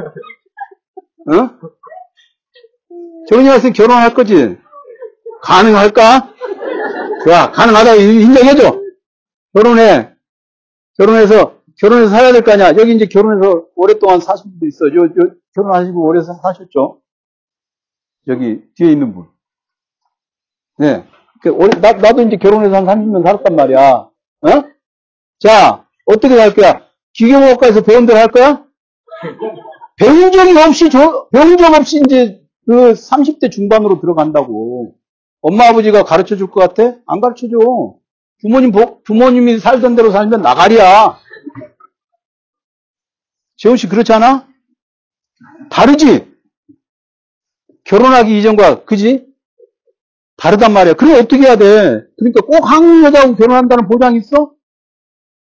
[1.28, 1.50] 어?
[3.28, 4.56] 정은진 학생 결혼할 거지?
[5.42, 6.34] 가능할까?
[7.24, 7.50] 좋아.
[7.52, 8.80] 가능하다 인정해줘.
[9.52, 10.14] 결혼해.
[10.96, 12.68] 결혼해서 결혼해서 살아야 될 거 아니야.
[12.78, 14.86] 여기 이제 결혼해서 오랫동안 사신 분도 있어.
[14.94, 17.00] 요, 요, 결혼하시고 오래 사- 사셨죠?
[18.28, 19.28] 여기 뒤에 있는 분.
[20.78, 21.04] 네.
[21.42, 23.80] 그 오래- 나, 나도 이제 결혼해서 한 30년 살았단 말이야.
[23.92, 24.10] 어?
[25.38, 26.86] 자, 어떻게 할 거야?
[27.14, 28.64] 기계공학과에서 배운 대로 할 거야?
[29.96, 34.94] 배운 적이 없이, 저, 배운 적 없이 이제 그 30대 중반으로 들어간다고.
[35.42, 36.98] 엄마 아버지가 가르쳐 줄 것 같아?
[37.06, 37.56] 안 가르쳐 줘.
[38.42, 41.18] 부모님, 보- 부모님이 살던 대로 살면 나가리야.
[43.56, 44.46] 재훈 씨 그렇지 않아?
[45.70, 46.30] 다르지?
[47.84, 49.26] 결혼하기 이전과, 그지?
[50.36, 50.94] 다르단 말이야.
[50.94, 52.04] 그럼 어떻게 해야 돼?
[52.18, 54.52] 그러니까 꼭 한국 여자하고 결혼한다는 보장이 있어?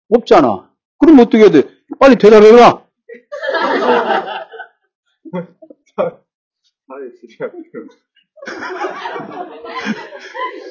[0.10, 0.72] 없잖아.
[1.00, 1.64] 그럼 어떻게 해야 돼?
[2.00, 2.84] 빨리 대답해봐.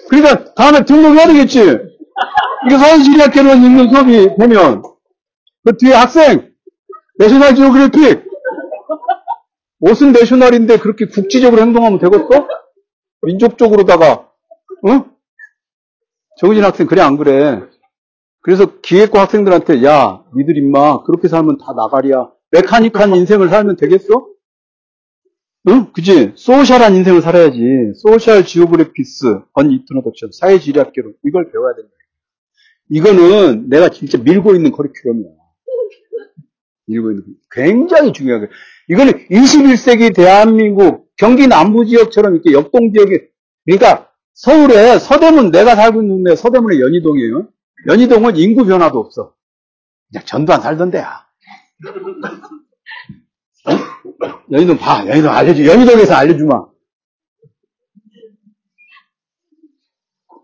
[0.09, 1.61] 그러니까 다음에 등록해야 되겠지?
[2.67, 4.83] 이게 사회지리학계론 있는 수업이 되면,
[5.65, 6.53] 그 뒤에 학생,
[7.19, 8.26] 내셔널 지오그래픽,
[9.81, 12.49] 옷은 내셔널인데 그렇게 국지적으로 행동하면 되겠어?
[13.23, 14.31] 민족적으로다가,
[14.89, 15.05] 응?
[16.39, 17.63] 정진 학생, 그래, 안 그래?
[18.41, 22.31] 그래서 기획과 학생들한테, 야, 니들 임마, 그렇게 살면 다 나가리야.
[22.53, 24.29] 메카닉한 인생을 살면 되겠어?
[25.69, 25.93] 응?
[25.93, 26.33] 그지?
[26.37, 27.59] social한 인생을 살아야지.
[27.97, 31.91] Social Geographies, An Introduction, 사회지리학개론, 이걸 배워야 된다.
[32.89, 35.35] 이거는 내가 진짜 밀고 있는 커리큘럼이야.
[36.87, 38.47] 밀고 있는, 굉장히 중요하게.
[38.89, 43.29] 이거는 21세기 대한민국 경기 남부 지역처럼 이렇게 역동 지역에,
[43.65, 47.49] 그러니까 서울에 서대문, 내가 살고 있는 데 서대문의 연희동이에요.
[47.89, 49.35] 연희동은 인구 변화도 없어.
[50.11, 51.27] 그냥 전두환 살던 데야.
[54.53, 55.07] 연희동 봐.
[55.09, 55.67] 연희동 알려주.
[55.67, 56.67] 연희동에서 알려주마.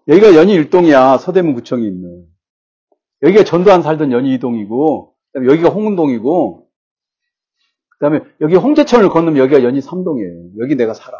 [0.08, 1.18] 여기가 연희 일동이야.
[1.18, 2.26] 서대문 구청이 있는.
[3.22, 6.61] 여기가 전두환 살던 연희 이동이고, 여기가 홍은동이고, 그
[8.02, 10.50] 다음에 여기 홍제천을 건너면 여기가 연희 삼동이에요.
[10.58, 11.16] 여기 내가 살아.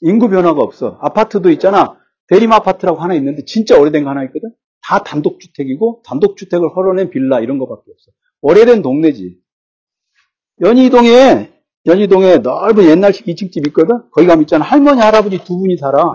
[0.00, 0.96] 인구 변화가 없어.
[1.00, 1.98] 아파트도 있잖아.
[2.28, 4.52] 대림 아파트라고 하나 있는데 진짜 오래된 거 하나 있거든.
[4.80, 8.12] 다 단독주택이고 단독주택을 헐어낸 빌라 이런 거밖에 없어.
[8.42, 9.38] 오래된 동네지.
[10.60, 11.52] 연희동에
[11.84, 14.08] 연희동에 넓은 옛날식 2층 집 있거든.
[14.12, 14.64] 거기 가면 있잖아.
[14.64, 16.14] 할머니 할아버지 두 분이 살아.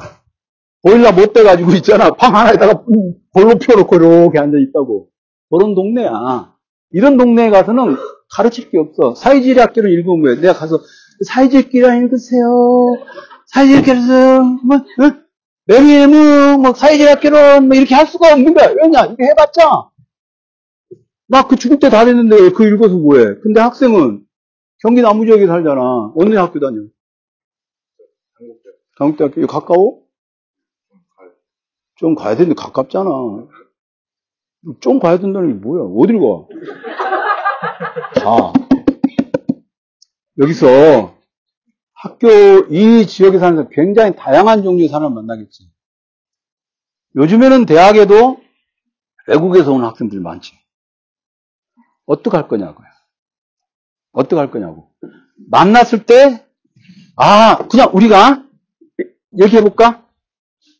[0.81, 2.11] 보일러 못 돼가지고 있잖아.
[2.11, 2.85] 방 하나에다가
[3.33, 5.09] 볼로 펴놓고 이렇게 앉아 있다고.
[5.49, 6.53] 그런 동네야.
[6.91, 7.97] 이런 동네에 가서는
[8.29, 9.15] 가르칠 게 없어.
[9.15, 10.35] 사회지리학교를 읽으면 왜?
[10.41, 10.79] 내가 가서
[11.25, 12.45] 사회지리학교 읽으세요.
[13.47, 15.23] 사회지리학교에서 뭐 응?
[15.67, 18.69] 매일무 뭐 사회지리학교론 뭐 이렇게 할 수가 없는 거야.
[18.69, 19.05] 왜냐?
[19.05, 19.89] 이거 해봤자
[21.27, 23.35] 나 그 죽을 때 다 됐는데 그 읽어서 뭐해?
[23.41, 24.23] 근데 학생은
[24.81, 26.11] 경기 남부 지역에 살잖아.
[26.15, 26.81] 어느 학교 다녀?
[28.97, 30.01] 강북대학교 이거 가까워?
[31.97, 33.09] 좀 가야 되는데 가깝잖아.
[34.81, 35.83] 좀 가야 된다는 게 뭐야?
[35.97, 36.25] 어딜 가?
[38.25, 38.53] 자,
[40.39, 41.15] 여기서
[41.93, 42.27] 학교
[42.71, 45.69] 이 지역에 사는 사람 굉장히 다양한 종류의 사람을 만나겠지.
[47.17, 48.39] 요즘에는 대학에도
[49.27, 50.53] 외국에서 오는 학생들이 많지.
[52.07, 52.87] 어떡할 거냐고요.
[54.13, 54.89] 어떡할 거냐고.
[55.51, 56.43] 만났을 때,
[57.17, 58.43] 아, 그냥 우리가
[59.39, 60.03] 얘기해볼까?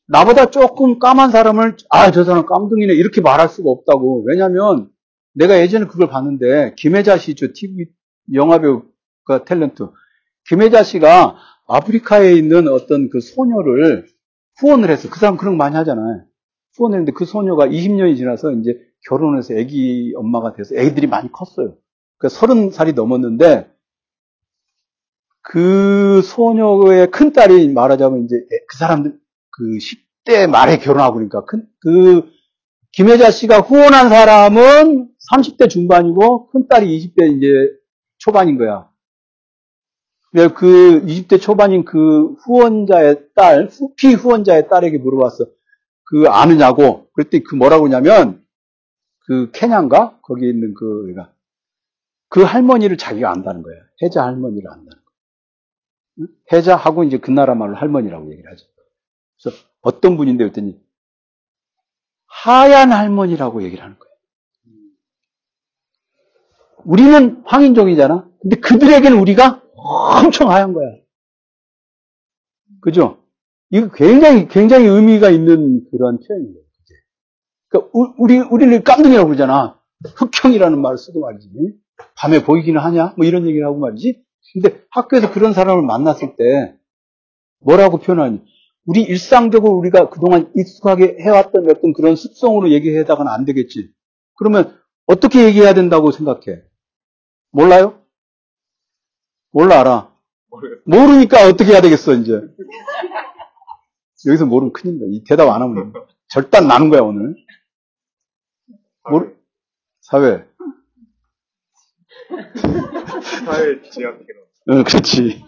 [0.08, 2.96] 나보다 조금 까만 사람을, 아, 저 사람 깜둥이네.
[2.96, 4.24] 이렇게 말할 수가 없다고.
[4.26, 4.95] 왜냐면,
[5.36, 7.88] 내가 예전에 그걸 봤는데, 김혜자 씨, 저 TV
[8.34, 9.92] 영화배우가 탤런트.
[10.48, 11.38] 김혜자 씨가
[11.68, 14.08] 아프리카에 있는 어떤 그 소녀를
[14.60, 15.10] 후원을 했어.
[15.10, 16.24] 그 사람 그런 거 많이 하잖아요.
[16.78, 21.76] 후원을 했는데 그 소녀가 20년이 지나서 이제 결혼해서 아기 엄마가 돼서 애기들이 많이 컸어요.
[22.18, 23.72] 그러니까 30살이 넘었는데,
[25.42, 28.36] 그 소녀의 큰 딸이 말하자면 이제
[28.68, 29.18] 그 사람들,
[29.52, 29.78] 그
[30.26, 32.30] 10대 말에 결혼하고 그러니까 큰, 그
[32.94, 37.48] 김혜자 씨가 후원한 사람은 30대 중반이고 큰 딸이 20대 이제
[38.18, 38.90] 초반인 거야.
[40.32, 45.46] 그래서 그 20대 초반인 그 후원자의 딸, 피 후원자의 딸에게 물어봤어.
[46.04, 47.10] 그 아느냐고.
[47.14, 48.46] 그랬더니 그 뭐라고 하냐면
[49.28, 50.20] 그 케냐인가?
[50.22, 51.14] 거기 있는 그,
[52.30, 53.82] 그그 할머니를 자기가 안다는 거예요.
[54.04, 55.06] 해자 할머니를 안다는 거예요.
[56.52, 58.66] 해자하고 이제 그 나라 말로 할머니라고 얘기를 하죠.
[59.42, 60.80] 그래서 어떤 분인데 그랬더니
[62.28, 64.05] 하얀 할머니라고 얘기를 하는 거예요.
[66.86, 68.30] 우리는 황인종이잖아.
[68.42, 70.88] 근데 그들에게는 우리가 엄청 하얀 거야.
[72.82, 73.18] 그죠?
[73.72, 76.66] 이거 굉장히 굉장히 의미가 있는 그런 표현이에요.
[77.70, 79.80] 그러니까 우리 우리는 깜둥이라고 그러잖아.
[80.16, 81.50] 흑형이라는 말을 쓰고 말이지.
[82.16, 83.16] 밤에 보이기는 하냐?
[83.18, 84.24] 뭐 이런 얘기를 하고 말이지.
[84.54, 86.76] 근데 학교에서 그런 사람을 만났을 때
[87.60, 88.42] 뭐라고 표현하니?
[88.86, 93.90] 우리 일상적으로 우리가 그동안 익숙하게 해왔던 어떤 그런 습성으로 얘기해다가는 안 되겠지.
[94.38, 96.62] 그러면 어떻게 얘기해야 된다고 생각해?
[97.56, 98.02] 몰라요?
[99.52, 100.14] 몰라 알아.
[100.50, 100.82] 모르겠어요.
[100.84, 102.42] 모르니까 어떻게 해야 되겠어 이제.
[104.28, 105.06] 여기서 모르면 큰일이다.
[105.10, 105.94] 이 대답 안 하면
[106.28, 107.34] 절단 나는 거야 오늘.
[109.10, 109.34] 모르
[110.02, 110.46] 사회.
[113.46, 114.40] 사회 지향기로
[114.72, 115.46] 응, 그렇지.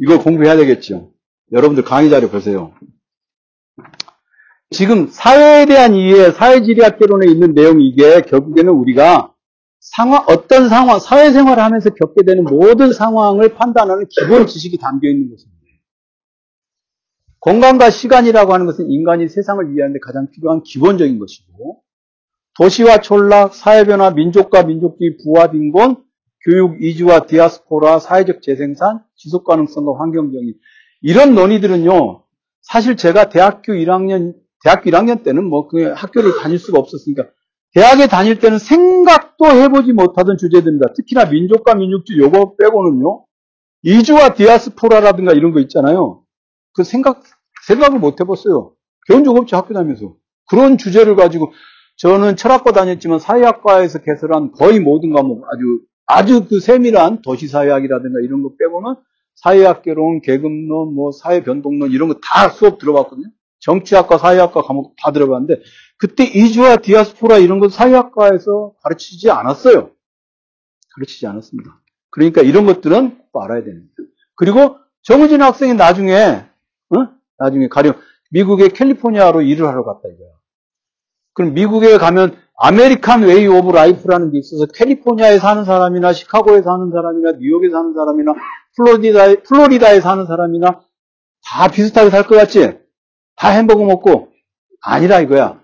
[0.00, 1.12] 이걸 공부해야 되겠죠.
[1.52, 2.72] 여러분들 강의 자료 보세요.
[4.70, 9.29] 지금 사회에 대한 이해, 사회지리학 개론에 있는 내용이 이게 결국에는 우리가
[9.80, 15.60] 상황, 어떤 상황, 사회생활을 하면서 겪게 되는 모든 상황을 판단하는 기본 지식이 담겨 있는 것입니다.
[17.40, 21.82] 공간과 시간이라고 하는 것은 인간이 세상을 이해하는데 가장 필요한 기본적인 것이고,
[22.58, 26.04] 도시와 촌락, 사회변화, 민족과 민족주의, 부와 빈곤,
[26.44, 30.54] 교육 이주와 디아스포라, 사회적 재생산, 지속 가능성과 환경 정의.
[31.00, 32.24] 이런 논의들은요,
[32.60, 37.24] 사실 제가 대학교 1학년, 대학교 1학년 때는 뭐 그 학교를 다닐 수가 없었으니까,
[37.74, 40.92] 대학에 다닐 때는 생각도 해보지 못하던 주제들입니다.
[40.94, 43.24] 특히나 민족과 민족주의 요거 빼고는요,
[43.82, 46.22] 이주와 디아스포라라든가 이런 거 있잖아요.
[46.74, 47.22] 그 생각,
[47.66, 48.72] 생각을 못 해봤어요.
[49.08, 50.14] 배운 적 없죠, 학교 다니면서.
[50.48, 51.52] 그런 주제를 가지고,
[51.96, 58.50] 저는 철학과 다녔지만 사회학과에서 개설한 거의 모든 과목, 아주, 아주 그 세밀한 도시사회학이라든가 이런 거
[58.58, 58.96] 빼고는
[59.36, 63.28] 사회학개론, 계급론, 뭐 사회변동론 이런 거 다 수업 들어봤거든요.
[63.60, 65.62] 정치학과, 사회학과 과목 다 들어봤는데,
[66.00, 69.90] 그때 이주와 디아스포라 이런 거 사회학과에서 가르치지 않았어요.
[70.94, 71.70] 가르치지 않았습니다.
[72.10, 73.92] 그러니까 이런 것들은 꼭 알아야 됩니다.
[74.34, 76.14] 그리고 정우진 학생이 나중에,
[76.90, 77.08] 어?
[77.38, 77.94] 나중에 가령
[78.30, 80.30] 미국의 캘리포니아로 일을 하러 갔다 이거야.
[81.34, 87.32] 그럼 미국에 가면 American way of life라는 게 있어서 캘리포니아에 사는 사람이나 시카고에 사는 사람이나
[87.38, 88.32] 뉴욕에 사는 사람이나
[88.76, 90.80] 플로리다에, 플로리다에 사는 사람이나
[91.44, 92.78] 다 비슷하게 살 것 같지?
[93.36, 94.28] 다 햄버거 먹고
[94.82, 95.60] 아니라 이거야.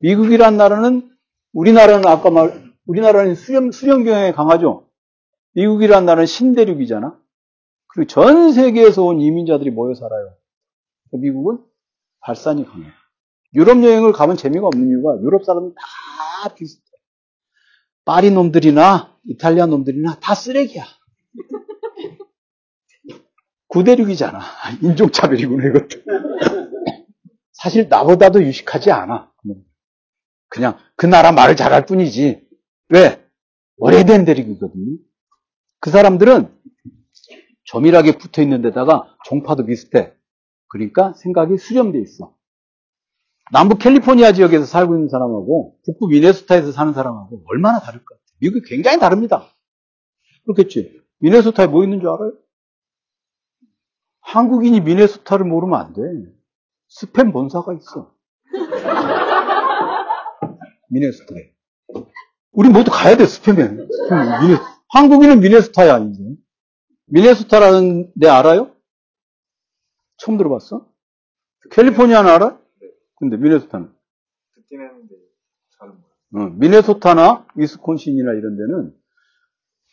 [0.00, 1.10] 미국이란 나라는
[1.52, 4.88] 우리나라는 아까 말 우리나라는 수렴 수렴 경향이 강하죠.
[5.54, 7.18] 미국이란 나라는 신대륙이잖아.
[7.88, 10.34] 그리고 전 세계에서 온 이민자들이 모여 살아요.
[11.12, 11.58] 미국은
[12.20, 12.92] 발산이 강해요.
[13.54, 16.82] 유럽 여행을 가면 재미가 없는 이유가 유럽 사람은 다 비슷해.
[18.04, 20.84] 파리 놈들이나 이탈리아 놈들이나 다 쓰레기야.
[23.68, 24.40] 구대륙이잖아.
[24.82, 26.00] 인종차별이구나, 이것도.
[27.52, 29.27] 사실 나보다도 유식하지 않아.
[30.48, 32.46] 그냥 그 나라 말을 잘할 뿐이지.
[32.90, 33.24] 왜?
[33.76, 34.96] 오래된 대륙이거든요.
[35.80, 36.52] 그 사람들은
[37.64, 40.14] 조밀하게 붙어 있는 데다가 종파도 비슷해.
[40.68, 42.34] 그러니까 생각이 수렴돼 있어.
[43.50, 48.14] 남부 캘리포니아 지역에서 살고 있는 사람하고 북부 미네소타에서 사는 사람하고 얼마나 다를까?
[48.40, 49.46] 미국이 굉장히 다릅니다.
[50.44, 51.00] 그렇겠지?
[51.20, 52.32] 미네소타에 뭐 있는 줄 알아요?
[54.20, 56.02] 한국인이 미네소타를 모르면 안 돼.
[57.00, 58.14] 스팸 본사가 있어.
[60.88, 61.52] 미네소타에.
[62.52, 63.70] 우리 모두 가야 돼, 스팸에.
[63.70, 64.56] 미네,
[64.90, 66.22] 한국인은 미네소타야, 이제.
[67.06, 68.74] 미네소타라는 데 알아요?
[70.18, 70.86] 처음 들어봤어?
[71.70, 72.58] 캘리포니아는 알아?
[73.16, 73.92] 근데 미네소타는?
[74.54, 75.14] 듣긴 했는데
[75.78, 75.94] 잘은
[76.30, 76.48] 몰라요.
[76.48, 78.94] 어, 미네소타나 위스콘신이나 이런 데는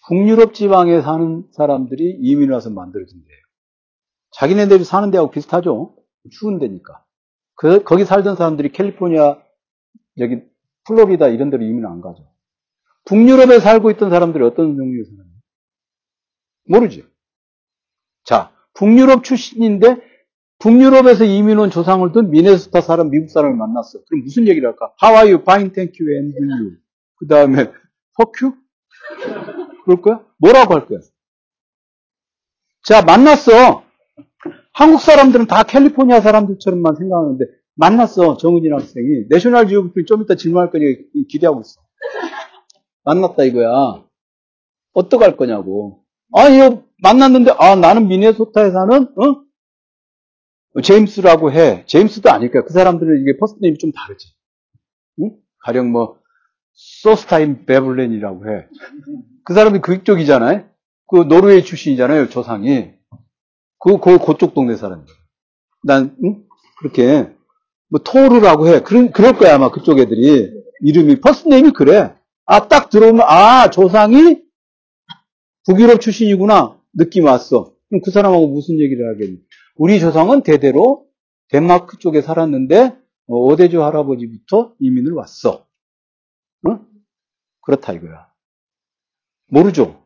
[0.08, 3.42] 북유럽 지방에 사는 사람들이 이민 와서 만들어진 데예요.
[4.32, 5.96] 자기네들이 사는 데하고 비슷하죠.
[6.32, 7.04] 추운 데니까.
[7.56, 9.42] 그, 거기 살던 사람들이 캘리포니아,
[10.20, 10.42] 여기
[10.88, 12.32] 플로리다 이런 데로 이민 안 가죠.
[13.06, 15.36] 북유럽에 살고 있던 사람들이 어떤 종류의 사람이에요?
[16.68, 17.02] 모르죠.
[18.24, 20.02] 자, 북유럽 출신인데
[20.60, 23.99] 북유럽에서 이민 온 조상을 둔 미네소타 사람, 미국 사람을 만났어.
[24.07, 24.94] 그럼 무슨 얘기를 할까?
[25.03, 25.41] How are you?
[25.41, 26.78] Fine, thank you, and you.
[27.18, 27.72] 그 다음에,
[28.18, 28.56] fuck you?
[29.84, 30.26] 그럴 거야?
[30.38, 30.99] 뭐라고 할 거야?
[32.84, 33.84] 자, 만났어.
[34.74, 37.45] 한국 사람들은 다 캘리포니아 사람들처럼만 생각하는데,
[37.76, 38.38] 만났어.
[38.38, 39.26] 정은진 학생이.
[39.30, 40.84] National Geography 좀 이따 질문할 거니
[41.30, 41.81] 기대하고 있어.
[43.03, 44.03] 만났다 이거야.
[44.93, 46.03] 어떡할 거냐고.
[46.34, 46.60] 아니,
[47.03, 50.81] 만났는데, 아, 나는 미네소타에 사는, 어?
[50.81, 51.85] 제임스라고 해.
[51.85, 52.64] 제임스도 아닐까.
[52.64, 54.34] 그 사람들은 이게 first name이 좀 다르지.
[55.22, 55.38] 응?
[55.60, 56.19] 가령 뭐,
[56.73, 58.68] 소스타인 베블렌이라고 해.
[59.43, 60.68] 그 사람이 그쪽이잖아요.
[61.07, 62.93] 그 노르웨이 출신이잖아요, 조상이.
[63.80, 65.14] 그, 그, 그쪽 동네 사람들.
[65.84, 66.43] 난, 응?
[66.80, 67.35] 그렇게,
[67.90, 68.82] 뭐, 토르라고 해.
[68.82, 70.52] 그런, 그럴 거야, 아마 그쪽 애들이.
[70.82, 72.14] 이름이, first name이 그래.
[72.45, 74.45] 아, 딱 들어오면, 아, 조상이
[75.66, 76.80] 북유럽 출신이구나.
[76.94, 77.74] 느낌 왔어.
[77.90, 79.40] 그럼 그 사람하고 무슨 얘기를 하겠니?
[79.76, 81.07] 우리 조상은 대대로
[81.49, 82.98] 덴마크 쪽에 살았는데
[83.28, 85.68] 어, 오대조 할아버지부터 이민을 왔어.
[86.68, 86.80] 어?
[87.62, 88.28] 그렇다 이거야.
[89.48, 90.03] 모르죠.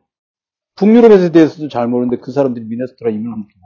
[0.76, 3.60] 북유럽에 대해서도 잘 모르는데 그 사람들이 미네소타라 이민을 모르죠.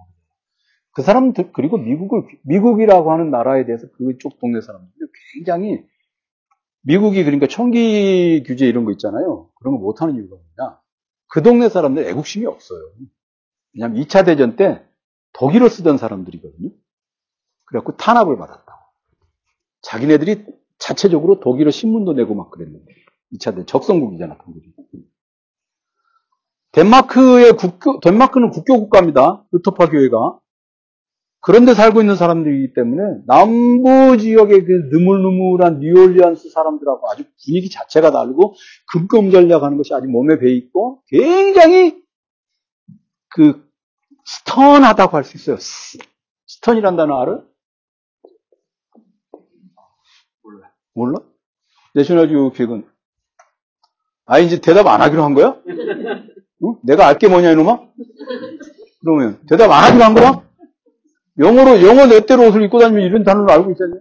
[0.95, 4.95] 그 사람들 그리고 미국을 미국이라고 하는 나라에 대해서 그쪽 동네 사람들이
[5.35, 5.85] 굉장히
[6.83, 9.51] 미국이 그러니까 청기 규제 이런 거 있잖아요.
[9.57, 10.79] 그런 거 못하는 이유가 뭐냐?
[11.29, 12.81] 그 동네 사람들 애국심이 없어요.
[13.75, 14.85] 왜냐하면 2차 대전 때
[15.33, 16.71] 독일어 쓰던 사람들이거든요.
[17.65, 18.81] 그래갖고 탄압을 받았다고.
[19.83, 20.45] 자기네들이
[20.79, 22.87] 자체적으로 독일어 신문도 내고 막 그랬는데.
[23.33, 24.73] 2차 대전 적성국이잖아, 독일이.
[26.71, 29.45] 덴마크의 국교, 덴마크는 국교 국가입니다.
[29.51, 30.39] 루터파 교회가.
[31.47, 38.55] 그런데 살고 있는 사람들이기 때문에 남부 지역의 그 느물느물한 뉴올리안스 사람들하고 아주 분위기 자체가 다르고
[38.91, 42.03] 급검 전략하는 것이 아주 몸에 배 있고 굉장히
[43.29, 43.63] 그
[44.25, 45.59] 스턴하다고 할 수 있어요.
[46.47, 47.43] 스턴이란 단어 알아?
[50.43, 50.71] 몰라.
[50.95, 51.19] 몰라?
[51.95, 52.87] 내셔널 지오픽은
[54.25, 55.61] 아 이제 대답 안 하기로 한 거야?
[56.65, 56.77] 응?
[56.85, 57.81] 내가 알게 뭐냐 이놈아?
[59.03, 60.44] 그러면 대답 안 하기로 한 거야?
[61.39, 64.01] 영어로 영어 내 대로 옷을 입고 다니면 이런 단어를 알고 있잖아요.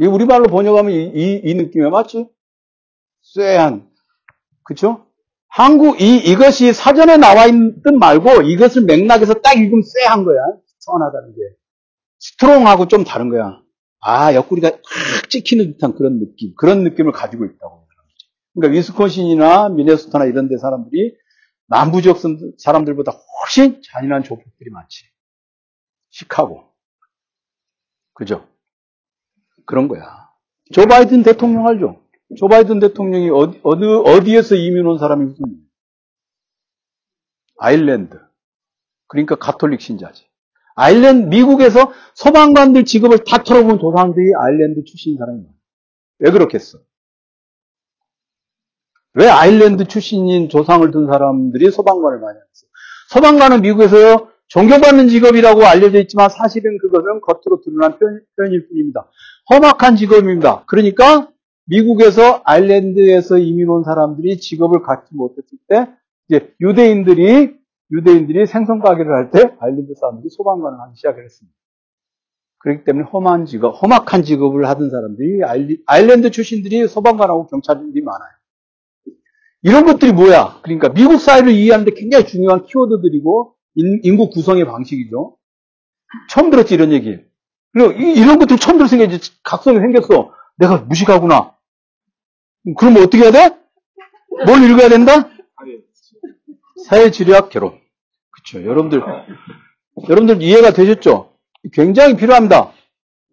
[0.00, 1.90] 이 우리말로 번역하면 이, 이, 이 느낌이야.
[1.90, 2.28] 맞지?
[3.22, 3.88] 쇠한.
[4.64, 5.06] 그쵸?
[5.48, 10.38] 한국, 이, 이것이 사전에 나와 있는 뜻 말고 이것을 맥락에서 딱 읽으면 쇠한 거야.
[10.78, 11.40] 선하다는 게.
[12.18, 13.60] 스트롱하고 좀 다른 거야.
[14.00, 14.80] 아, 옆구리가 탁
[15.28, 16.54] 찍히는 듯한 그런 느낌.
[16.56, 17.81] 그런 느낌을 가지고 있다고.
[18.54, 21.16] 그러니까 위스콘신이나 미네소타나 이런 데 사람들이
[21.66, 22.18] 남부 지역
[22.58, 25.06] 사람들보다 훨씬 잔인한 조폭들이 많지.
[26.10, 26.70] 시카고.
[28.12, 28.46] 그죠?
[29.64, 30.30] 그런 거야.
[30.72, 32.02] 조 바이든 대통령 알죠?
[32.38, 35.44] 조 바이든 대통령이 어디, 어디, 어디에서 이민 온 사람이 무슨,
[37.58, 38.18] 아일랜드.
[39.06, 40.26] 그러니까 가톨릭 신자지.
[40.74, 45.48] 아일랜드, 미국에서 서방관들 직업을 다 털어본 조상들이 아일랜드 출신 사람이야.
[46.18, 46.78] 왜 그렇겠어?
[49.14, 52.66] 왜 아일랜드 출신인 조상을 둔 사람들이 서방관을 많이 했어?
[53.10, 59.08] 서방관은 미국에서 존경받는 직업이라고 알려져 있지만 사실은 그것은 겉으로 드러난 표현, 일 뿐입니다.
[59.50, 60.64] 험악한 직업입니다.
[60.66, 61.28] 그러니까
[61.66, 65.88] 미국에서 아일랜드에서 이민 온 사람들이 직업을 갖지 못했을 때
[66.28, 67.54] 이제 유대인들이
[67.92, 71.54] 유대인들이 생선 가게를 할 때 아일랜드 사람들이 소방관을 하기 시작을 했습니다.
[72.58, 75.40] 그렇기 때문에 험한 직업, 험악한 직업을 하던 사람들이
[75.86, 78.30] 아일랜드 출신들이 소방관하고 경찰들이 많아요.
[79.62, 80.60] 이런 것들이 뭐야?
[80.62, 83.54] 그러니까 미국 사회를 이해하는데 굉장히 중요한 키워드들이고
[84.02, 85.36] 인구 구성의 방식이죠.
[86.28, 87.18] 처음 들었지 이런 얘기.
[87.72, 90.32] 그리고 이런 것들 처음 들었으니까 이제 각성이 생겼어.
[90.58, 91.54] 내가 무식하구나.
[92.76, 93.56] 그럼 어떻게 해야 돼?
[94.46, 95.30] 뭘 읽어야 된다?
[96.88, 97.78] 사회지리학 개론.
[98.30, 98.66] 그렇죠.
[98.66, 99.02] 여러분들
[100.08, 101.36] 여러분들 이해가 되셨죠?
[101.72, 102.72] 굉장히 필요합니다.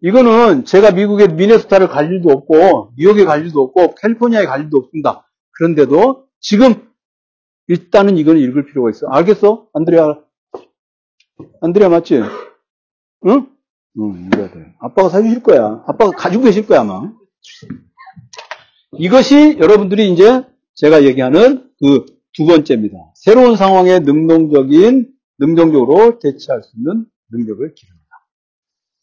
[0.02, 5.29] 이거는 제가 미국의 미네소타를 갈 일도 없고 뉴욕에 갈 일도 없고 캘리포니아에 갈 일도 없습니다.
[5.60, 6.88] 그런데도 지금
[7.68, 9.06] 일단은 이거는 읽을 필요가 있어.
[9.08, 9.68] 알겠어?
[9.74, 10.20] 안드레아.
[11.60, 12.16] 안드레아 맞지?
[13.26, 13.46] 응?
[13.98, 14.74] 응, 읽어야 돼.
[14.80, 15.84] 아빠가 사주실 거야.
[15.86, 17.12] 아빠가 가지고 계실 거야, 아마.
[18.92, 22.96] 이것이 여러분들이 이제 제가 얘기하는 그 두 번째입니다.
[23.14, 28.06] 새로운 상황에 능동적인, 능동적으로 대처할 수 있는 능력을 기릅니다.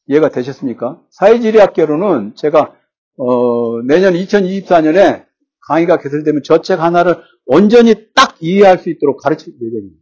[0.07, 1.01] 이해가 되셨습니까?
[1.11, 2.73] 사회지리학계로는 제가,
[3.17, 5.25] 어, 내년 2024년에
[5.67, 10.01] 강의가 개설되면 저 책 하나를 온전히 딱 이해할 수 있도록 가르칠 예정입니다.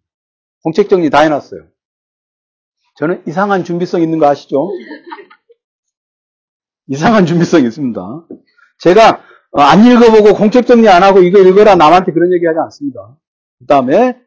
[0.64, 1.68] 공책 정리 다 해놨어요.
[2.98, 4.70] 저는 이상한 준비성 있는 거 아시죠?
[6.88, 8.02] 이상한 준비성이 있습니다.
[8.80, 13.18] 제가 어, 안 읽어보고 공책 정리 안 하고 이거 읽어라 남한테 그런 얘기 하지 않습니다.
[13.60, 14.22] 그 다음에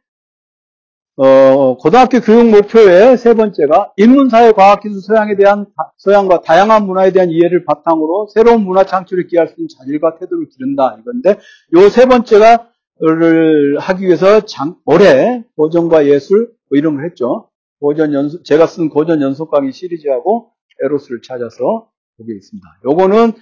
[1.21, 5.67] 어, 고등학교 교육 목표의 세 번째가 인문사회 과학기술 소양에 대한
[5.97, 10.97] 소양과 다양한 문화에 대한 이해를 바탕으로 새로운 문화 창출을 기할 수 있는 자질과 태도를 기른다
[11.01, 11.39] 이건데
[11.77, 12.69] 요 세 번째가
[13.01, 17.49] 를 하기 위해서 장, 올해 고전과 예술 뭐 이런 걸 했죠.
[17.81, 20.51] 고전 연속 제가 쓴 고전 연속 강의 시리즈하고
[20.83, 22.67] 에로스를 찾아서 보게 있습니다.
[22.87, 23.33] 요거는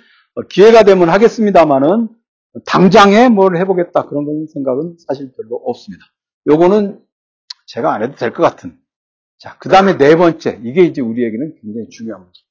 [0.51, 2.09] 기회가 되면 하겠습니다만은
[2.67, 6.05] 당장에 뭘 해보겠다 그런 생각은 사실 별로 없습니다.
[6.51, 7.01] 요거는
[7.67, 8.79] 제가 안 해도 될 것 같은.
[9.39, 10.61] 자, 그 다음에 네 번째.
[10.65, 12.47] 이게 이제 우리에게는 굉장히 중요한 문제입니다.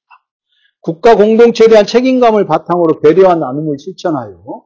[0.80, 4.64] 국가 공동체에 대한 책임감을 바탕으로 배려와 나눔을 실천하여,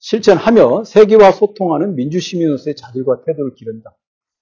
[0.00, 3.96] 실천하며 세계와 소통하는 민주시민으로서의 자질과 태도를 기른다.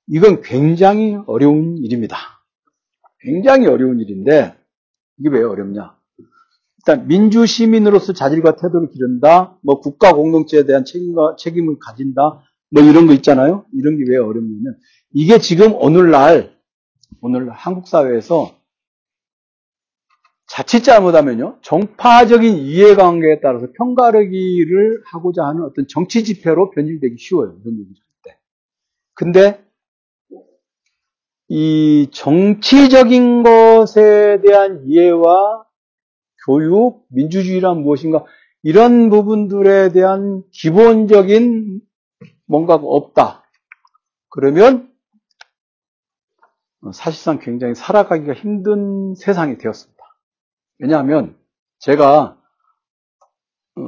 [0.06, 2.16] 이건 굉장히 어려운 일입니다.
[3.20, 4.56] 굉장히 어려운 일인데,
[5.18, 5.98] 이게 왜 어렵냐?
[6.78, 13.12] 일단 민주시민으로서 자질과 태도를 기른다, 뭐 국가 공동체에 대한 책임과 책임을 가진다, 뭐 이런 거
[13.14, 13.64] 있잖아요.
[13.72, 14.78] 이런 게 왜 어렵냐면
[15.12, 16.56] 이게 지금 오늘날
[17.20, 18.54] 오늘 한국 사회에서
[20.46, 27.56] 자칫 잘못하면요 정파적인 이해관계에 따라서 평가르기를 하고자 하는 어떤 정치 집회로 변질되기 쉬워요.
[27.62, 28.38] 이런 얘기를 할 때.
[29.14, 29.64] 근데
[31.48, 35.64] 이 정치적인 것에 대한 이해와
[36.46, 38.24] 교육, 민주주의란 무엇인가
[38.62, 41.80] 이런 부분들에 대한 기본적인
[42.50, 43.44] 뭔가가 없다.
[44.28, 44.92] 그러면
[46.92, 50.02] 사실상 굉장히 살아가기가 힘든 세상이 되었습니다.
[50.78, 51.38] 왜냐하면
[51.78, 52.36] 제가
[53.76, 53.82] 어,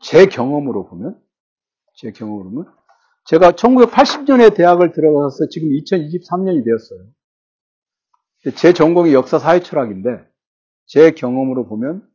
[0.00, 1.20] 제 경험으로 보면
[1.96, 2.72] 제 경험으로 보면
[3.24, 7.00] 제가 1980년에 대학을 들어가서 지금 2023년이 되었어요.
[8.56, 10.24] 제 전공이 역사 사회 철학인데
[10.86, 12.08] 제 경험으로 보면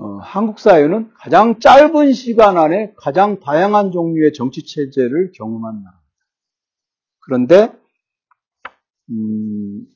[0.00, 6.00] 어, 한국 사회는 가장 짧은 시간 안에 가장 다양한 종류의 정치 체제를 경험한 나라입니다.
[7.20, 7.72] 그런데
[9.10, 9.86] 음,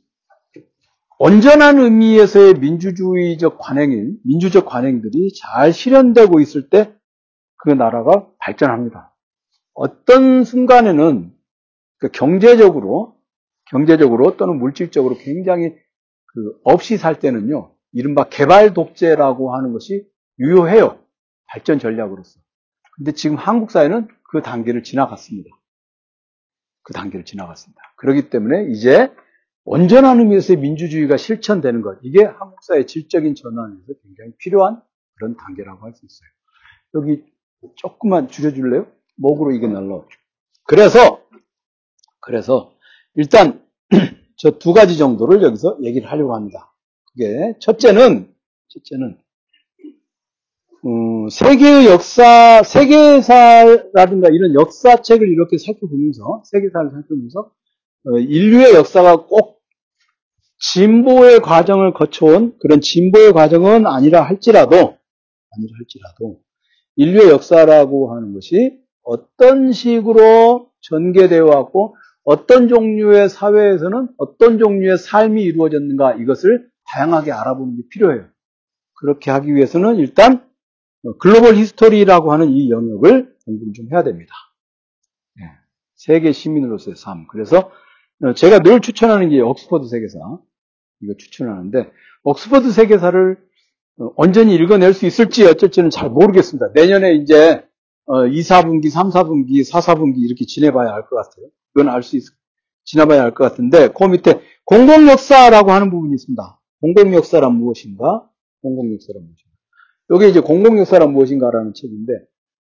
[1.19, 6.95] 온전한 의미에서의 민주주의적 관행인 민주적 관행들이 잘 실현되고 있을 때
[7.65, 9.17] 그 나라가 발전합니다.
[9.73, 11.33] 어떤 순간에는
[11.97, 13.17] 그 경제적으로
[13.71, 15.75] 경제적으로 또는 물질적으로 굉장히
[16.27, 20.07] 그 없이 살 때는요 이른바 개발 독재라고 하는 것이
[20.39, 20.99] 유효해요.
[21.47, 22.41] 발전 전략으로서.
[22.97, 25.51] 근데 지금 한국 사회는 그 단계를 지나갔습니다.
[26.83, 27.81] 그 단계를 지나갔습니다.
[27.97, 29.13] 그렇기 때문에 이제
[29.65, 31.99] 온전한 의미에서의 민주주의가 실천되는 것.
[32.03, 34.83] 이게 한국 사회의 질적인 전환에서 굉장히 필요한
[35.17, 36.29] 그런 단계라고 할 수 있어요.
[36.97, 37.25] 여기
[37.77, 38.87] 조금만 줄여줄래요?
[39.17, 40.09] 목으로 이게 날라오죠.
[40.65, 41.23] 그래서,
[42.21, 42.73] 그래서
[43.15, 43.65] 일단
[44.37, 46.74] 저 두 가지 정도를 여기서 얘기를 하려고 합니다.
[47.17, 48.29] 그게 첫째는
[48.69, 49.19] 첫째는
[50.87, 57.51] 음, 세계의 역사, 세계사라든가 이런 역사책을 이렇게 살펴보면서 세계사를 살펴보면서
[58.07, 59.63] 어, 인류의 역사가 꼭
[60.59, 66.41] 진보의 과정을 거쳐온 그런 진보의 과정은 아니라 할지라도 아니라 할지라도
[66.97, 76.15] 인류의 역사라고 하는 것이 어떤 식으로 전개되어 왔고 어떤 종류의 사회에서는 어떤 종류의 삶이 이루어졌는가
[76.15, 78.27] 이것을 다양하게 알아보는 게 필요해요.
[78.95, 80.49] 그렇게 하기 위해서는 일단
[81.19, 84.33] 글로벌 히스토리라고 하는 이 영역을 공부를 좀 해야 됩니다.
[85.37, 85.45] 네.
[85.95, 87.27] 세계 시민으로서의 삶.
[87.29, 87.71] 그래서
[88.37, 90.19] 제가 늘 추천하는 게 옥스퍼드 세계사.
[91.01, 91.91] 이거 추천하는데
[92.23, 93.37] 옥스퍼드 세계사를
[94.17, 96.71] 온전히 읽어낼 수 있을지 어쩔지는 잘 모르겠습니다.
[96.75, 97.67] 내년에 이제
[98.09, 101.47] 2, 4분기, 3, 4분기, 4, 4분기 이렇게 지내봐야 알 것 같아요.
[101.75, 102.23] 그건 알 수 있,
[102.85, 106.61] 지나봐야 알 것 같은데 그 밑에 공공역사라고 하는 부분이 있습니다.
[106.85, 108.29] 공공역사란 무엇인가?
[108.61, 109.51] 공공역사란 무엇인가?
[110.11, 112.13] 여기 이제 공공역사란 무엇인가라는 책인데,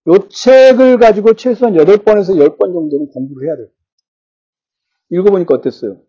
[0.09, 3.69] 이 책을 가지고 최소한 8번에서 10번 정도는 공부를 해야 돼요.
[5.11, 6.03] 읽어보니까 어땠어요?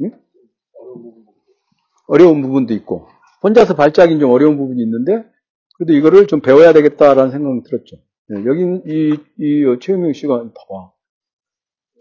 [0.00, 0.12] 응?
[2.06, 3.08] 어려운 부분도 있고,
[3.42, 5.30] 혼자서 발작이 좀 어려운 부분이 있는데,
[5.76, 7.96] 그래도 이거를 좀 배워야 되겠다라는 생각이 들었죠.
[8.28, 10.92] 네, 여기 이, 이 최유명 씨가 봐봐.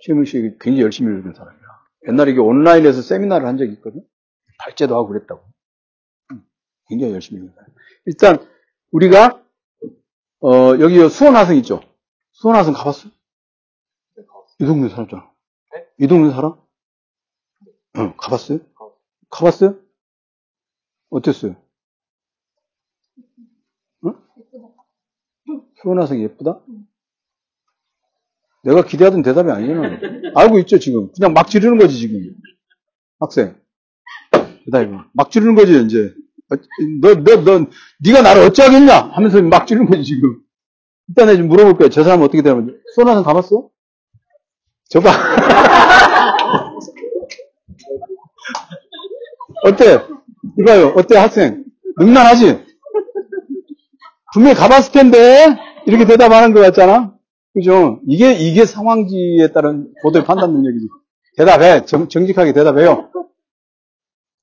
[0.01, 1.66] 최유명 씨가 굉장히 열심히 읽은 사람이야.
[2.07, 4.01] 옛날에 이게 온라인에서 세미나를 한 적이 있거든.
[4.59, 5.43] 발제도 하고 그랬다고.
[6.87, 7.69] 굉장히 열심히 사람.
[8.05, 8.47] 일단
[8.91, 9.43] 우리가
[10.39, 11.81] 어, 여기 수원화성 있죠.
[12.31, 13.09] 수원화성 가봤어?
[14.59, 15.31] 이 동네 살았잖아.
[15.73, 15.87] 네?
[15.99, 16.57] 이 동네 살아?
[17.97, 18.59] 응, 가봤어요?
[19.29, 19.79] 가봤어요?
[21.09, 21.55] 어땠어요?
[24.05, 24.13] 응?
[25.81, 26.61] 수원화성 예쁘다?
[28.67, 29.97] 내가 기대하던 대답이 아니잖아.
[30.35, 31.09] 알고 있죠, 지금.
[31.13, 32.19] 그냥 막 지르는 거지, 지금.
[33.17, 33.55] 학생.
[34.65, 36.13] 대답이 막 지르는 거지, 이제.
[37.01, 37.65] 너, 너, 너,
[38.03, 39.11] 네가 나를 어찌하겠냐?
[39.13, 40.41] 하면서 막 지르는 거지, 지금.
[41.07, 41.89] 일단 좀 물어볼 거야.
[41.89, 43.69] 저 사람 어떻게 되는 수원화성 가봤어?
[44.89, 45.11] 저 봐.
[49.63, 50.01] 어때?
[50.59, 50.87] 이봐요.
[50.97, 51.63] 어때, 학생?
[51.97, 52.65] 능란하지?
[54.33, 57.16] 분명히 가봤을 텐데, 이렇게 대답하는 것 같잖아?
[57.57, 57.99] 그죠?
[58.05, 60.87] 이게, 이게 상황지에 따른 고도의 판단 능력이지.
[61.37, 61.85] 대답해.
[61.85, 63.09] 정, 정직하게 대답해요.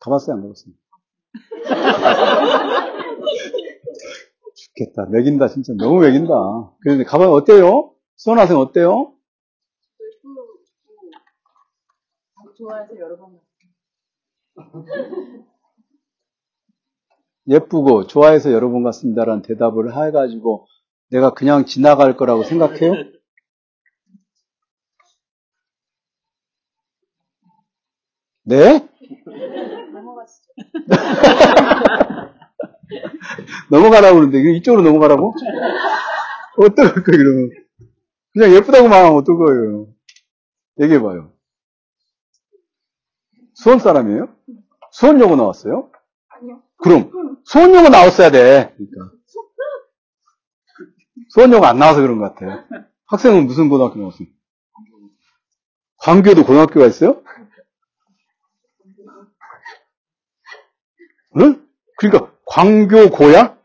[0.00, 0.34] 가봤어요?
[0.34, 0.74] 안 가봤어요?
[4.56, 5.06] 죽겠다.
[5.12, 5.46] 매긴다.
[5.46, 6.32] 진짜 너무 매긴다.
[6.80, 7.92] 그런데 가봐 어때요?
[8.16, 9.12] 수원학생 어때요?
[12.56, 13.38] 좋아해서 여러 번
[17.46, 20.66] 예쁘고 좋아해서 여러 번 갔습니다라는 대답을 해가지고
[21.14, 22.92] 내가 그냥 지나갈 거라고 생각해요?
[28.42, 28.88] 네?
[29.92, 30.50] 넘어가시죠.
[33.70, 35.32] 넘어가라고 그러는데 이쪽으로 넘어가라고?
[36.58, 37.50] 어떡할 거예요 그러면
[38.32, 39.86] 그냥 예쁘다고 말하면 어떨 거예요
[40.80, 41.32] 얘기해봐요
[43.54, 44.34] 수원 사람이에요?
[44.90, 45.92] 수원 여고 나왔어요?
[46.28, 46.60] 아니요.
[46.76, 49.13] 그럼 수원 여고 나왔어야 돼 그러니까
[51.34, 52.64] 수원 여고 안 나와서 그런 것 같아
[53.06, 54.28] 학생은 무슨 고등학교 나왔어요?
[55.96, 57.24] 광교도 고등학교가 있어요?
[61.40, 61.66] 응?
[61.98, 63.58] 그러니까 광교 고야?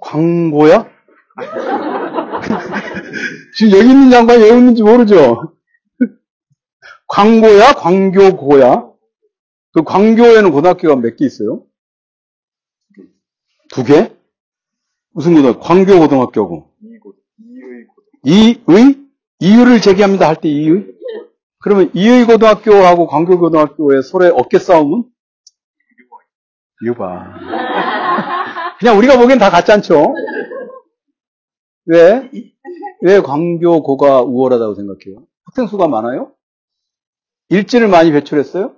[0.00, 0.90] 광고야?
[3.56, 5.54] 지금 여기 있는 양반이 왜 웃는지 모르죠?
[7.06, 7.74] 광고야?
[7.74, 8.90] 광교고야?
[9.74, 11.64] 그 광교에는 고등학교가 몇 개 있어요?
[13.72, 14.13] 두 개?
[15.14, 15.60] 무슨 고등학교?
[15.60, 16.70] 광교 고등학교고.
[16.82, 17.16] 이곳,
[18.24, 19.04] 이의?
[19.40, 20.86] 이유를 제기합니다 할 때 이의?
[21.60, 25.04] 그러면 이의 고등학교하고 광교 고등학교의 서로의 어깨 싸움은?
[26.84, 27.38] 유바.
[28.80, 30.12] 그냥 우리가 보기엔 다 같지 않죠?
[31.86, 32.30] 왜?
[33.00, 35.24] 왜 광교고가 우월하다고 생각해요?
[35.44, 36.32] 학생 수가 많아요?
[37.50, 38.74] 일진을 많이 배출했어요?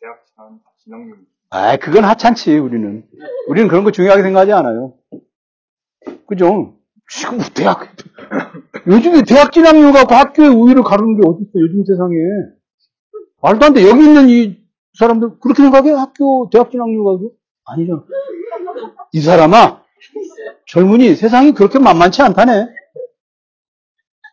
[0.00, 1.18] 대학 진학, 진학률.
[1.50, 3.04] 아, 그건 하찮지, 우리는.
[3.48, 4.94] 우리는 그런 거 중요하게 생각하지 않아요.
[6.26, 6.74] 그죠?
[7.08, 7.88] 지금 뭐 대학,
[8.86, 12.14] 요즘에 대학 진학률 갖고 학교의 우위를 가르는 게 어딨어, 요즘 세상에.
[13.42, 13.88] 말도 안 돼.
[13.88, 14.58] 여기 있는 이
[14.98, 15.92] 사람들, 그렇게 생각해?
[15.92, 17.32] 학교, 대학 진학률 가지고?
[17.64, 18.04] 아니잖아.
[19.12, 19.82] 이 사람아,
[20.66, 22.68] 젊은이 세상이 그렇게 만만치 않다네.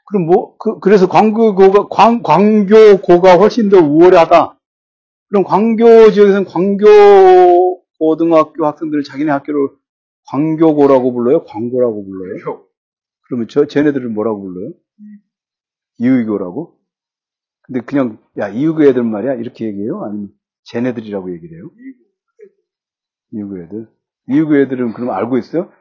[0.05, 4.57] 그럼 뭐, 그, 래서 광교고가, 광, 광교고가 훨씬 더 우월하다.
[5.29, 9.69] 그럼 광교 지역에서는 광교 고등학교 학생들을 자기네 학교를
[10.27, 11.43] 광교고라고 불러요?
[11.45, 12.43] 광고라고 불러요?
[12.45, 12.67] 표.
[13.27, 14.73] 그러면 저, 쟤네들은 뭐라고 불러요?
[15.99, 16.77] 이의교라고?
[17.63, 19.35] 근데 그냥, 야, 이의교 애들 말이야?
[19.35, 20.03] 이렇게 얘기해요?
[20.03, 20.29] 아니면
[20.65, 21.69] 쟤네들이라고 얘기를 해요?
[23.31, 23.87] 이의교 애들?
[24.29, 25.71] 이의교 애들은 그럼 알고 있어요?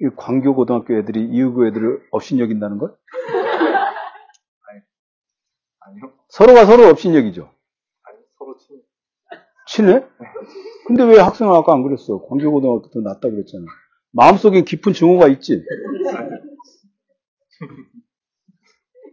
[0.00, 2.96] 이 광교고등학교 애들이 이의교 애들을 업신여긴다는 걸?
[5.80, 6.12] 아니요.
[6.28, 7.42] 서로가 서로 업신여기죠.
[8.04, 8.82] 아니, 서로 친.
[9.68, 10.04] 친해?
[10.86, 12.22] 근데 왜 학생은 아까 안 그랬어?
[12.26, 13.64] 광교고등학교 더 낫다 그랬잖아.
[14.12, 15.64] 마음속엔 깊은 증오가 있지?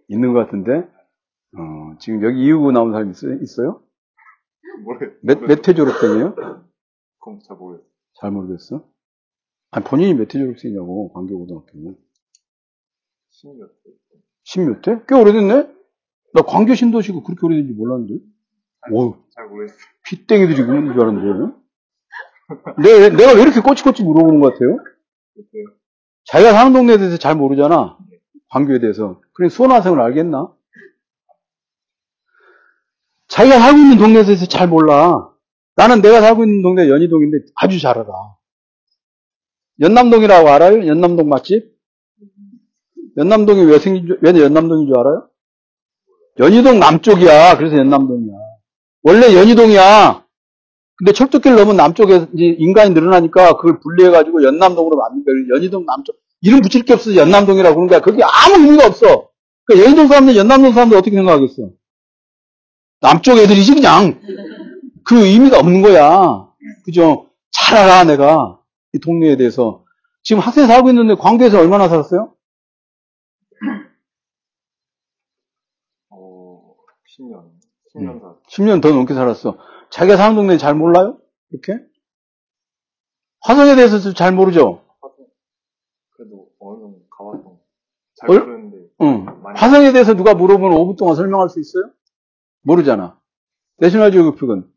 [0.08, 0.88] 있는 것 같은데?
[1.58, 3.36] 어, 지금 여기 이후고 나온 사람 있어요?
[3.42, 3.82] 있어요?
[4.84, 6.36] 모르, 몇, 몇 회 졸업생이에요?
[7.20, 7.90] 그건 잘 모르겠어요.
[8.20, 8.86] 잘 모르겠어.
[9.72, 11.96] 아니, 본인이 몇 회 졸업생이냐고, 광교고등학교.
[13.30, 13.74] 신이었어요.
[14.44, 15.02] 십몇 회?
[15.08, 15.74] 꽤 오래됐네?
[16.34, 18.24] 나 광교 신도시가 그렇게 오래된지 몰랐는데?
[18.92, 19.80] 오, 잘 모르겠어요.
[20.06, 21.59] 피땡이들이 그런 줄 알았는데.
[22.84, 24.78] 내, 내가 왜 이렇게 꼬치꼬치 물어보는 것 같아요?
[26.26, 27.98] 자기가 사는 동네에 대해서 잘 모르잖아.
[28.50, 29.22] 광교에 대해서.
[29.34, 30.52] 그래, 수원화생을 알겠나?
[33.28, 35.30] 자기가 살고 있는 동네에 대해서 잘 몰라.
[35.76, 38.10] 나는 내가 살고 있는 동네 연희동인데 아주 잘 알아.
[39.82, 40.88] 연남동이라고 알아요?
[40.88, 41.78] 연남동 맛집?
[43.18, 45.30] 연남동이 왜 생긴 줄, 왜 연남동인 줄 알아요?
[46.40, 47.58] 연희동 남쪽이야.
[47.58, 48.34] 그래서 연남동이야.
[49.04, 50.26] 원래 연희동이야.
[51.00, 55.56] 근데 철도길 넘은 남쪽에 이제 인간이 늘어나니까 그걸 분리해가지고 연남동으로 만든 거예요.
[55.56, 56.18] 연희동 남쪽.
[56.42, 57.16] 이름 붙일 게 없어.
[57.16, 58.02] 연남동이라고 그러는 거야.
[58.02, 59.30] 그게 아무 의미가 없어.
[59.64, 61.70] 그러니까 연희동 사람들, 연남동 사람들 어떻게 생각하겠어?
[63.00, 64.20] 남쪽 애들이지, 그냥.
[65.06, 66.50] 그 의미가 없는 거야.
[66.84, 67.30] 그죠?
[67.52, 68.60] 잘 알아, 내가.
[68.94, 69.86] 이 동네에 대해서.
[70.24, 72.34] 지금 학생 살고 있는데 광주에서 얼마나 살았어요?
[76.10, 76.76] 어,
[77.18, 77.52] 10년.
[77.96, 78.36] 10년 살.
[78.50, 79.58] 10년 더 넘게 살았어.
[79.92, 81.20] 자기가 사는 동네 잘 몰라요?
[81.52, 81.84] 이렇게?
[83.42, 84.86] 화성에 대해서 잘 모르죠?
[86.12, 87.58] 그래도 어느 정도 가봤던.
[88.16, 88.78] 잘 얼- 모르는데.
[89.02, 89.26] 응.
[89.56, 91.92] 화성에 대해서 누가 물어보면 5분 동안 설명할 수 있어요?
[92.62, 93.20] 모르잖아.
[93.78, 94.70] 내셔널 지오그픽은.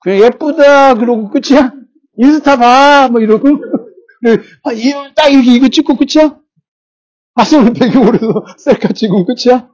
[0.00, 1.72] 그냥 예쁘다, 그러고 끝이야?
[2.18, 3.48] 인스타 봐, 뭐 이러고.
[4.64, 6.38] 아, 이- 딱 이렇게 이거 찍고 끝이야?
[7.34, 8.26] 화성을 배경으로 해서
[8.58, 9.70] 셀카 찍으면 끝이야?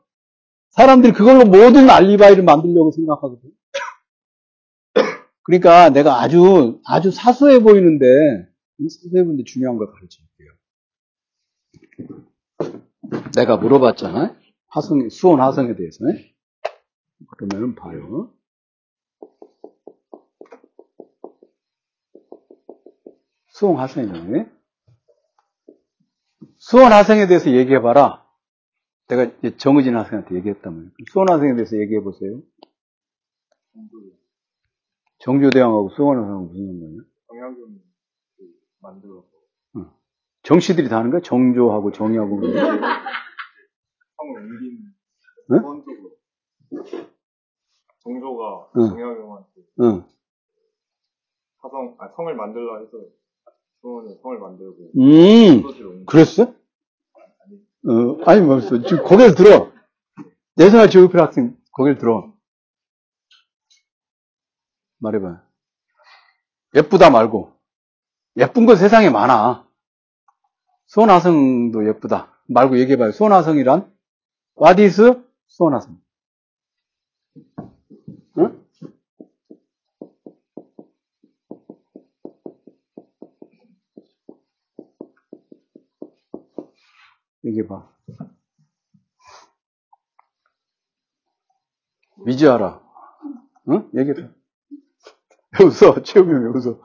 [0.71, 3.51] 사람들이 그걸로 모든 알리바이를 만들려고 생각하거든.
[5.49, 8.05] 그러니까 내가 아주, 아주 사소해 보이는데,
[8.81, 10.53] 이 사소해 보이는데 중요한 걸 가르쳐 줄게요.
[13.35, 14.39] 내가 물어봤잖아.
[14.67, 16.05] 화성, 수원 화성에 대해서.
[17.31, 18.31] 그러면은 봐요.
[23.47, 24.51] 수원 화성이네.
[26.59, 28.23] 수원 화성에 대해서 얘기해봐라.
[29.07, 30.93] 내가 정의진 학생한테 얘기했단 말이에요.
[31.11, 32.43] 수원 화성에 대해서 얘기해 보세요.
[35.19, 37.03] 정조대왕하고 수원 화성하고 무슨 상관이야?
[37.35, 37.81] 영양금
[38.37, 38.45] 그
[38.81, 39.27] 만들어서
[40.43, 41.21] 정씨들이 다 하는 거야?
[41.21, 42.41] 정조하고 정의하고.
[42.41, 42.57] 성을
[44.37, 44.79] 옮긴
[45.53, 45.59] 응?
[45.61, 46.11] 수원 쪽으로.
[48.03, 48.89] 정조가 응.
[48.91, 49.51] 정약용한테
[49.81, 50.05] 응.
[51.59, 52.91] 화성, 아, 성을 만들라 해서
[53.81, 55.63] 수원에 성을 만들고 음,
[56.07, 56.45] 그랬어?
[56.45, 56.55] 어,
[58.27, 58.81] 아니, 뭐였어.
[58.83, 59.71] 지금 고개를 들어.
[60.57, 62.33] 내생활 지오그피 학생, 고개를 들어.
[64.99, 65.43] 말해봐.
[66.75, 67.53] 예쁘다 말고.
[68.37, 69.67] 예쁜 거 세상에 많아.
[70.87, 72.41] 수원화성도 예쁘다.
[72.47, 73.13] 말고 얘기해봐요.
[73.13, 73.93] 수원화성이란?
[74.61, 75.01] What is
[75.47, 76.01] 수원화성?
[78.39, 78.65] 응?
[87.45, 87.89] 얘기해봐.
[92.25, 92.81] 미지하라.
[93.69, 93.91] 응?
[93.95, 94.38] 얘기해봐.
[95.59, 96.03] 왜 웃어?
[96.03, 96.79] 최욱이 왜 웃어?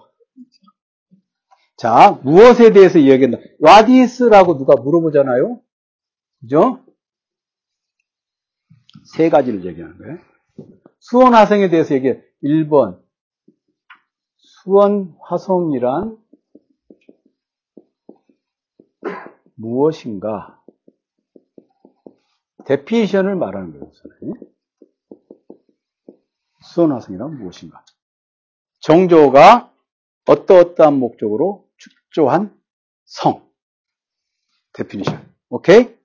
[1.78, 3.38] 자, 무엇에 대해서 이야기한다.
[3.64, 5.62] What is라고 누가 물어보잖아요?
[6.42, 6.84] 그죠?
[9.16, 10.18] 세 가지를 얘기하는 거예요.
[11.00, 12.22] 수원 화성에 대해서 얘기해.
[12.44, 13.02] 1번.
[14.38, 16.18] 수원 화성이란
[19.56, 20.64] 무엇인가?
[22.66, 23.92] definition을 말하는 거예요.
[26.62, 27.84] 수원 화성이란 무엇인가?
[28.84, 29.72] 정조가
[30.26, 32.54] 어떠어떠한 목적으로 축조한
[33.06, 33.50] 성.
[34.74, 35.26] definition.
[35.50, 35.96] 오케이?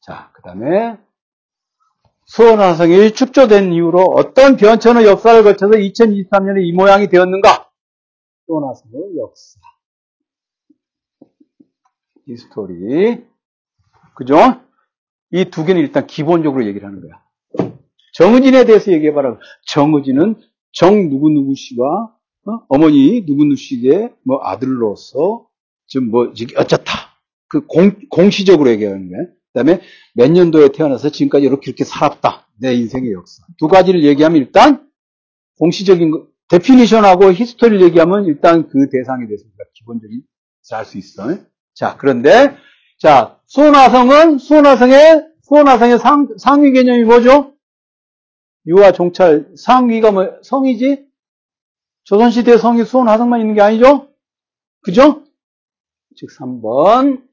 [0.00, 0.98] 자, 그 다음에
[2.26, 7.70] 수원화성이 축조된 이후로 어떤 변천의 역사를 거쳐서 2023년에 이 모양이 되었는가?
[8.46, 9.60] 수원화성의 역사.
[12.26, 13.24] 이 스토리.
[14.16, 14.36] 그죠?
[15.30, 17.22] 이 두 개는 일단 기본적으로 얘기를 하는 거야.
[18.14, 19.38] 정은진에 대해서 얘기해봐라.
[19.66, 20.40] 정은진은
[20.74, 22.14] 정 누구누구 씨와
[22.46, 25.46] 어머니 누구누구 씨의 뭐 아들로서
[25.86, 27.14] 지금 뭐 어쩌다.
[27.48, 29.20] 그 공, 공시적으로 얘기하는 거야.
[29.20, 29.80] 그 다음에
[30.14, 32.48] 몇 년도에 태어나서 지금까지 이렇게 이렇게 살았다.
[32.58, 33.44] 내 인생의 역사.
[33.58, 34.88] 두 가지를 얘기하면 일단
[35.58, 40.22] 공시적인 거, definition하고 history를 얘기하면 일단 그 대해서 우리가 기본적인
[40.72, 41.38] 알수 있어.
[41.74, 42.56] 자, 그런데
[42.98, 47.53] 자, 수원화성은 수원화성의 수원화성의 상, 상위 개념이 뭐죠?
[48.66, 51.06] 유아 종찰 상위가 뭐 성이지?
[52.04, 54.08] 조선시대 성이 수원 화성만 있는 게 아니죠?
[54.82, 55.24] 그죠?
[56.16, 57.26] 즉 3번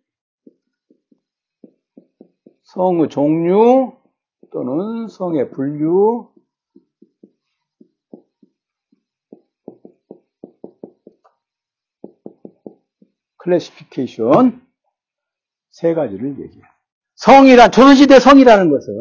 [2.64, 3.94] 성의 종류
[4.52, 6.32] 또는 성의 분류
[13.38, 14.62] 클래시피케이션
[15.70, 16.64] 세 가지를 얘기해요.
[17.16, 18.94] 성이란 조선시대 성이라는 것은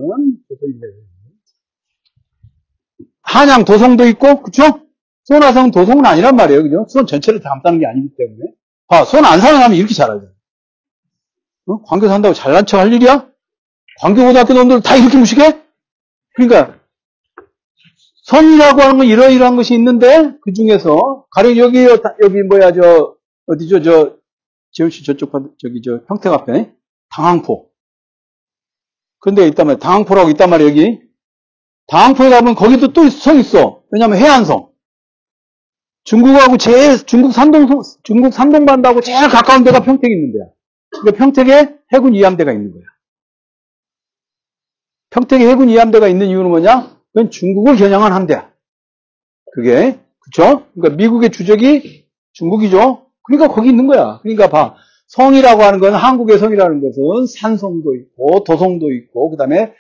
[3.33, 4.63] 한양 도성도 있고 그쵸?
[5.25, 6.63] 수원화성 도성은 아니란 말이에요.
[6.65, 6.87] 그죠?
[6.89, 8.53] 수원 전체를 담다는 게 아니기 때문에
[8.89, 10.27] 봐, 수원 안 사는 사람이 이렇게 잘하죠.
[11.67, 11.83] 어?
[11.83, 13.31] 광교 산다고 잘난 척 할 일이야?
[14.01, 15.63] 광교고등학교 놈들 다 이렇게 무식해?
[16.35, 16.81] 그러니까
[18.25, 23.17] 성이라고 하는 건 이러이러한 것이 있는데 그 중에서 가령 여기 여기 뭐야 저
[23.47, 24.17] 어디죠 저
[24.73, 26.73] 지훈 씨 저쪽 반- 저기 저 평택 앞에
[27.11, 27.69] 당항포.
[29.21, 29.79] 근데 있단 말이야.
[29.79, 31.01] 당항포라고 있단 말이야 여기.
[31.91, 33.83] 다항포에 가면 거기도 또 성 있어.
[33.91, 34.71] 왜냐면 해안성.
[36.05, 37.69] 중국하고 제일, 중국 산동,
[38.03, 40.45] 중국 산동반도하고 제일 가까운 데가 평택에 있는 데야.
[40.91, 42.83] 그러니까 평택에 해군 이함대가 있는 거야.
[45.11, 46.97] 평택에 해군 이함대가 있는 이유는 뭐냐?
[47.13, 48.51] 그건 중국을 겨냥한 함대야.
[49.53, 50.67] 그게, 그쵸?
[50.75, 53.07] 그러니까 미국의 주적이 중국이죠?
[53.25, 54.21] 그러니까 거기 있는 거야.
[54.23, 54.77] 그러니까 봐.
[55.09, 59.75] 성이라고 하는 건 한국의 성이라는 것은 산성도 있고 도성도 있고 그다음에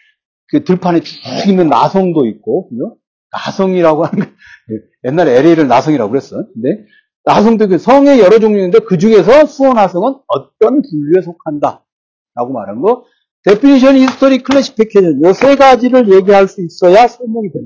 [0.51, 1.17] 그 들판에 쭉
[1.49, 2.97] 있는 나성도 있고 그죠?
[3.33, 4.31] 나성이라고 하는 거
[5.05, 6.45] 옛날에 LA를 나성이라고 그랬어.
[6.53, 6.85] 근데
[7.25, 11.85] 나성도 그 성의 여러 종류인데 그 중에서 수원화성은 어떤 분류에 속한다
[12.35, 13.05] 라고 말한 거.
[13.45, 17.63] definition history classification 이 세 가지를 얘기할 수 있어야 설명이 거야.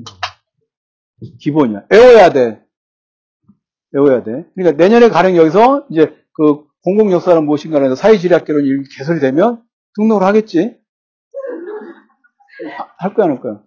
[1.39, 1.85] 기본이야.
[1.89, 2.61] 외워야 돼.
[3.91, 4.45] 외워야 돼.
[4.55, 9.61] 그러니까 내년에 가령 여기서 이제 그 공공 역사는 무엇인가 해서 사회지리학개론 이 개설이 되면
[9.95, 10.77] 등록을 하겠지.
[12.97, 13.63] 할 거야, 안 할 거야?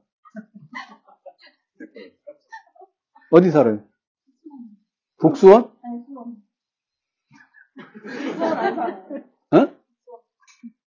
[3.31, 3.85] 어디 살아요?
[5.19, 5.71] 북수원?
[9.51, 9.63] 아니.
[9.65, 9.75] 어?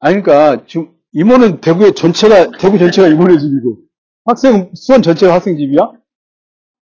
[0.01, 3.79] 아니, 그러니까, 지금, 이모는 대구의 전체가, 대구 전체가 이모네 집이고,
[4.27, 5.93] 학생은 수원 전체가 학생 집이야?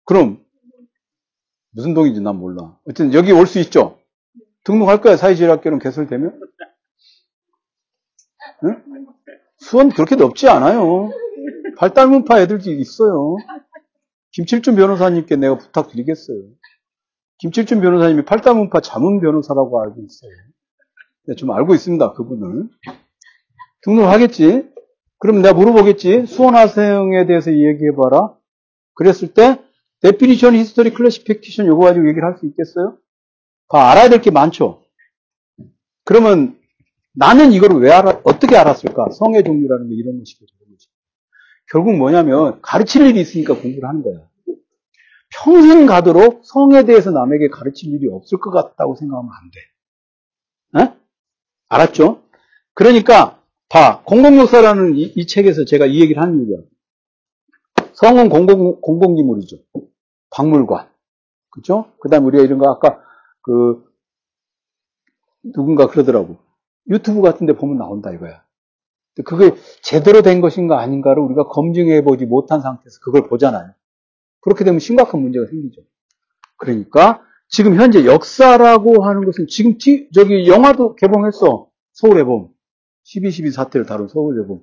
[0.05, 0.43] 그럼,
[1.71, 2.77] 무슨 동인지 난 몰라.
[2.85, 3.99] 어쨌든 여기 올 수 있죠?
[4.65, 6.39] 등록할 거야, 사회지리학교는 개설되면?
[8.65, 8.83] 응?
[9.59, 11.11] 수원 그렇게 넓지 않아요.
[11.77, 13.35] 발달문파 애들도 있어요.
[14.31, 16.37] 김칠준 변호사님께 내가 부탁드리겠어요.
[17.39, 20.31] 김칠준 변호사님이 팔달문파 자문 변호사라고 알고 있어요.
[21.27, 22.67] 네, 좀 알고 있습니다, 그분을.
[23.83, 24.69] 등록하겠지?
[25.19, 26.25] 그럼 내가 물어보겠지?
[26.25, 28.35] 수원화성에 대해서 얘기해봐라.
[28.95, 29.61] 그랬을 때,
[30.01, 32.97] definition history classification 요거 가지고 얘기를 할 수 있겠어요?
[33.69, 34.81] 다 알아야 될 게 많죠?
[36.05, 36.58] 그러면
[37.19, 39.09] 나는 이걸 왜 알아, 어떻게 알았을까?
[39.11, 40.45] 성의 종류라는 게 이런 것이고.
[41.71, 44.25] 결국 뭐냐면 가르칠 일이 있으니까 공부를 하는 거야.
[45.29, 50.93] 평생 가도록 성에 대해서 남에게 가르칠 일이 없을 것 같다고 생각하면 안 돼.
[50.93, 50.97] 에?
[51.67, 52.23] 알았죠?
[52.73, 54.01] 그러니까 봐.
[54.05, 56.63] 공공역사라는 이, 이 책에서 제가 이 얘기를 하는 이유가
[57.93, 59.57] 성은 공공, 공공기물이죠.
[60.31, 60.89] 박물관.
[61.51, 61.91] 그죠?
[61.99, 63.03] 그 다음에 우리가 이런 거 아까
[63.41, 63.83] 그
[65.53, 66.48] 누군가 그러더라고.
[66.89, 68.43] 유튜브 같은 데 보면 나온다 이거야.
[69.25, 73.73] 그게 제대로 된 것인가 아닌가를 우리가 검증해 보지 못한 상태에서 그걸 보잖아요.
[74.41, 75.81] 그렇게 되면 심각한 문제가 생기죠.
[76.57, 81.67] 그러니까 지금 현재 역사라고 하는 것은 지금 티, 저기 영화도 개봉했어.
[81.93, 82.49] 서울의 봄.
[83.05, 84.61] 12.12 사태를 다룬 서울의 봄.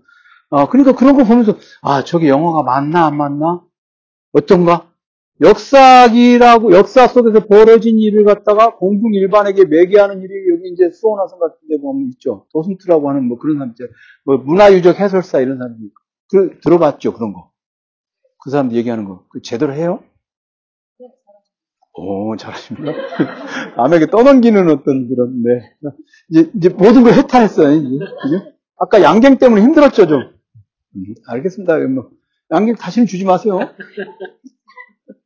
[0.51, 3.61] 아, 그러니까 그런 거 보면서 아, 저게 영화가 맞나 안 맞나?
[4.33, 4.91] 어떤가?
[5.41, 11.79] 역사기라고 역사 속에서 벌어진 일을 갖다가 공중 일반에게 매개하는 일이 여기 이제 수원화성 같은 데
[11.79, 12.47] 보면 있죠.
[12.53, 13.85] 도슨트라고 하는 뭐 그런 사람 있죠.
[14.25, 15.91] 뭐 문화유적 해설사 이런 사람들
[16.31, 17.51] 그, 들어봤죠 그런 거.
[18.43, 19.27] 그 사람들 얘기하는 거.
[19.29, 20.03] 그 제대로 해요?
[21.99, 22.93] 오, 잘하십니다.
[23.77, 25.75] 남에게 떠넘기는 어떤 그런, 네.
[26.29, 28.05] 이제, 이제 모든 걸 해탈했어요, 이제.
[28.77, 30.21] 아까 양갱 때문에 힘들었죠, 좀.
[30.95, 31.79] 음, 알겠습니다.
[31.89, 32.11] 뭐,
[32.51, 33.59] 양갱 다시는 주지 마세요.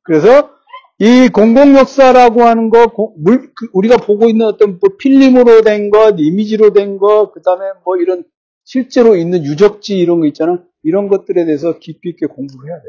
[0.03, 0.51] 그래서
[0.99, 6.17] 이 공공 역사라고 하는 거, 물, 그 우리가 보고 있는 어떤 뭐 필름으로 된 것,
[6.19, 8.25] 이미지로 된 것, 그 다음에 뭐 이런
[8.65, 10.63] 실제로 있는 유적지 이런 거 있잖아.
[10.83, 12.85] 이런 것들에 대해서 깊이 있게 공부를 해야 돼.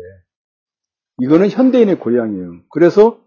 [1.21, 2.61] 이거는 현대인의 교양이에요.
[2.69, 3.19] 그래서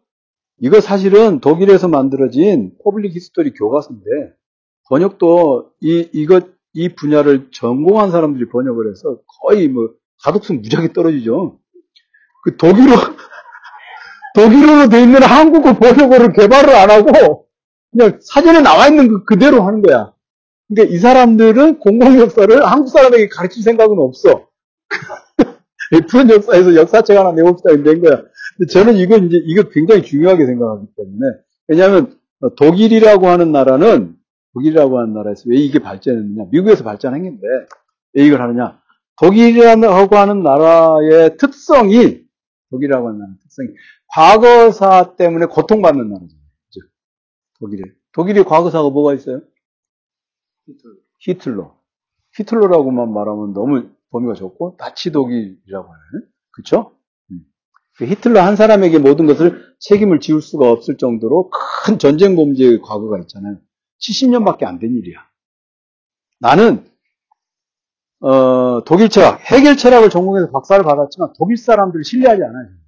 [0.60, 4.04] 이거 사실은 독일에서 만들어진 public history 교과서인데
[4.88, 9.90] 번역도 이 이것 이 분야를 전공한 사람들이 번역을 해서 거의 뭐
[10.22, 11.58] 가독성 무지하게 떨어지죠.
[12.44, 12.94] 그 독일어
[14.34, 17.46] 독일어로 돼 있는 한국어 번역어를 개발을 안 하고
[17.92, 20.12] 그냥 사전에 나와 있는 그 그대로 하는 거야.
[20.68, 24.48] 그러니까 이 사람들은 공공 역사를 한국 사람에게 가르칠 생각은 없어.
[26.10, 28.22] 푸른 역사에서 역사책 하나 내봅시다 낸 거야.
[28.56, 31.26] 근데 저는 이거 이제 이거 굉장히 중요하게 생각하기 때문에
[31.68, 32.18] 왜냐하면
[32.56, 34.16] 독일이라고 하는 나라는
[34.54, 36.48] 독일이라고 하는 나라에서 왜 이게 발전했느냐?
[36.50, 37.46] 미국에서 발전했는데
[38.14, 38.80] 왜 이걸 하느냐?
[39.20, 42.22] 독일이라고 하는 나라의 특성이
[42.70, 43.68] 독일이라고 하는 나라의 특성이
[44.14, 46.40] 과거사 때문에 고통받는 나라잖아요.
[46.66, 46.86] 그죠?
[47.58, 47.82] 독일이
[48.12, 49.40] 독일의 과거사가 뭐가 있어요?
[50.66, 50.94] 히틀러.
[51.18, 51.76] 히틀러.
[52.36, 56.92] 히틀러라고만 말하면 너무 범위가 좁고 나치 독일이라고 하는 그렇죠?
[58.00, 61.50] 히틀러 한 사람에게 모든 것을 책임을 지울 수가 없을 정도로
[61.84, 63.58] 큰 전쟁 범죄의 과거가 있잖아요.
[64.00, 65.18] 70년밖에 안 된 일이야.
[66.40, 66.84] 나는
[68.20, 72.83] 어, 독일 철학, 해결 철학을 전공해서 박사를 받았지만 독일 사람들을 신뢰하지 않아요.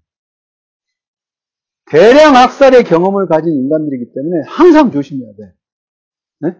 [1.87, 5.55] 대량 학살의 경험을 가진 인간들이기 때문에 항상 조심해야 돼.
[6.41, 6.57] 네?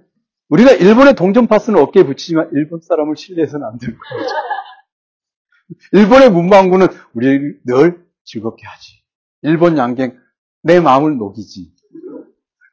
[0.49, 3.97] 우리가 일본의 동전 파스는 어깨에 붙이지만 일본 사람을 신뢰해서는 안 거죠.
[5.93, 9.03] 일본의 문방구는 우리를 늘 즐겁게 하지.
[9.43, 10.17] 일본 양갱
[10.63, 11.73] 내 마음을 녹이지.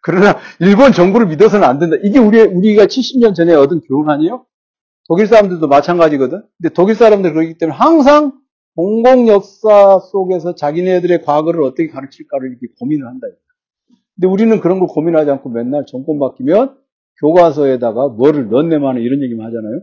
[0.01, 1.95] 그러나 일본 정부를 믿어서는 안 된다.
[2.03, 4.45] 이게 우리 우리가 70년 전에 얻은 교훈 아니에요?
[5.07, 6.43] 독일 사람들도 마찬가지거든.
[6.57, 8.33] 근데 독일 사람들 그러기 때문에 항상
[8.75, 13.27] 공공 역사 속에서 자기네들의 과거를 어떻게 가르칠까를 이렇게 고민을 한다.
[14.15, 16.77] 근데 우리는 그런 걸 고민하지 않고 맨날 정권 바뀌면
[17.19, 19.81] 교과서에다가 뭐를 넣네마는 이런 얘기만 하잖아요.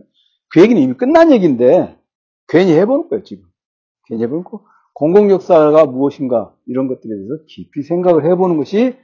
[0.49, 1.97] 그 얘기는 이미 끝난 얘기인데
[2.47, 3.45] 괜히 해보는 거예요, 지금.
[4.07, 4.65] 괜히 해보는 거.
[4.93, 8.95] 공공 역사가 무엇인가 이런 것들에 대해서 깊이 생각을 해보는 것이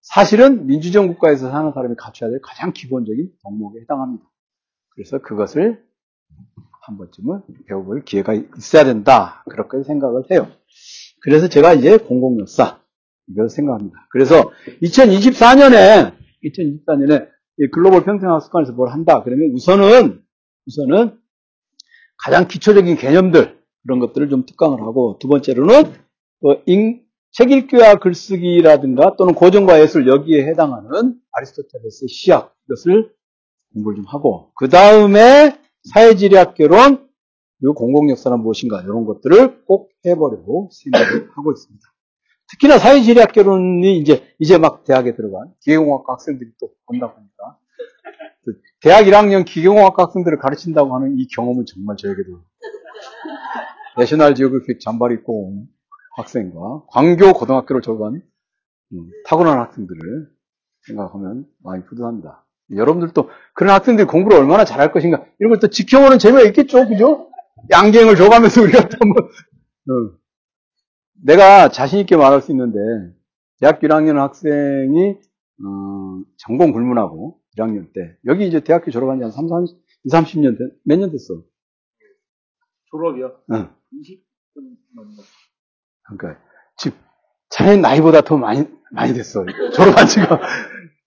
[0.00, 4.24] 사실은 민주주의 국가에서 사는 사람이 갖춰야 될 가장 기본적인 덕목에 해당합니다.
[4.90, 5.82] 그래서 그것을
[6.86, 9.42] 한 번쯤은 배워볼 기회가 있어야 된다.
[9.50, 10.48] 그렇게 생각을 해요.
[11.22, 12.80] 그래서 제가 이제 공공역사,
[13.28, 14.06] 이걸 생각합니다.
[14.10, 14.50] 그래서
[14.82, 17.28] 2024년에, 2024년에
[17.72, 19.22] 글로벌 평생학습관에서 뭘 한다.
[19.22, 20.22] 그러면 우선은,
[20.66, 21.18] 우선은
[22.18, 26.64] 가장 기초적인 개념들, 그런 것들을 좀 특강을 하고, 두 번째로는, 어,
[27.32, 33.10] 책 읽기와 글쓰기라든가 또는 고전과 예술 여기에 해당하는 아리스토텔레스의 시학, 이것을
[33.72, 35.58] 공부를 좀 하고, 그 다음에
[35.92, 37.08] 사회지리학 개론,
[37.58, 41.86] 그리고 공공역사는 무엇인가, 이런 것들을 꼭 해보려고 생각을 하고 있습니다.
[42.50, 47.58] 특히나 사회지리학 개론이 이제, 이제 막 대학에 들어간 기계공학 학생들이 또 본다고 하니까,
[48.44, 52.42] 그 대학 1학년 기계공학 학생들을 가르친다고 하는 이 경험은 정말 저에게도
[53.96, 55.68] 내셔널 지오그래픽 잠바 입고 온
[56.16, 58.22] 학생과 광교 고등학교를 졸업한
[58.92, 60.30] 음, 탁월한 학생들을
[60.86, 62.43] 생각하면 많이 뿌듯합니다.
[62.70, 67.30] 여러분들도 그런 학생들이 공부를 얼마나 잘할 것인가 이런 걸 또 지켜보는 재미가 있겠죠, 그죠?
[67.70, 70.18] 양갱을 줘가면서 우리가 또 뭐, 어.
[71.24, 72.78] 내가 자신 있게 말할 수 있는데
[73.60, 75.16] 대학교 1학년 학생이
[75.64, 80.58] 어, 전공 불문하고 1학년 때 여기 이제 대학교 졸업한 지 한 3, 30, 20, 30년
[80.58, 81.42] 된, 몇년 됐어?
[82.90, 83.32] 졸업이요?
[83.52, 83.70] 응.
[83.94, 85.14] 20분 넘는
[86.16, 86.42] 그러니까
[86.76, 86.98] 지금
[87.48, 89.44] 자네 나이보다 더 많이 많이 됐어.
[89.74, 90.40] 졸업한 지가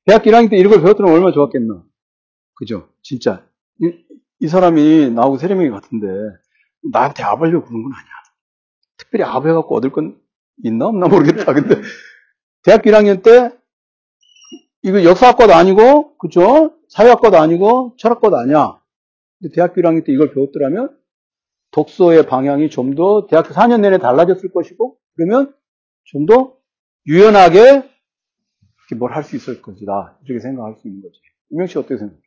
[0.07, 1.83] 대학교 1학년 때 이런 걸 배웠더니 얼마나 좋았겠나.
[2.55, 2.89] 그죠?
[3.03, 3.45] 진짜
[3.81, 3.91] 이,
[4.39, 6.07] 이 사람이 나하고 세례명이 같은데
[6.91, 8.11] 나한테 아버려고 그런 건 아니야.
[8.97, 10.19] 특별히 아버해갖고 얻을 건
[10.63, 11.53] 있나 없나 모르겠다.
[11.53, 11.75] 근데
[12.63, 13.51] 대학교 1학년 때
[14.83, 16.77] 이거 역사학과도 아니고 그죠?
[16.89, 18.81] 사회학과도 아니고 철학과도 아니야.
[19.39, 20.97] 근데 대학교 1학년 때 이걸 배웠더라면
[21.71, 25.53] 독서의 방향이 좀 더 대학교 4년 내내 달라졌을 것이고 그러면
[26.05, 26.55] 좀 더
[27.07, 27.89] 유연하게
[28.95, 30.17] 뭘 할 수 있을 것이다.
[30.25, 31.13] 이렇게 생각할 수 있는 거죠.
[31.51, 32.21] 유명 씨 어떻게 생각해요?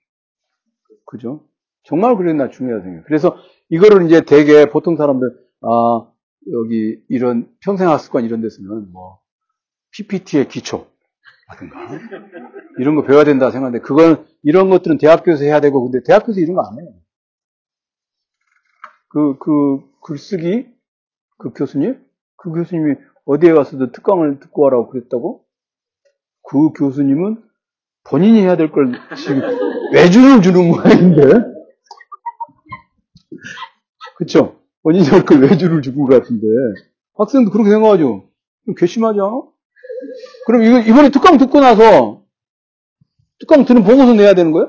[1.07, 1.47] 그죠?
[1.85, 3.05] 정말 그랬나 중요하다 생각해요.
[3.07, 3.37] 그래서
[3.69, 5.28] 이거를 이제 대개 보통 사람들
[5.62, 6.07] 아
[6.53, 9.20] 여기 이런 평생학습관 이런 데서는 뭐
[9.93, 10.87] PPT의 기초
[11.49, 11.89] 라든가
[12.78, 16.62] 이런 거 배워야 된다 생각하는데 그건 이런 것들은 대학교에서 해야 되고 근데 대학교에서 이런 거
[16.62, 16.95] 안 해요.
[19.09, 20.69] 그, 그, 글쓰기,
[21.39, 22.01] 그 교수님?
[22.37, 25.45] 그 교수님이 어디에 가서도 특강을 듣고 와라고 그랬다고?
[26.51, 27.43] 그 교수님은
[28.05, 29.43] 본인이 해야 될 걸 지금
[29.93, 31.22] 외주를 주는 모양인데?
[34.16, 34.60] 그쵸?
[34.82, 36.47] 본인이 할 걸 외주를 주고 것 같은데.
[37.16, 38.28] 학생도 그렇게 생각하죠?
[38.77, 39.43] 괘씸하지 않아?
[40.47, 42.24] 그럼 이거, 이번에 특강 듣고 나서,
[43.39, 44.64] 특강 듣는 보고서 내야 되는 거야?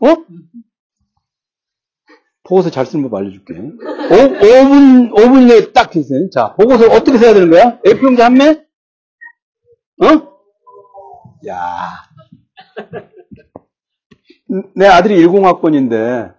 [0.00, 0.14] 어?
[2.44, 3.54] 보고서 잘 쓰는 법 알려줄게.
[3.54, 6.28] 5, 5분, 5분 내에 딱 주세요.
[6.30, 7.80] 자, 보고서 어떻게 써야 되는 거야?
[7.86, 8.50] A평자 한 매?
[10.02, 10.33] 어?
[11.46, 11.56] 야.
[14.76, 16.34] 내 아들이 10학번인데,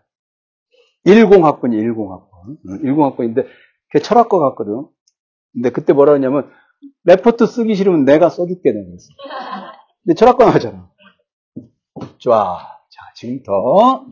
[1.05, 2.57] 10학번이 10학번.
[2.83, 3.47] 10학번인데,
[3.91, 4.87] 걔 철학과 갔거든.
[5.53, 6.49] 근데 그때 뭐라 그러냐면,
[7.03, 8.87] 레포트 쓰기 싫으면 내가 써줄게, 내가.
[10.03, 10.89] 근데 철학과 나잖아.
[12.17, 12.59] 좋아.
[12.89, 14.05] 자, 지금부터.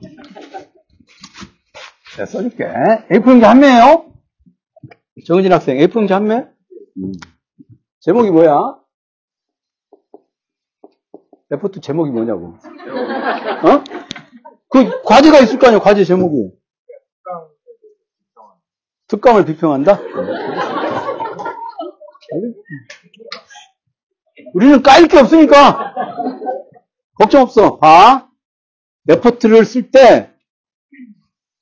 [2.18, 2.66] 내가 써줄게.
[3.12, 4.14] A4지 한 매예요?
[5.26, 6.36] 정은진 학생, A4지 한 매?
[6.98, 7.12] 음.
[8.02, 8.83] 제목이 뭐야?
[11.54, 12.56] 레포트 제목이 뭐냐고.
[13.64, 13.84] 어?
[14.70, 16.52] 그 과제가 있을 거 아니야, 과제 제목이.
[19.08, 20.00] 특강을 비평한다?
[24.56, 25.94] 우리는 까일 게 없으니까.
[27.20, 27.78] 걱정 없어.
[27.78, 28.28] 봐.
[29.06, 30.32] 레포트를 쓸 때,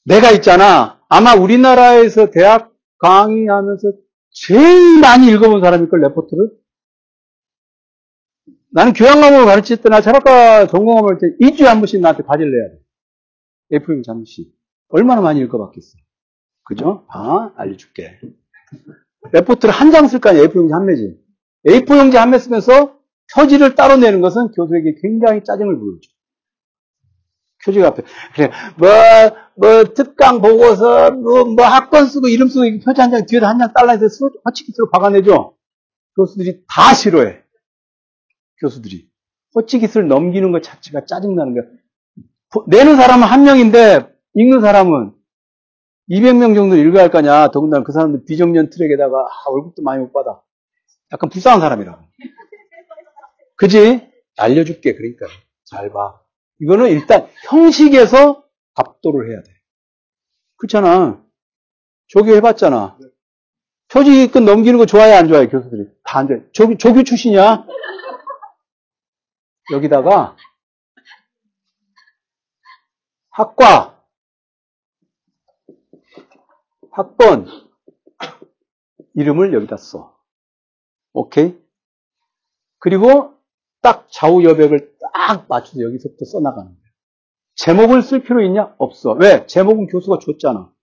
[0.05, 1.01] 내가 있잖아.
[1.09, 3.91] 아마 우리나라에서 대학 강의하면서
[4.29, 6.60] 제일 많이 읽어본 사람일 걸, 레포트를.
[8.71, 13.83] 나는 교양 과목을 가르칠 때나 철학과 전공을 할때 2주에 한 번씩 나한테 과제를 내야 돼.
[13.83, 14.51] FM 잠시.
[14.89, 15.97] 얼마나 많이 읽어봤겠어.
[16.63, 17.05] 그죠?
[17.09, 18.19] 아, 알려줄게.
[19.33, 21.17] 레포트를 한 장 쓸 거 아니야, A4용지 한 매지.
[21.67, 22.97] A4용지 한 매 쓰면서
[23.35, 26.09] 표지를 따로 내는 것은 교수에게 굉장히 짜증을 부르죠.
[27.63, 28.03] 표지가 앞에.
[28.33, 28.89] 그래, 뭐,
[29.55, 33.71] 뭐, 특강 보고서, 뭐, 뭐, 학권 쓰고, 이름 쓰고, 표지 한 장, 뒤에다 한 장
[33.73, 34.05] 달라 해서
[34.45, 35.55] 허치기스로 박아내죠?
[36.17, 37.43] 교수들이 다 싫어해.
[38.61, 39.09] 교수들이.
[39.55, 41.63] 허치기스를 넘기는 것 자체가 짜증나는 거야.
[42.67, 45.13] 내는 사람은 한 명인데, 읽는 사람은
[46.09, 47.49] 200명 정도 읽어야 할 거냐.
[47.51, 50.41] 더군다나 그 사람들 비정년 트랙에다가, 아, 월급도 많이 못 받아.
[51.11, 52.01] 약간 불쌍한 사람이라고.
[53.57, 54.09] 그지?
[54.37, 54.95] 알려줄게.
[54.95, 55.27] 그러니까.
[55.65, 56.19] 잘 봐.
[56.59, 58.43] 이거는 일단 형식에서
[58.75, 59.51] 압도를 해야 돼.
[60.57, 61.23] 그렇잖아.
[62.07, 62.97] 조교 해봤잖아.
[63.89, 65.87] 표지끝 넘기는 거 좋아해, 안 좋아해, 교수들이?
[66.03, 66.41] 다 안 좋아해.
[66.53, 67.65] 조교, 조교 출신이야?
[69.71, 70.35] 여기다가
[73.29, 74.03] 학과,
[76.91, 77.47] 학번,
[79.15, 80.17] 이름을 여기다 써.
[81.13, 81.57] 오케이?
[82.79, 83.35] 그리고
[83.81, 86.81] 딱 좌우 여백을 딱 맞춰서 여기서부터 써나가는 거야.
[87.55, 88.75] 제목을 쓸 필요 있냐?
[88.77, 89.13] 없어.
[89.13, 89.45] 왜?
[89.45, 90.73] 제목은 교수가 줬잖아.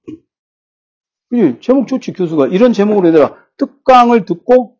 [1.31, 1.60] 그지?
[1.60, 2.48] 제목 좋지, 교수가.
[2.48, 4.78] 이런 제목으로 내가 특강을 듣고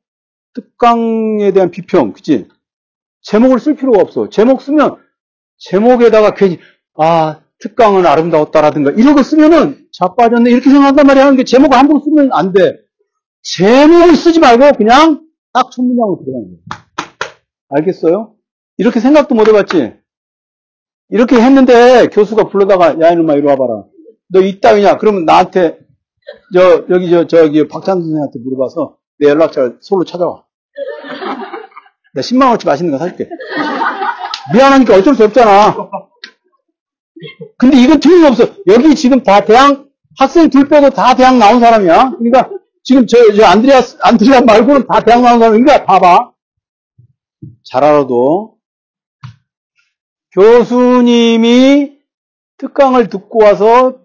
[0.55, 2.49] 특강에 대한 비평, 그치?
[3.23, 4.29] 제목을 쓸 필요가 없어.
[4.29, 4.97] 제목 쓰면
[5.59, 6.59] 제목에다가 괜히,
[6.97, 10.51] 아, 특강은 아름다웠다라든가 이런 거 쓰면은 자빠졌네.
[10.51, 11.25] 이렇게 생각한단 말이야.
[11.25, 12.79] 하는 게 제목을 함부로 쓰면 안 돼.
[13.43, 16.87] 제목을 쓰지 말고 그냥 딱 첫 문장으로 들어가는 거야.
[17.71, 18.35] 알겠어요?
[18.77, 19.95] 이렇게 생각도 못 해봤지?
[21.11, 23.85] 이렇게 했는데 교수가 불러다가 야 이놈아 이리 와봐라.
[24.31, 24.99] 너 이따위냐?
[24.99, 25.79] 그러면 나한테
[26.55, 30.45] 저 여기 저 저기 박찬 선생한테 물어봐서 내 연락처를 솔로 찾아와.
[32.19, 33.29] 내가 10만 원어치 맛있는 거 사줄게.
[34.53, 35.77] 미안하니까 어쩔 수 없잖아.
[37.57, 38.45] 근데 이건 틀림없어.
[38.67, 39.85] 여기 지금 다 대학
[40.19, 42.15] 학생 둘 빼고 다 대학 나온 사람이야.
[42.19, 42.51] 그러니까
[42.83, 46.33] 지금 저, 저 안드레아 안드레아 말고는 다 대학 나온 사람이니까 봐봐.
[47.65, 48.57] 잘 알아도
[50.35, 51.99] 교수님이
[52.59, 54.01] 특강을 듣고 와서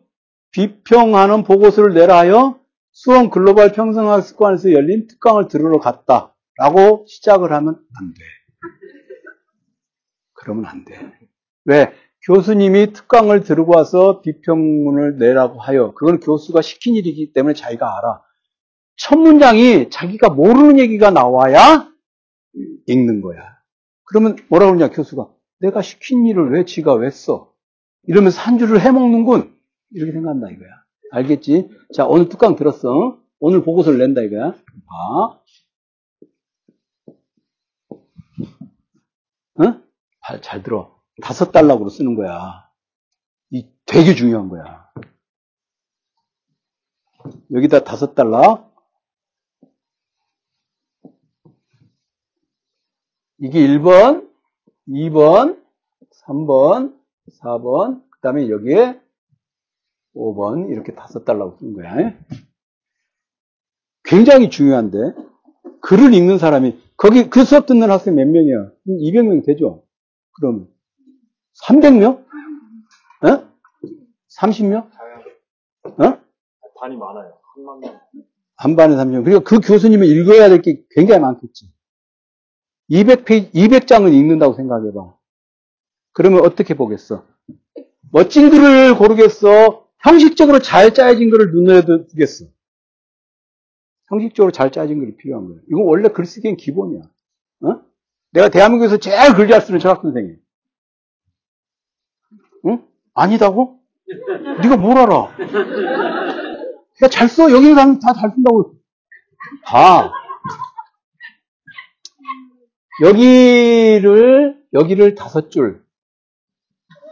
[0.52, 2.60] 비평하는 보고서를 내라 하여
[2.92, 6.33] 수원 글로벌 평생학 습관에서 열린 특강을 들으러 갔다.
[6.58, 8.22] 라고 시작을 하면 안 돼.
[10.34, 10.94] 그러면 안 돼.
[11.66, 11.94] 왜?
[12.26, 18.22] 교수님이 특강을 들고 와서 비평문을 내라고 하여 그건 교수가 시킨 일이기 때문에 자기가 알아.
[18.96, 21.90] 첫 문장이 자기가 모르는 얘기가 나와야
[22.88, 23.42] 읽는 거야.
[24.06, 25.28] 그러면 뭐라 그러냐 교수가
[25.60, 27.52] 내가 시킨 일을 왜 지가 왜 써?
[28.04, 29.54] 이러면서 한 줄을 해먹는군.
[29.92, 30.70] 이렇게 생각한다 이거야.
[31.12, 31.70] 알겠지?
[31.94, 33.20] 자 오늘 특강 들었어.
[33.40, 34.52] 오늘 보고서를 낸다 이거야.
[34.52, 35.43] 봐.
[39.62, 39.84] 응?
[40.26, 41.00] 잘, 잘 들어.
[41.22, 42.70] 다섯 달락으로 쓰는 거야.
[43.52, 44.90] 이 되게 중요한 거야.
[47.52, 48.74] 여기다 다섯 달락.
[53.40, 54.30] 이게 1번,
[54.88, 55.62] 2번,
[56.26, 56.98] 3번,
[57.42, 59.02] 4번, 그 다음에 여기에
[60.16, 62.18] 5번, 이렇게 다섯 달라고 쓴 거야.
[64.04, 64.98] 굉장히 중요한데,
[65.82, 68.72] 글을 읽는 사람이, 거기 그 수업 듣는 학생 몇 명이야?
[68.88, 69.84] 200명 되죠?
[70.40, 70.70] 그럼,
[71.68, 72.24] 300명?
[73.24, 73.50] 어?
[74.40, 74.90] 30명?
[75.84, 76.18] 어?
[76.80, 77.34] 반이 많아요.
[77.56, 78.00] 한만 명.
[78.56, 79.26] 한 반에 3명.
[79.26, 81.74] 그리고 그 교수님은 읽어야 될 게 굉장히 많겠지.
[82.90, 85.14] 200페이지, 200장을 읽는다고 생각해봐.
[86.14, 87.26] 그러면 어떻게 보겠어?
[88.14, 89.88] 멋진 글을 고르겠어?
[90.00, 92.46] 형식적으로 잘 짜여진 글을 눈에 두겠어?
[94.14, 95.58] 형식적으로 잘 짜여진 글이 필요한 거야.
[95.70, 97.02] 이건 원래 글쓰기엔 기본이야.
[97.62, 97.82] 어?
[98.32, 100.38] 내가 대한민국에서 제일 글 잘 쓰는 철학 선생님.
[102.68, 102.88] 응?
[103.14, 103.80] 아니다고?
[104.62, 105.36] 네가 뭘 알아?
[107.04, 107.52] 야, 잘 써.
[107.52, 108.76] 여기 있는 사람 다 잘 쓴다고.
[109.66, 110.12] 봐.
[113.04, 115.84] 여기를, 여기를 다섯 줄.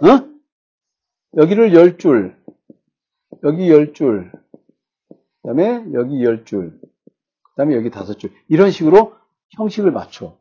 [0.04, 0.30] 어?
[1.38, 2.38] 여기를 열 줄.
[3.44, 4.32] 여기 열 줄.
[5.10, 6.80] 그 다음에 여기 열 줄.
[7.62, 8.32] 그 다음에 여기 다섯 줄.
[8.48, 9.14] 이런 식으로
[9.52, 10.36] 형식을 맞춰.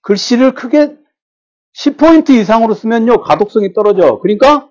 [0.00, 0.96] 글씨를 크게
[1.76, 4.18] 10포인트 이상으로 쓰면요, 가독성이 떨어져.
[4.20, 4.70] 그러니까,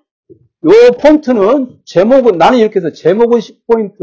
[0.64, 0.70] 요
[1.00, 4.00] 폰트는, 제목은, 나는 이렇게 해서, 제목은 10포인트,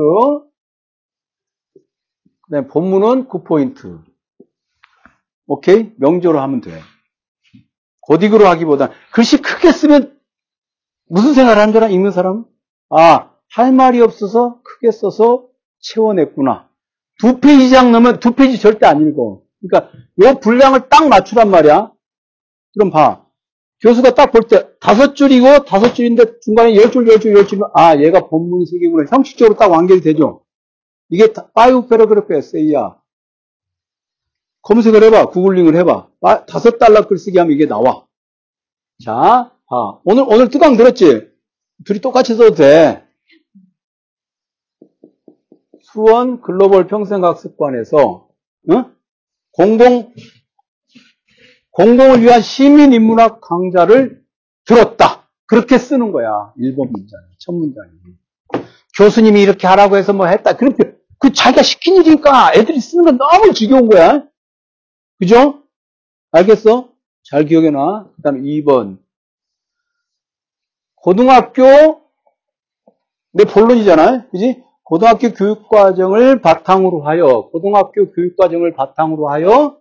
[1.75, 4.01] 그 다음에 본문은 9포인트.
[5.49, 5.93] 오케이?
[5.97, 6.81] 명조로 하면 돼.
[8.09, 10.17] 고딕으로 하기보다, 글씨 크게 쓰면,
[11.07, 11.93] 무슨 생각을 하는 줄 알아?
[11.93, 12.45] 읽는 사람?
[12.91, 15.49] 아, 할 말이 없어서 크게 써서
[15.81, 16.68] 채워냈구나.
[17.19, 19.43] 두 페이지 이상 넣으면 두 페이지 절대 안 읽어.
[19.61, 19.93] 그러니까,
[20.23, 21.93] 요 분량을 딱 맞추란 말이야.
[22.75, 23.25] 그럼 봐.
[23.81, 27.61] 교수가 딱 볼 때 다섯 줄이고 다섯 줄인데 중간에 열 줄, 열 줄, 열 줄,
[27.75, 29.09] 아, 얘가 본문 세 개구나.
[29.11, 30.43] 형식적으로 딱 완결이 되죠.
[31.11, 32.97] 이게 five paragraph essay야.
[34.63, 35.27] 검색을 해봐.
[35.31, 36.09] Googling을 해봐.
[36.23, 38.05] 아, 다섯 단락 글쓰기 하면 이게 나와.
[39.05, 40.01] 자, 봐.
[40.05, 41.29] 오늘, 오늘 뜨강 들었지?
[41.85, 43.05] 둘이 똑같이 써도 돼.
[45.93, 48.29] 수원 글로벌 평생학습관에서
[48.71, 48.95] 응?
[49.53, 50.13] 공공
[51.71, 54.23] 공공을 위한 시민 인문학 강좌를
[54.67, 55.29] 들었다.
[55.47, 56.53] 그렇게 쓰는 거야.
[56.59, 57.89] 1번 문장, 첫 문장이.
[58.97, 60.57] 교수님이 이렇게 하라고 해서 뭐 했다.
[60.57, 64.27] 그렇게 그 자기가 시킨 일이니까 애들이 쓰는 건 너무 지겨운 거야.
[65.19, 65.63] 그죠?
[66.33, 66.91] 알겠어?
[67.23, 68.11] 잘 기억해놔.
[68.15, 68.99] 그 다음에 2번.
[70.97, 72.03] 고등학교,
[73.33, 74.29] 내 본론이잖아요.
[74.31, 74.68] 그지?
[74.89, 79.79] 고등학교 교육과정을 바탕으로 하여, 고등학교 교육과정을 바탕으로 하여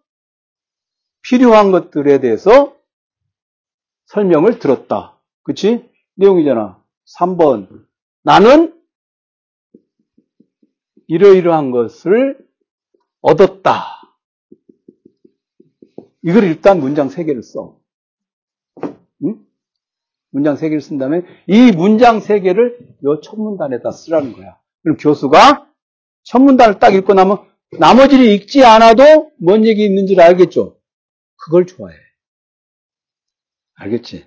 [1.21, 2.75] 필요한 것들에 대해서
[4.07, 5.17] 설명을 들었다.
[5.43, 5.89] 그치?
[6.15, 6.83] 내용이잖아.
[7.19, 7.85] 3번.
[8.23, 8.77] 나는
[11.07, 12.45] 이러이러한 것을
[13.21, 13.85] 얻었다.
[16.21, 17.79] 이걸 일단 문장 3개를 써.
[19.23, 19.45] 응?
[20.31, 24.59] 문장 3개를 쓴 다음에 이 문장 3개를 요 첫 문단에다 쓰라는 거야.
[24.87, 25.69] 그럼 교수가
[26.23, 27.39] 첫 문단을 딱 읽고 나면
[27.77, 30.79] 나머지를 읽지 않아도 뭔 얘기 있는지를 알겠죠?
[31.35, 31.93] 그걸 좋아해.
[33.75, 34.25] 알겠지?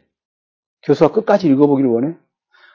[0.83, 2.15] 교수가 끝까지 읽어보기를 원해?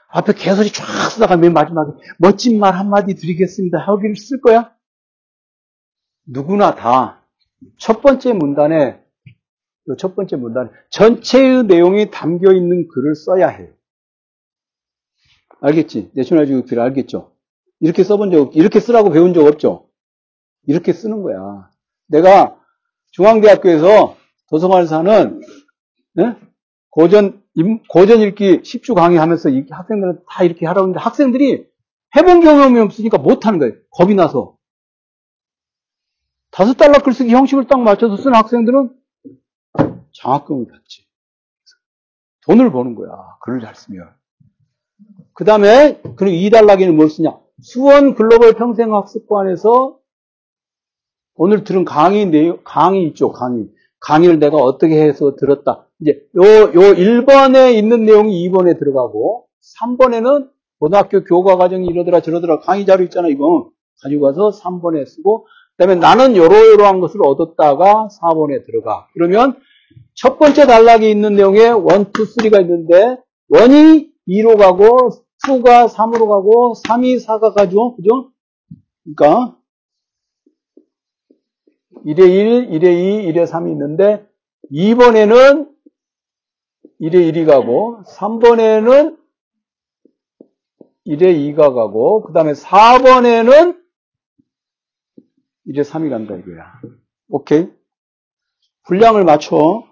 [0.07, 3.77] 앞에 개소리 쫙 쓰다가 맨 마지막에 멋진 말 한마디 드리겠습니다.
[3.77, 4.75] 하기를 쓸 거야?
[6.25, 7.23] 누구나 다
[7.77, 8.99] 첫 번째 문단에
[9.99, 13.71] 첫 번째 문단 전체의 내용이 담겨 있는 글을 써야 해요.
[15.61, 16.11] 알겠지?
[16.15, 17.34] 내셔널 지오그피를 알겠죠?
[17.79, 19.87] 이렇게 써본 적, 이렇게 쓰라고 배운 적 없죠?
[20.67, 21.69] 이렇게 쓰는 거야.
[22.07, 22.59] 내가
[23.11, 24.15] 중앙대학교에서
[24.49, 25.41] 도서관에서는
[26.13, 26.35] 네?
[26.89, 27.43] 고전
[27.89, 31.67] 고전 읽기 10주 강의하면서 학생들은 다 이렇게 하라고 하는데 학생들이
[32.15, 33.73] 해본 경험이 없으니까 못하는 거예요.
[33.91, 34.57] 겁이 나서.
[36.51, 38.95] 다섯 달러 글쓰기 형식을 딱 맞춰서 쓴 학생들은
[40.13, 41.05] 장학금을 받지.
[42.45, 43.11] 돈을 버는 거야.
[43.41, 44.09] 글을 잘 쓰면.
[45.33, 47.37] 그 다음에, 그리고 이달락에는 뭘 쓰냐?
[47.61, 49.97] 수원 글로벌 평생학습관에서
[51.35, 53.69] 오늘 들은 강의 내용, 강의 있죠, 강의.
[53.99, 55.87] 강의를 내가 어떻게 해서 들었다.
[55.99, 59.47] 이제 요, 요 1번에 있는 내용이 2번에 들어가고,
[59.81, 60.49] 3번에는
[60.79, 63.71] 고등학교 교과 과정이 이러더라 저러더라 강의 자료 있잖아, 이거.
[64.01, 69.07] 가지고 가서 3번에 쓰고, 그 다음에 나는 요러요러한 것을 얻었다가 4번에 들어가.
[69.13, 69.57] 그러면
[70.13, 73.17] 첫 번째 단락에 있는 내용에 1, 2, 3가 있는데
[73.51, 75.09] 1이 2로 가고
[75.43, 77.95] 2가 3으로 가고 3이 4가 가죠.
[77.95, 78.31] 그죠?
[79.03, 79.57] 그러니까
[82.05, 84.27] 1에 1, 1에 2, 1에 3이 있는데
[84.71, 85.69] 2번에는
[87.01, 89.17] 1에 1이 가고 3번에는
[91.07, 93.79] 1에 2가 가고 그 다음에 4번에는
[95.67, 96.79] 1에 3이 간다 이거야.
[97.29, 97.69] 오케이?
[98.83, 99.83] 분량을 맞춰.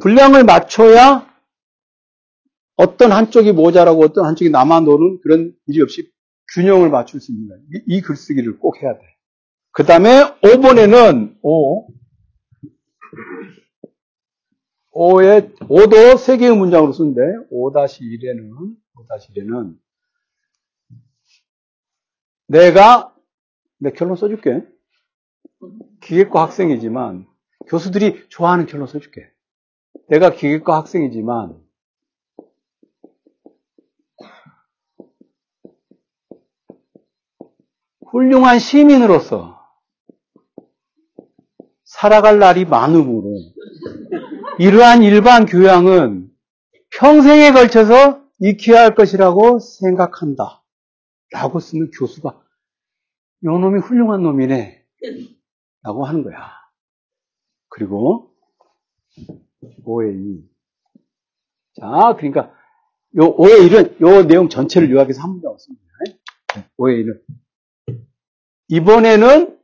[0.00, 1.33] 분량을 맞춰야
[2.76, 6.10] 어떤 한쪽이 모자라고 어떤 한쪽이 남아 노는 그런 일이 없이
[6.54, 7.58] 균형을 맞출 수 있는 거야.
[7.72, 9.00] 이, 이 글쓰기를 꼭 해야 돼.
[9.72, 10.08] 그 다음에
[10.42, 11.88] 5번에는 5.
[14.92, 17.20] 5에, 5도 세 개의 문장으로 쓰는데
[17.50, 19.76] 5-1에는 5-1에는
[22.46, 23.12] 내가
[23.78, 24.62] 내 결론 써줄게.
[26.02, 27.26] 기계과 학생이지만
[27.66, 29.28] 교수들이 좋아하는 결론 써줄게.
[30.08, 31.63] 내가 기계과 학생이지만
[38.14, 39.60] 훌륭한 시민으로서
[41.82, 43.24] 살아갈 날이 많으므로
[44.60, 46.30] 이러한 일반 교양은
[46.96, 50.62] 평생에 걸쳐서 익혀야 할 것이라고 생각한다.
[51.32, 52.40] 라고 쓰는 교수가
[53.46, 54.84] 요 놈이 훌륭한 놈이네.
[55.82, 56.52] 라고 하는 거야.
[57.68, 58.32] 그리고
[59.84, 60.50] 5의 2.
[61.80, 62.54] 자, 그러니까
[63.16, 65.84] 요 5의 1은 요 내용 전체를 요약해서 한 문장 썼습니다.
[66.78, 67.43] 5의 1은
[68.68, 69.58] 이번에는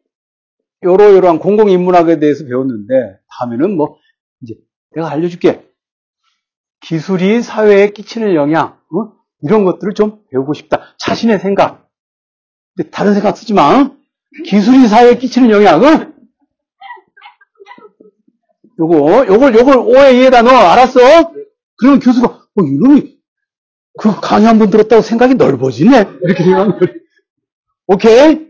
[0.82, 3.98] 요러요러한 공공인문학에 대해서 배웠는데 다음에는 뭐
[4.42, 4.54] 이제
[4.94, 5.66] 내가 알려줄게.
[6.80, 9.12] 기술이 사회에 끼치는 영향 어?
[9.42, 10.94] 이런 것들을 좀 배우고 싶다.
[10.98, 11.88] 자신의 생각.
[12.74, 13.78] 근데 다른 생각 쓰지 마.
[13.80, 13.96] 어?
[14.46, 15.82] 기술이 사회에 끼치는 영향.
[15.82, 16.10] 어?
[18.78, 20.54] 요거, 요걸, 요걸 5에 2에다 넣어.
[20.70, 21.00] 알았어?
[21.76, 23.18] 그러면 교수가, 어, 이놈이,
[23.98, 26.06] 그 강의 한 번 들었다고 생각이 넓어지네?
[26.22, 26.44] 이렇게
[26.78, 26.94] 거예요.
[27.86, 28.49] 오케이?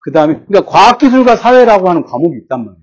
[0.00, 2.82] 그 다음에, 그러니까 과학기술과 사회라고 하는 과목이 있단 말이야.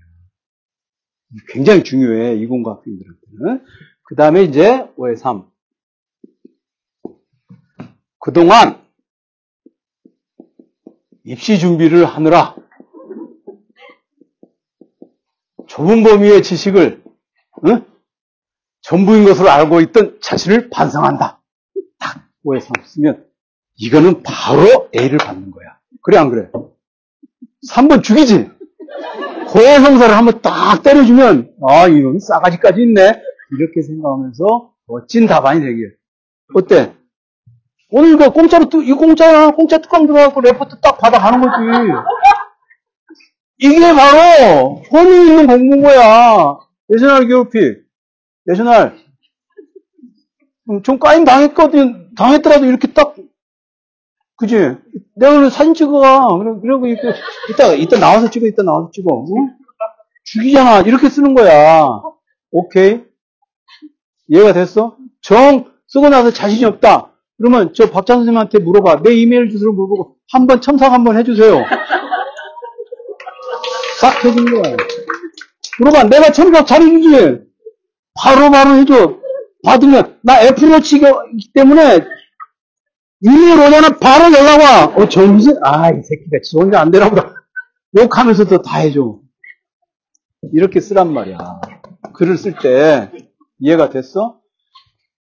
[1.50, 3.66] 굉장히 중요해, 이공과학생들한테는.
[4.04, 5.46] 그 다음에 이제 5에 3.
[8.20, 8.84] 그동안
[11.24, 12.56] 입시 준비를 하느라
[15.68, 17.04] 좁은 범위의 지식을
[17.68, 17.86] 응?
[18.82, 21.42] 전부인 것으로 알고 있던 자신을 반성한다.
[22.46, 23.28] 5의 3 쓰면
[23.78, 25.80] 이거는 바로 A를 받는 거야.
[26.02, 26.50] 그래 안 그래?
[27.72, 28.52] 3번 죽이지?
[29.48, 33.22] 고해성사를 한번 딱 때려주면 아 이놈 싸가지까지 있네.
[33.58, 35.96] 이렇게 생각하면서 멋진 답안이 되길.
[36.54, 36.94] 어때?
[37.90, 41.54] 오늘 이거 공짜로 뚜, 이 공짜야 공짜 뚜껑 들어갖고 레포트 딱 받아 가는 거지.
[43.58, 46.58] 이게 바로 혼이 있는 공부인 거야.
[46.90, 47.86] 내셔널 교육픽
[48.46, 48.98] 내셔널.
[50.70, 53.15] 음, 좀 까임 당했거든 당했더라도 이렇게 딱
[54.38, 54.56] 그지?
[55.16, 56.28] 내가 오늘 사진 찍어가.
[56.62, 57.14] 그리고 이렇게,
[57.50, 59.10] 이따, 이따 나와서 찍어, 이따 나와서 찍어.
[59.30, 59.56] 응?
[60.26, 60.82] 죽이잖아.
[60.82, 61.88] 이렇게 쓰는 거야.
[62.52, 63.02] 오케이?
[64.28, 64.98] 이해가 됐어?
[65.22, 67.12] 정 쓰고 나서 자신이 없다.
[67.38, 69.02] 그러면 저 박찬 선생님한테 물어봐.
[69.04, 71.64] 내 이메일 주소를 물어보고 한 번 첨삭 한 번 해주세요.
[74.00, 74.76] 싹 해준 거야.
[75.80, 76.04] 물어봐.
[76.06, 77.40] 내가 첨삭 잘해주지.
[78.16, 79.18] 바로바로 바로 해줘.
[79.64, 81.06] 받으면 나 애플워치기
[81.54, 82.00] 때문에
[83.26, 84.86] 이메일 오잖아 바로 연락 와.
[84.96, 85.58] 어, 정신?
[85.64, 87.34] 아, 이 새끼가 지 혼자 안 되나 보다.
[87.98, 89.20] 욕하면서도 다 해줘.
[90.54, 91.38] 이렇게 쓰란 말이야.
[92.14, 93.12] 글을 쓸 때
[93.60, 94.40] 이해가 됐어?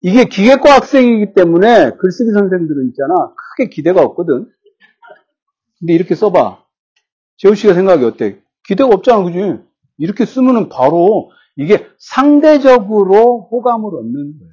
[0.02, 3.34] 이게 기계과 학생이기 때문에 글쓰기 선생들은 있잖아.
[3.36, 4.50] 크게 기대가 없거든.
[5.80, 6.64] 근데 이렇게 써봐.
[7.38, 8.40] 재우 씨가 생각이 어때?
[8.64, 9.60] 기대가 없잖아, 그지?
[9.98, 14.50] 이렇게 쓰면은 바로 이게 상대적으로 호감을 얻는 거야.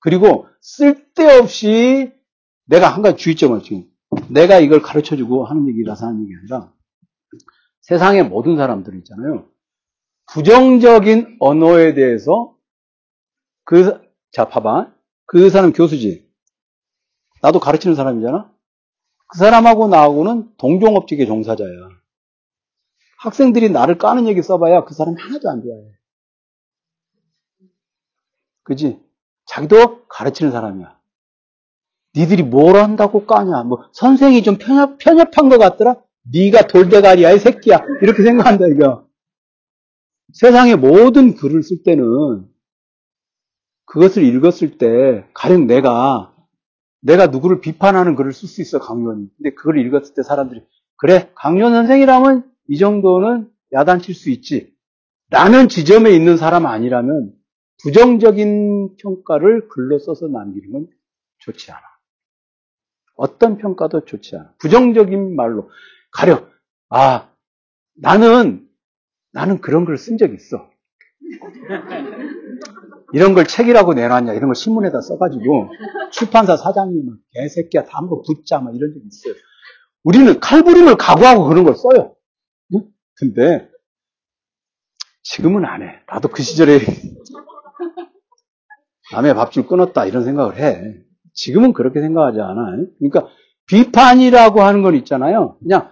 [0.00, 2.12] 그리고 쓸데없이
[2.64, 3.84] 내가 한 가지 주의점을 지금
[4.28, 6.72] 내가 이걸 가르쳐 주고 하는 얘기라서 하는 얘기 아니라
[7.82, 9.48] 세상의 모든 사람들 있잖아요.
[10.32, 12.56] 부정적인 언어에 대해서
[13.64, 14.92] 그, 자, 봐봐.
[15.26, 16.30] 그 사람 교수지.
[17.42, 18.52] 나도 가르치는 사람이잖아?
[19.28, 21.68] 그 사람하고 나하고는 동종업적의 종사자야.
[23.18, 25.82] 학생들이 나를 까는 얘기 써봐야 그 사람 하나도 안 좋아해.
[28.64, 29.00] 그지?
[29.46, 31.01] 자기도 가르치는 사람이야.
[32.14, 33.64] 니들이 뭘 한다고 까냐?
[33.64, 35.96] 뭐 선생이 좀 편협, 편협한 것 같더라?
[36.32, 39.06] 네가 돌대가리야 이 새끼야 이렇게 생각한다 이거.
[40.34, 42.46] 세상의 모든 글을 쓸 때는
[43.86, 46.34] 그것을 읽었을 때 가령 내가
[47.00, 49.26] 내가 누구를 비판하는 글을 쓸 수 있어 강요원이.
[49.36, 50.62] 근데 그걸 읽었을 때 사람들이
[50.96, 54.72] 그래 강요원 선생이라면 이 정도는 야단칠 수 있지.
[55.30, 57.32] 라는 지점에 있는 사람 아니라면
[57.82, 60.86] 부정적인 평가를 글로 써서 남기는 건
[61.38, 61.91] 좋지 않아.
[63.22, 64.52] 어떤 평가도 좋지 않아.
[64.58, 65.70] 부정적인 말로
[66.10, 66.48] 가려.
[66.90, 67.30] 아,
[67.94, 68.68] 나는,
[69.32, 70.68] 나는 그런 걸 쓴 적 있어.
[73.12, 75.70] 이런 걸 책이라고 내놨냐, 이런 걸 신문에다 써가지고,
[76.10, 79.34] 출판사 사장님은 개새끼야, 다 한번 붙자, 막 이런 적 있어요.
[80.02, 82.16] 우리는 칼부림을 각오하고 그런 걸 써요.
[82.74, 82.88] 응?
[83.14, 83.70] 근데,
[85.22, 86.00] 지금은 안 해.
[86.08, 86.80] 나도 그 시절에,
[89.12, 90.96] 남의 밥줄 끊었다, 이런 생각을 해.
[91.34, 92.86] 지금은 그렇게 생각하지 않아요.
[92.98, 93.28] 그러니까
[93.66, 95.56] 비판이라고 하는 건 있잖아요.
[95.60, 95.90] 그냥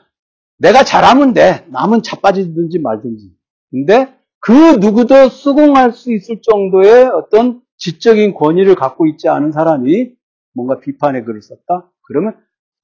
[0.59, 1.67] 내가 잘하면 돼.
[1.71, 3.31] 남은 자빠지든지 말든지.
[3.71, 10.13] 근데 그 누구도 수긍할 수 있을 정도의 어떤 지적인 권위를 갖고 있지 않은 사람이
[10.55, 11.91] 뭔가 비판의 글을 썼다?
[12.03, 12.37] 그러면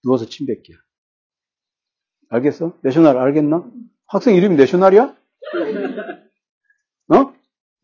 [0.05, 0.77] 누워서 침 뱉기야.
[2.29, 2.75] 알겠어?
[2.83, 3.65] 내셔널 알겠나?
[4.07, 5.15] 학생 이름이 내셔널이야?
[7.15, 7.33] 어?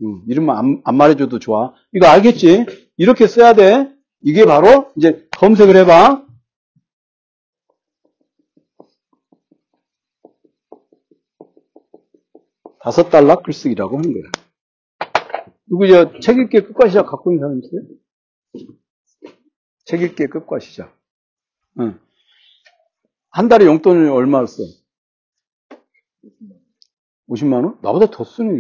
[0.05, 1.75] 응, 이름만 안, 안 말해줘도 좋아.
[1.93, 2.67] 이거 알겠지?
[2.97, 3.93] 이렇게 써야 돼.
[4.23, 6.27] 이게 바로 이제 검색을 해봐.
[12.81, 14.31] 다섯 달러 글쓰기라고 하는 거야.
[15.67, 17.83] 누구 저 책 읽기의 끝과 시작 갖고 있는 사람 있어요?
[19.85, 20.97] 책 읽기의 끝과 시작.
[21.81, 21.99] 응.
[23.31, 24.63] 한 달에 용돈을 얼마 써?
[27.29, 27.79] 50만 원?
[27.83, 28.51] 나보다 더 쓰네.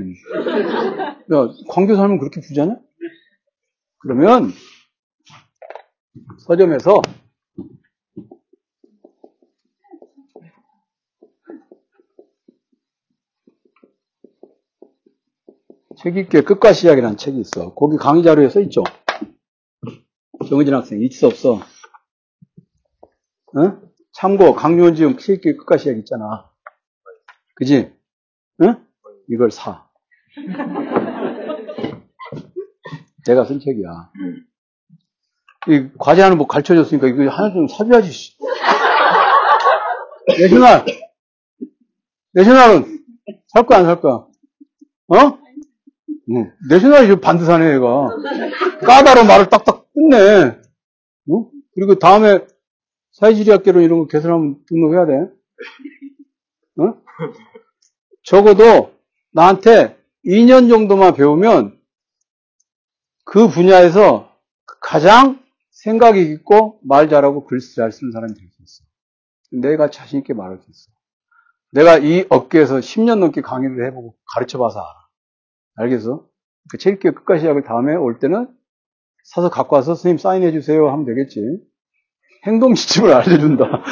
[1.35, 2.77] 야, 광교 살면 그렇게 부자냐?
[3.99, 4.51] 그러면
[6.39, 7.03] 서점에서
[16.03, 17.75] 책 읽기의 끝과 시작이라는 책이 있어.
[17.75, 18.83] 거기 강의 자료에 써 있죠.
[20.49, 21.61] 정의진 학생 수 없어.
[23.57, 23.81] 응?
[24.13, 26.51] 참고 강요원 지음 책 읽기의 끝과 시작 있잖아.
[27.55, 27.95] 그지?
[28.63, 28.87] 응?
[29.29, 29.87] 이걸 사.
[33.25, 34.11] 내가 쓴 책이야.
[35.69, 38.37] 이 과제 하는 뭐 가르쳐 줬으니까 이거 하나 좀 사줘야지.
[40.39, 40.85] 내셔널!
[42.33, 42.99] 내셔널은
[43.49, 44.15] 살 거야, 안 살 거야?
[45.09, 45.39] 어?
[46.31, 46.53] 응.
[46.69, 48.09] 내셔널이 반드사네, 얘가.
[48.85, 50.57] 까다로운 말을 딱딱 끝내.
[51.31, 51.47] 응?
[51.75, 52.45] 그리고 다음에
[53.13, 55.13] 사회지리학계론 이런 거 개설하면 등록해야 돼.
[56.81, 56.95] 어?
[58.25, 58.93] 적어도
[59.33, 61.79] 나한테 2년 정도만 배우면
[63.25, 64.33] 그 분야에서
[64.81, 65.42] 가장
[65.85, 68.85] 생각이 깊고 말 잘하고 글 잘 쓰는 사람이 될 수 있어.
[69.61, 70.91] 내가 자신 있게 말할 수 있어.
[71.73, 74.95] 내가 이 업계에서 10년 넘게 강의를 해보고 가르쳐봐서 알아.
[75.77, 76.27] 알겠어?
[76.71, 78.47] 그 체육교육 끝까지 하고 다음에 올 때는
[79.25, 81.41] 사서 갖고 와서 선생님 사인해 주세요 하면 되겠지.
[82.47, 83.65] 행동 지침을 알려준다.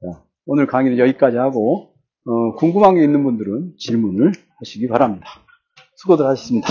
[0.00, 1.94] 자, 오늘 강의는 여기까지 하고
[2.26, 5.26] 어, 궁금한 게 있는 분들은 질문을 하시기 바랍니다.
[5.96, 6.68] 수고들 하셨습니다.